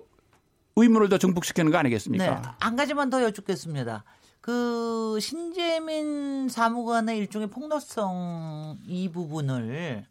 의문을 0.76 1.10
더 1.10 1.18
증폭시키는 1.18 1.72
거 1.72 1.78
아니겠습니까? 1.80 2.42
네. 2.42 2.48
한 2.60 2.76
가지만 2.76 3.10
더 3.10 3.22
여쭙겠습니다. 3.24 4.04
그 4.42 5.20
신재민 5.20 6.48
사무관의 6.48 7.18
일종의 7.18 7.50
폭로성 7.50 8.78
이 8.88 9.10
부분을 9.12 10.06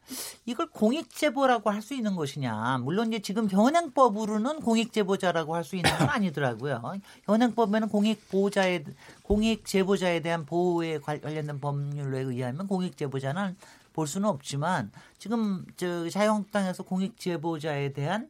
이걸 0.45 0.67
공익 0.71 1.11
제보라고 1.15 1.71
할 1.71 1.81
수 1.81 1.95
있는 1.95 2.15
것이냐? 2.15 2.79
물론 2.83 3.09
이제 3.09 3.21
지금 3.21 3.49
현행법으로는 3.49 4.61
공익 4.61 4.93
제보자라고 4.93 5.55
할 5.55 5.65
수 5.65 5.77
있는 5.77 5.91
건 5.97 6.11
아니더라고요. 6.11 6.83
현행법에는 7.25 7.89
공익 7.89 8.29
보호자에 8.29 8.85
공익 9.23 9.65
제보자에 9.65 10.21
대한 10.21 10.45
보호에 10.45 10.99
관- 10.99 11.21
관련된 11.23 11.59
법률에 11.59 12.21
의하면 12.21 12.67
공익 12.69 12.97
제보자는 12.99 13.57
볼 13.95 14.07
수는 14.07 14.29
없지만 14.29 14.93
지금 15.19 15.65
저 15.77 16.09
자유한국당에서 16.11 16.83
공익 16.83 17.19
제보자에 17.19 17.93
대한 17.95 18.29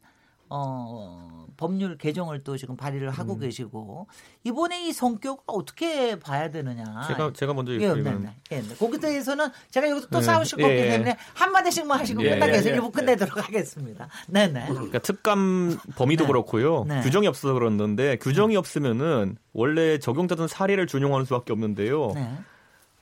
어, 0.51 1.47
법률 1.57 1.99
개정을 1.99 2.45
또 2.45 2.57
지금 2.57 2.77
발의를 2.77 3.11
하고 3.11 3.35
음. 3.35 3.41
계시고 3.41 4.07
이번에 4.45 4.87
이 4.87 4.93
성격을 4.93 5.45
어떻게 5.47 6.19
봐야 6.19 6.51
되느냐. 6.51 6.85
제가 7.09 7.33
제가 7.35 7.53
먼저 7.53 7.73
예, 7.73 7.79
네, 7.79 7.85
읽으면 7.87 8.23
네, 8.23 8.35
예, 8.53 8.61
네. 8.63 8.75
거기에 8.77 9.01
대해서는 9.01 9.49
제가 9.71 9.89
여기서 9.91 10.07
또 10.09 10.21
네. 10.21 10.25
싸우실 10.25 10.59
거기 10.59 10.73
예, 10.73 10.87
예. 10.87 10.91
때문에 10.91 11.17
한 11.35 11.53
마디씩만 11.53 11.99
하시고 11.99 12.23
예. 12.25 12.39
예, 12.41 12.63
예. 12.65 12.71
일부 12.71 12.91
끝내도록 12.91 13.37
하겠습니다. 13.37 14.09
네, 14.29 14.47
네. 14.47 14.67
그러니까 14.69 14.99
특감 15.01 15.77
범위도 15.97 16.25
네. 16.25 16.29
그렇고요. 16.29 16.85
네. 16.85 17.01
규정이 17.03 17.27
없어서 17.27 17.55
그러는데 17.55 18.17
규정이 18.19 18.57
없으면은 18.57 19.37
원래 19.53 19.99
적용자든 19.99 20.49
사례를 20.49 20.87
준용하는 20.87 21.27
수밖에 21.27 21.53
없는데요. 21.53 22.13
네. 22.15 22.39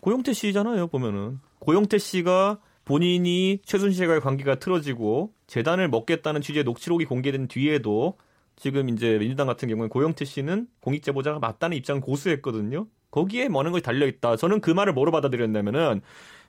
고용태 0.01 0.33
씨잖아요, 0.33 0.87
보면은. 0.87 1.41
고용태 1.59 1.99
씨가 1.99 2.59
본인이 2.85 3.61
최순실과의 3.65 4.21
관계가 4.21 4.55
틀어지고 4.61 5.33
재단을 5.47 5.89
먹겠다는 5.89 6.41
취지의 6.41 6.65
녹취록이 6.65 7.05
공개된 7.05 7.49
뒤에도 7.49 8.17
지금 8.57 8.89
이제 8.89 9.19
민주당 9.19 9.47
같은 9.47 9.69
경우는 9.69 9.89
고영태 9.89 10.25
씨는 10.25 10.67
공익 10.81 11.03
제보자가 11.03 11.39
맞다는 11.39 11.77
입장을 11.77 12.01
고수했거든요. 12.01 12.87
거기에 13.11 13.49
많은 13.49 13.73
것이 13.73 13.83
달려 13.83 14.07
있다. 14.07 14.37
저는 14.37 14.61
그 14.61 14.71
말을 14.71 14.93
뭐로 14.93 15.13
받아들였냐면은 15.13 16.01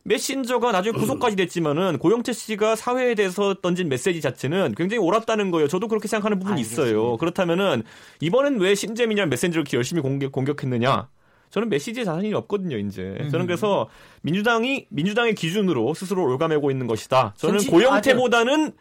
메신저가 0.04 0.72
나중에 0.72 0.98
구속까지 0.98 1.36
됐지만은 1.36 1.98
고영태 1.98 2.32
씨가 2.32 2.78
사회에 2.78 3.14
대해서 3.14 3.56
던진 3.56 3.90
메시지 3.90 4.22
자체는 4.22 4.74
굉장히 4.78 5.04
옳았다는 5.04 5.52
거예요. 5.52 5.68
저도 5.68 5.90
그렇게 5.90 6.08
생각하는 6.08 6.40
부분이 6.40 6.60
알겠습니다. 6.60 6.84
있어요. 6.84 7.18
그렇다면은 7.18 7.84
이번엔 8.22 8.60
왜 8.60 8.74
신재민이랑 8.74 9.30
메신저를 9.30 9.62
이렇게 9.62 9.76
열심히 9.76 10.02
공격, 10.02 10.32
공격했느냐? 10.32 11.10
저는 11.50 11.70
메시지에 11.70 12.04
자신이 12.06 12.34
없거든요, 12.34 12.78
이제. 12.78 13.18
음. 13.20 13.30
저는 13.30 13.46
그래서 13.48 13.90
민주당이 14.22 14.88
민주당의 14.90 15.36
기준으로 15.36 15.94
스스로 15.94 16.24
올가매고 16.24 16.72
있는 16.72 16.88
것이다. 16.88 17.34
저는 17.38 17.66
고영태보다는 17.68 18.74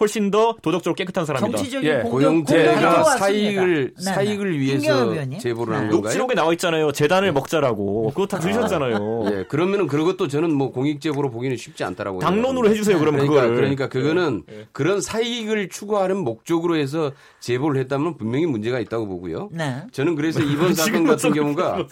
훨씬 0.00 0.30
더 0.30 0.56
도덕적으로 0.60 0.94
깨끗한 0.94 1.24
사람이다. 1.24 1.56
정치적인 1.56 1.88
예, 1.88 2.02
고영태가. 2.02 3.04
사익을 3.16 3.92
네, 3.96 4.04
네. 4.04 4.12
사익을 4.12 4.52
김경엽 4.58 5.12
위해서. 5.12 5.38
제보를 5.38 5.74
한 5.74 5.84
네. 5.84 5.90
건가요? 5.90 6.02
녹취록에 6.02 6.34
나와 6.34 6.52
있잖아요. 6.52 6.90
재단을 6.92 7.32
먹자라고. 7.32 8.10
그거 8.10 8.26
다 8.26 8.38
들으셨잖아요. 8.40 9.24
예, 9.30 9.44
그러면은 9.48 9.86
그것도 9.86 10.26
저는 10.28 10.52
뭐 10.52 10.72
공익 10.72 11.00
제보로 11.00 11.30
보기는 11.30 11.56
쉽지 11.56 11.84
않다라고. 11.84 12.18
당론으로 12.18 12.68
생각합니다. 12.68 12.70
해주세요. 12.70 12.98
그러면 12.98 13.26
그러니까. 13.26 13.54
그러니까 13.54 13.88
그거는 13.88 14.42
그런 14.72 15.00
사익을 15.00 15.68
추구하는 15.68 16.16
목적으로 16.18 16.76
해서 16.76 17.12
제보를 17.40 17.80
했다면 17.82 18.16
분명히 18.16 18.46
문제가 18.46 18.80
있다고 18.80 19.06
보고요. 19.06 19.48
네. 19.52 19.82
저는 19.92 20.16
그래서 20.16 20.40
이번 20.42 20.74
사건 20.74 21.04
같은 21.04 21.32
경우가? 21.32 21.86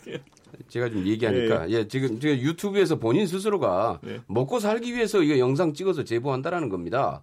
제가 0.68 0.88
좀 0.90 1.06
얘기하니까 1.06 1.68
예, 1.70 1.86
지금 1.86 2.18
제가 2.18 2.36
유튜브에서 2.36 2.96
본인 2.96 3.26
스스로가 3.26 4.00
네. 4.02 4.20
먹고 4.26 4.58
살기 4.58 4.92
위해서 4.94 5.22
이거 5.22 5.38
영상 5.38 5.72
찍어서 5.72 6.04
제보한다라는 6.04 6.68
겁니다. 6.68 7.22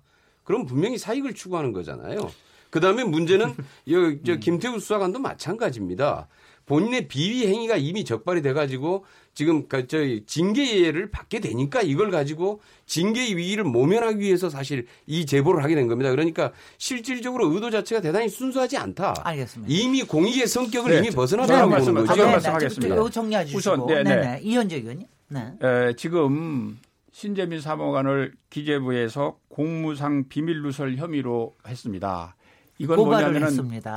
그럼 0.49 0.65
분명히 0.65 0.97
사익을 0.97 1.35
추구하는 1.35 1.73
거잖아요. 1.73 2.31
그 2.71 2.79
다음에 2.79 3.03
문제는 3.03 3.53
여, 3.91 4.15
저 4.25 4.37
김태우 4.37 4.79
수사관도 4.79 5.19
마찬가지입니다. 5.19 6.27
본인의 6.65 7.07
비위 7.07 7.45
행위가 7.45 7.77
이미 7.77 8.03
적발이 8.03 8.41
돼가지고 8.41 9.05
지금 9.35 9.67
그 9.67 9.85
저희 9.85 10.23
징계를 10.25 11.11
받게 11.11 11.39
되니까 11.39 11.83
이걸 11.83 12.09
가지고 12.09 12.61
징계의 12.87 13.37
위기를 13.37 13.63
모면하기 13.63 14.17
위해서 14.19 14.49
사실 14.49 14.87
이 15.05 15.27
제보를 15.27 15.63
하게 15.63 15.75
된 15.75 15.87
겁니다. 15.87 16.09
그러니까 16.09 16.51
실질적으로 16.79 17.53
의도 17.53 17.69
자체가 17.69 18.01
대단히 18.01 18.27
순수하지 18.27 18.77
않다. 18.77 19.13
알겠습니다. 19.23 19.71
이미 19.71 20.01
공익의 20.01 20.47
성격을 20.47 20.91
네, 20.91 20.97
이미 20.97 21.11
저- 21.11 21.15
벗어나다고 21.17 21.69
저는 21.69 21.69
보는 21.79 21.93
말씀- 21.93 22.07
거죠. 22.07 22.25
네, 22.25 22.31
말씀하겠습니다. 22.31 22.95
네. 22.95 23.01
우선, 23.55 23.85
네, 23.85 24.03
네, 24.03 24.15
네. 24.15 24.15
네. 24.15 24.39
이현재 24.41 24.77
의원님. 24.77 25.05
네. 25.27 25.53
에, 25.61 25.93
지금 25.95 26.79
신재민 27.19 27.59
사무관을 27.59 28.31
기재부에서 28.49 29.39
공무상 29.49 30.29
비밀 30.29 30.61
누설 30.61 30.95
혐의로 30.95 31.57
했습니다. 31.67 32.37
이건 32.77 32.95
뭐냐면은. 32.95 33.41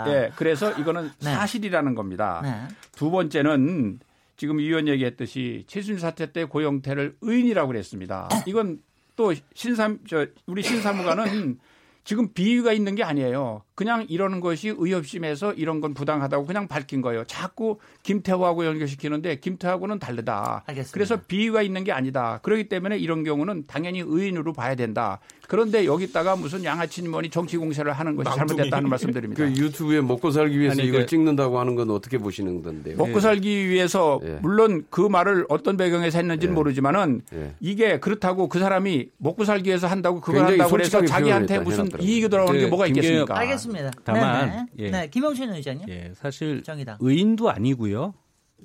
예, 0.09 0.33
그래서 0.35 0.73
이거는 0.73 1.05
네. 1.23 1.33
사실이라는 1.33 1.95
겁니다. 1.95 2.41
네. 2.43 2.75
두 2.91 3.13
번째는 3.13 4.01
지금 4.37 4.59
이 4.59 4.65
의원 4.65 4.89
얘기했듯이 4.89 5.63
최순실 5.69 6.01
사태 6.01 6.33
때 6.33 6.47
고영태를 6.47 7.19
의인이라고 7.21 7.69
그랬습니다. 7.69 8.29
이건 8.45 8.83
또 9.15 9.33
신삼 9.55 10.01
저 10.09 10.27
우리 10.47 10.65
신사무관은 10.65 11.61
지금 12.05 12.33
비위가 12.33 12.73
있는 12.73 12.95
게 12.95 13.05
아니에요. 13.05 13.63
그냥 13.75 14.07
이러는 14.09 14.41
것이 14.41 14.75
의협심에서 14.77 15.55
이런 15.55 15.81
건 15.81 15.95
부당하다고 15.95 16.47
그냥 16.47 16.69
밝힌 16.69 17.01
거예요. 17.01 17.25
자꾸 17.25 17.79
김태호하고 18.03 18.67
연결시키는데 18.67 19.37
김태호하고는 19.37 19.99
다르다. 19.99 20.65
알겠습니다. 20.67 20.93
그래서 20.93 21.21
비위가 21.27 21.63
있는 21.63 21.85
게 21.85 21.93
아니다. 21.93 22.41
그렇기 22.43 22.69
때문에 22.69 22.99
이런 22.99 23.23
경우는 23.23 23.67
당연히 23.67 24.01
의인으로 24.05 24.53
봐야 24.53 24.75
된다. 24.75 25.21
그런데 25.53 25.85
여기다가 25.85 26.35
무슨 26.35 26.65
양아치 26.65 27.03
뭐니 27.07 27.29
정치 27.29 27.59
공세를 27.59 27.93
하는 27.93 28.17
것이 28.17 28.25
낭둥이. 28.25 28.47
잘못됐다는 28.57 28.89
말씀드립니다. 28.89 29.45
그 29.45 29.51
유튜브에 29.51 30.01
먹고 30.01 30.31
살기 30.31 30.59
위해서 30.59 30.81
아니, 30.81 30.89
이걸 30.89 31.03
그- 31.03 31.07
찍는다고 31.07 31.61
하는 31.61 31.75
건 31.75 31.91
어떻게 31.91 32.17
보시는 32.17 32.63
건데요? 32.63 32.97
먹고 32.97 33.21
살기 33.21 33.69
위해서 33.69 34.19
예. 34.25 34.39
물론 34.41 34.87
그 34.89 35.03
말을 35.03 35.45
어떤 35.51 35.77
배경에서 35.77 36.17
했는지는 36.21 36.55
예. 36.55 36.57
모르지만은 36.57 37.21
예. 37.35 37.55
이게 37.61 38.01
그렇다고 38.01 38.49
그 38.49 38.59
사람이 38.61 39.11
먹고 39.19 39.45
살기 39.45 39.69
위해서 39.69 39.89
한다고 39.89 40.23
그걸 40.23 40.47
한다고 40.47 40.71
그래서 40.71 40.91
솔직하게 41.01 41.07
자기한테 41.21 41.59
무슨 41.59 41.91
이익이 42.01 42.31
돌아오는 42.31 42.55
게그 42.55 42.71
뭐가 42.71 42.87
있겠습니까? 42.87 43.39
알겠습니다. 43.39 43.91
다만, 44.05 44.47
네, 44.49 44.57
네. 44.57 44.67
예. 44.87 44.91
네, 44.91 45.09
김영신 45.11 45.51
의장님. 45.53 45.87
예, 45.91 46.13
사실 46.15 46.63
정의당. 46.63 46.97
의인도 46.99 47.51
아니고요. 47.51 48.15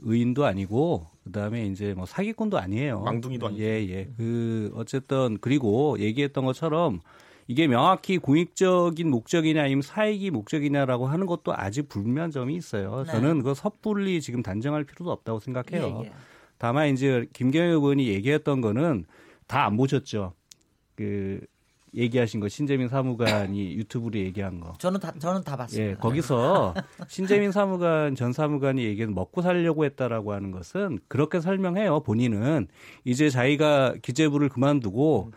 의인도 0.04 0.46
아니고 0.46 1.08
그다음에 1.28 1.65
이제 1.67 1.93
뭐 1.93 2.05
사기꾼도 2.05 2.57
아니에요. 2.57 3.01
망둥이도 3.01 3.47
아니고. 3.47 3.61
예, 3.61 3.88
예. 3.89 4.09
그 4.17 4.71
어쨌든 4.75 5.38
그리고 5.39 5.97
얘기했던 5.99 6.43
것처럼 6.45 6.99
이게 7.47 7.67
명확히 7.67 8.17
공익적인 8.17 9.09
목적이냐 9.09 9.63
아니면 9.63 9.82
사익이 9.82 10.32
목적이냐라고 10.32 11.07
하는 11.07 11.25
것도 11.28 11.53
아직 11.55 11.88
불명한 11.88 12.32
점이 12.32 12.55
있어요. 12.55 13.03
네. 13.05 13.11
저는 13.11 13.43
그 13.43 13.53
섣불리 13.53 14.19
지금 14.21 14.43
단정할 14.43 14.84
필요도 14.84 15.11
없다고 15.11 15.39
생각해요. 15.39 16.01
예, 16.03 16.07
예. 16.07 16.11
다만 16.57 16.89
이제 16.89 17.28
김경엽 17.34 17.84
의원이 17.84 18.07
얘기했던 18.07 18.61
거는 18.61 19.05
다 19.47 19.65
안 19.65 19.78
보셨죠. 19.78 20.34
그 20.95 21.39
얘기하신 21.98 22.39
거 22.39 22.48
신재민 22.48 22.88
사무관이 22.88 23.74
유튜브로 23.74 24.20
얘기한 24.20 24.60
거. 24.60 24.74
저는 24.78 25.00
다 25.00 25.12
저는 25.18 25.43
다 25.43 25.58
봤습니다. 25.58 25.91
예, 25.91 25.95
거기서 25.95 26.74
신재민 27.10 27.52
사무관 27.52 28.14
전 28.16 28.32
사무관이 28.32 28.84
얘기한 28.84 29.14
먹고 29.16 29.41
살려고 29.41 29.84
했다라고 29.84 30.32
하는 30.34 30.52
것은 30.52 31.00
그렇게 31.08 31.39
설명해요. 31.41 32.02
본인은 32.02 32.68
이제 33.04 33.30
자기가 33.30 33.95
기재부를 34.02 34.50
그만두고 34.50 35.32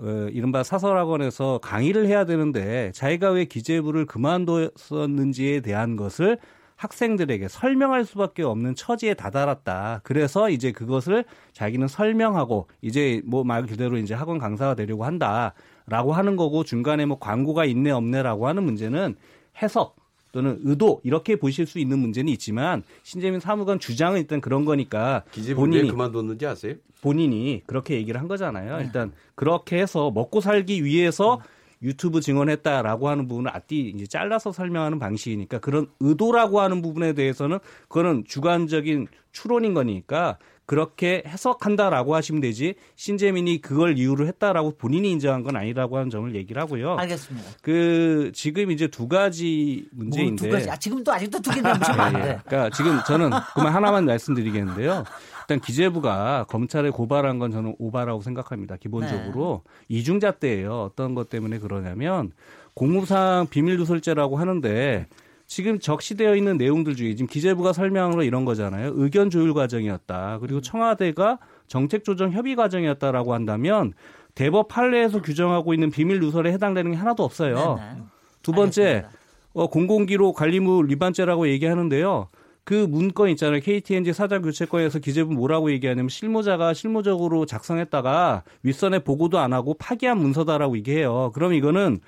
어, 0.00 0.28
이른바 0.32 0.62
사설학원에서 0.62 1.58
강의를 1.62 2.06
해야 2.06 2.24
되는데 2.24 2.90
자기가 2.94 3.30
왜 3.32 3.44
기재부를 3.44 4.06
그만뒀었는지에 4.06 5.60
대한 5.60 5.96
것을 5.96 6.38
학생들에게 6.76 7.48
설명할 7.48 8.04
수밖에 8.04 8.44
없는 8.44 8.76
처지에 8.76 9.14
다다랐다. 9.14 10.00
그래서 10.04 10.48
이제 10.48 10.70
그것을 10.70 11.24
자기는 11.52 11.88
설명하고 11.88 12.68
이제 12.80 13.20
뭐 13.26 13.42
말 13.42 13.66
그대로 13.66 13.98
이제 13.98 14.14
학원 14.14 14.38
강사가 14.38 14.74
되려고 14.76 15.04
한다 15.04 15.54
라고 15.88 16.12
하는 16.12 16.36
거고 16.36 16.64
중간에 16.64 17.06
뭐 17.06 17.18
광고가 17.18 17.64
있네 17.64 17.90
없네라고 17.90 18.46
하는 18.46 18.62
문제는 18.62 19.16
해석 19.62 19.96
또는 20.32 20.58
의도 20.62 21.00
이렇게 21.04 21.36
보실 21.36 21.66
수 21.66 21.78
있는 21.78 21.98
문제는 21.98 22.30
있지만 22.32 22.82
신재민 23.02 23.40
사무관 23.40 23.78
주장은 23.78 24.20
일단 24.20 24.40
그런 24.40 24.64
거니까 24.64 25.24
본인이 25.56 25.88
그만뒀는지 25.88 26.46
아세요? 26.46 26.74
본인이 27.00 27.62
그렇게 27.66 27.94
얘기를 27.94 28.20
한 28.20 28.28
거잖아요. 28.28 28.80
일단 28.80 29.12
그렇게 29.34 29.78
해서 29.78 30.10
먹고 30.10 30.40
살기 30.40 30.84
위해서 30.84 31.40
유튜브 31.82 32.20
증언했다라고 32.20 33.08
하는 33.08 33.28
부분을 33.28 33.54
앞뒤 33.54 33.92
이제 33.94 34.06
잘라서 34.06 34.52
설명하는 34.52 34.98
방식이니까 34.98 35.60
그런 35.60 35.86
의도라고 36.00 36.60
하는 36.60 36.82
부분에 36.82 37.12
대해서는 37.12 37.58
그거는 37.88 38.24
주관적인 38.26 39.06
추론인 39.32 39.74
거니까 39.74 40.38
그렇게 40.68 41.22
해석한다라고 41.26 42.14
하시면 42.14 42.42
되지 42.42 42.74
신재민이 42.94 43.62
그걸 43.62 43.96
이유로 43.96 44.26
했다라고 44.26 44.76
본인이 44.76 45.10
인정한 45.10 45.42
건 45.42 45.56
아니라고 45.56 45.96
하는 45.96 46.10
점을 46.10 46.34
얘기를 46.34 46.60
하고요. 46.60 46.96
알겠습니다. 46.98 47.52
그 47.62 48.30
지금 48.34 48.70
이제 48.70 48.86
두 48.86 49.08
가지 49.08 49.88
뭐 49.90 50.04
문제인데 50.04 50.44
두 50.44 50.52
가지. 50.52 50.68
아, 50.68 50.76
지금도 50.76 51.10
아직도 51.10 51.40
두 51.40 51.50
개를 51.52 51.70
넘치면 51.72 52.00
안 52.00 52.14
예, 52.16 52.18
예. 52.18 52.22
돼. 52.22 52.38
그러니까 52.44 52.76
지금 52.76 53.00
저는 53.06 53.30
그만 53.54 53.74
하나만 53.74 54.04
말씀드리겠는데요. 54.04 55.04
일단 55.40 55.58
기재부가 55.58 56.44
검찰에 56.50 56.90
고발한 56.90 57.38
건 57.38 57.50
저는 57.50 57.74
오바라고 57.78 58.20
생각합니다. 58.20 58.76
기본적으로 58.76 59.62
네. 59.88 59.96
이중잣대예요. 59.96 60.82
어떤 60.82 61.14
것 61.14 61.30
때문에 61.30 61.60
그러냐면 61.60 62.30
공무상 62.74 63.46
비밀 63.48 63.78
누설죄라고 63.78 64.36
하는데 64.36 65.06
지금 65.48 65.80
적시되어 65.80 66.36
있는 66.36 66.58
내용들 66.58 66.94
중에 66.94 67.14
지금 67.14 67.26
기재부가 67.26 67.72
설명으로 67.72 68.22
이런 68.22 68.44
거잖아요. 68.44 68.92
의견 68.94 69.30
조율 69.30 69.54
과정이었다. 69.54 70.36
음. 70.36 70.40
그리고 70.40 70.60
청와대가 70.60 71.38
정책 71.66 72.04
조정 72.04 72.30
협의 72.30 72.54
과정이었다라고 72.54 73.32
한다면 73.34 73.94
대법 74.34 74.68
판례에서 74.68 75.22
규정하고 75.22 75.74
있는 75.74 75.90
비밀 75.90 76.20
누설에 76.20 76.52
해당되는 76.52 76.92
게 76.92 76.96
하나도 76.96 77.24
없어요. 77.24 77.80
네, 77.80 77.94
네. 77.94 78.02
두 78.42 78.52
번째. 78.52 79.06
어, 79.54 79.66
공공기록 79.66 80.36
관리물 80.36 80.88
위반죄라고 80.90 81.48
얘기하는데요. 81.48 82.28
그 82.62 82.74
문건 82.74 83.30
있잖아요. 83.30 83.60
KTNG 83.60 84.12
사장 84.12 84.42
교체권에서 84.42 84.98
기재부 84.98 85.32
뭐라고 85.32 85.72
얘기하냐면 85.72 86.10
실무자가 86.10 86.74
실무적으로 86.74 87.46
작성했다가 87.46 88.44
윗선에 88.62 88.98
보고도 89.00 89.38
안 89.38 89.54
하고 89.54 89.74
파기한 89.74 90.18
문서다라고 90.18 90.76
얘기해요. 90.76 91.32
그럼 91.34 91.54
이거는 91.54 92.00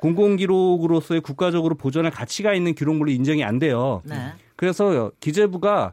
공공기록으로서의 0.00 1.20
국가적으로 1.20 1.74
보존할 1.74 2.10
가치가 2.10 2.54
있는 2.54 2.74
기록물로 2.74 3.10
인정이 3.10 3.44
안 3.44 3.58
돼요. 3.58 4.02
네. 4.04 4.32
그래서 4.56 5.10
기재부가 5.20 5.92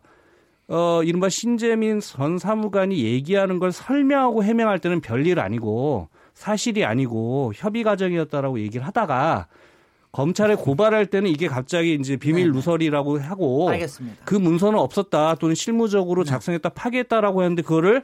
어 0.69 1.01
이른바 1.03 1.29
신재민 1.29 1.99
전 2.01 2.37
사무관이 2.37 3.03
얘기하는 3.03 3.59
걸 3.59 3.71
설명하고 3.71 4.43
해명할 4.43 4.79
때는 4.79 4.99
별일 4.99 5.39
아니고 5.39 6.09
사실이 6.33 6.83
아니고 6.83 7.53
협의 7.55 7.83
과정이었다라고 7.83 8.59
얘기를 8.59 8.85
하다가 8.85 9.47
검찰에 10.11 10.55
고발할 10.55 11.05
때는 11.07 11.29
이게 11.29 11.47
갑자기 11.47 11.95
이제 11.95 12.17
비밀 12.17 12.47
네. 12.47 12.51
누설이라고 12.51 13.19
하고 13.19 13.69
알겠습니다. 13.69 14.25
그 14.25 14.35
문서는 14.35 14.79
없었다 14.79 15.35
또는 15.35 15.55
실무적으로 15.55 16.23
작성했다 16.23 16.69
파기했다라고 16.69 17.43
했는데 17.43 17.61
그거를 17.61 18.03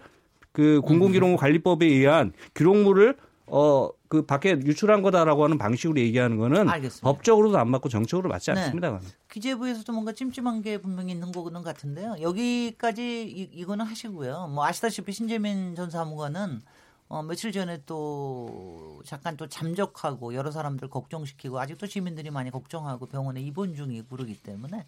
그 0.51 0.81
공공기록물 0.81 1.37
관리법에 1.37 1.85
의한 1.85 2.31
기록물을 2.53 3.15
어 3.47 3.89
그 4.13 4.23
밖에 4.27 4.51
유출한 4.51 5.01
거다라고 5.01 5.43
하는 5.43 5.57
방식으로 5.57 5.99
얘기하는 5.99 6.37
거는 6.37 6.69
알겠습니다. 6.69 7.03
법적으로도 7.03 7.57
안 7.57 7.71
맞고 7.71 7.89
정책으로 7.89 8.29
맞지 8.29 8.51
네. 8.53 8.59
않습니다. 8.61 8.99
기재부에서도 9.31 9.91
뭔가 9.91 10.11
찜찜한 10.11 10.61
게 10.61 10.77
분명히 10.77 11.13
있는 11.13 11.31
거는 11.31 11.63
같은데요. 11.63 12.17
여기까지 12.21 13.23
이, 13.23 13.49
이거는 13.51 13.83
하시고요. 13.87 14.49
뭐 14.49 14.67
아시다시피 14.67 15.11
신재민 15.13 15.73
전 15.73 15.89
사무관은 15.89 16.61
어, 17.07 17.23
며칠 17.23 17.51
전에 17.51 17.81
또 17.87 19.01
잠깐 19.03 19.35
또 19.35 19.47
잠적하고 19.49 20.35
여러 20.35 20.51
사람들 20.51 20.89
걱정시키고 20.91 21.59
아직도 21.59 21.87
시민들이 21.87 22.29
많이 22.29 22.51
걱정하고 22.51 23.07
병원에 23.07 23.41
입원 23.41 23.73
중이고 23.73 24.09
그러기 24.09 24.35
때문에 24.43 24.85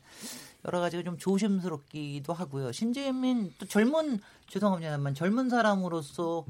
여러 0.66 0.82
가지가 0.82 1.02
좀 1.02 1.18
조심스럽기도 1.18 2.32
하고요. 2.32 2.72
신재민 2.72 3.54
또 3.58 3.66
젊은 3.66 4.20
죄송합니다만 4.50 5.16
젊은 5.16 5.50
사람으로서 5.50 6.46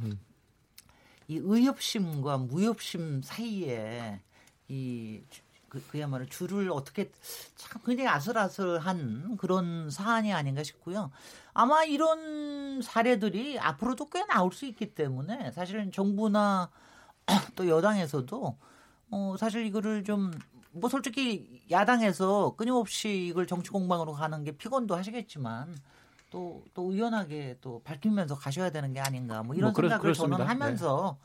이 1.28 1.38
의협심과 1.38 2.38
무협심 2.38 3.22
사이에 3.24 4.22
이 4.68 5.22
그, 5.70 5.84
그야말로 5.88 6.26
줄을 6.26 6.72
어떻게 6.72 7.12
참 7.56 7.82
굉장히 7.86 8.10
아슬아슬한 8.10 9.38
그런 9.38 9.90
사안이 9.90 10.34
아닌가 10.34 10.64
싶고요. 10.64 11.12
아마 11.54 11.84
이런 11.84 12.82
사례들이 12.82 13.60
앞으로도 13.60 14.10
꽤 14.10 14.26
나올 14.26 14.52
수 14.52 14.66
있기 14.66 14.94
때문에 14.94 15.52
사실은 15.52 15.92
정부나 15.92 16.70
또 17.56 17.68
여당에서도 17.68 18.58
어 19.12 19.36
사실 19.38 19.66
이거를 19.66 20.04
좀 20.04 20.32
뭐 20.76 20.90
솔직히 20.90 21.64
야당에서 21.72 22.56
끊임없이 22.58 23.28
이걸 23.28 23.48
정치 23.48 23.70
공방으로 23.70 24.12
가는 24.12 24.44
게 24.44 24.52
피곤도 24.52 24.94
하시겠지만 24.96 25.74
또, 26.36 26.62
또 26.74 26.92
의연하게 26.92 27.60
또 27.62 27.82
밝히면서 27.86 28.36
가셔야 28.36 28.70
되는 28.70 28.92
게 28.92 29.00
아닌가 29.00 29.42
뭐 29.42 29.56
이런 29.56 29.70
뭐 29.70 29.74
그렇- 29.74 29.88
생각을 29.88 30.14
저는 30.14 30.32
그렇습니다. 30.36 30.50
하면서 30.52 31.18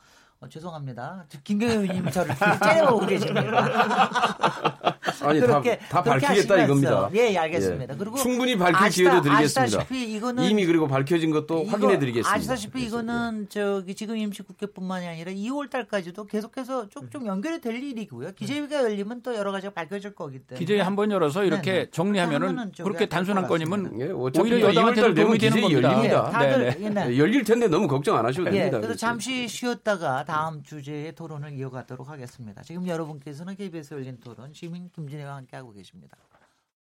어, 0.43 0.49
죄송합니다. 0.49 1.27
의원님이 1.51 2.11
저를 2.11 2.35
째려보고 2.65 3.05
계십니다. 3.05 3.41
아니 5.23 5.39
다, 5.41 5.47
그렇게- 5.47 5.79
다 5.91 6.03
그렇게 6.03 6.27
밝히겠다. 6.27 6.65
이겁니다. 6.65 7.11
예, 7.15 7.33
예, 7.33 7.37
알겠습니다. 7.37 7.95
그리고 7.99 8.17
충분히 8.17 8.57
밝힐 8.57 8.77
아시다- 8.77 8.91
기회도 9.11 9.21
드리겠습니다. 9.21 9.63
아시다시피 9.63 10.15
이거는 10.15 10.45
이미 10.45 10.65
그리고 10.65 10.89
밝혀진 10.89 11.31
것도 11.31 11.65
이거 11.65 11.73
확인해 11.73 11.99
드리겠습니다. 11.99 12.35
아시다시피 12.35 12.83
이거는 12.85 13.49
저기 13.51 13.95
지금 13.95 14.17
임시국회뿐만이 14.17 15.09
아니라 15.09 15.31
2월 15.33 15.69
달까지도 15.69 16.25
계속해서 16.25 16.89
좀, 16.89 17.11
좀 17.11 17.27
연결이 17.27 17.61
될 17.61 17.75
일이고요. 17.83 18.33
기재위가 18.33 18.77
열리면 18.85 19.21
또 19.23 19.35
여러 19.37 19.53
가지가 19.53 19.75
밝혀질 19.75 20.15
거기 20.15 20.39
때문에. 20.39 20.59
기재위 20.59 20.81
한 20.81 20.97
번 20.97 21.11
열어서 21.11 21.45
이렇게 21.45 21.71
네네. 21.73 21.91
정리하면은 21.91 22.73
그렇게 22.79 23.07
단순한. 23.07 23.47
건이면 23.47 24.01
예, 24.01 24.05
오히려 24.11 24.61
여당한테도 24.71 25.09
2월 25.09 25.15
달 25.15 25.15
도움이 25.15 25.39
되면 25.39 25.55
되는 25.55 25.63
겁니다. 25.63 25.89
열립니다. 25.89 26.27
예, 26.29 26.33
다들 26.33 26.59
네네. 26.59 26.77
예, 26.81 26.89
네. 26.91 27.11
예, 27.15 27.19
열릴 27.19 27.45
텐데 27.45 27.69
너무 27.69 27.87
걱정 27.89 28.17
안 28.17 28.25
하셔도 28.25 28.47
예, 28.49 28.51
됩니다. 28.53 28.71
그래서 28.79 28.81
그렇죠. 28.89 28.99
잠시 28.99 29.47
쉬었다가 29.49 30.25
다음 30.31 30.63
주제의 30.63 31.13
토론을 31.17 31.55
이어가도록 31.55 32.09
하겠습니다. 32.09 32.63
지금 32.63 32.87
여러분께서는 32.87 33.57
KBS 33.57 33.95
열린 33.95 34.21
토론 34.21 34.53
시민 34.53 34.89
김진애와 34.91 35.35
함께하고 35.35 35.73
계십니다. 35.73 36.17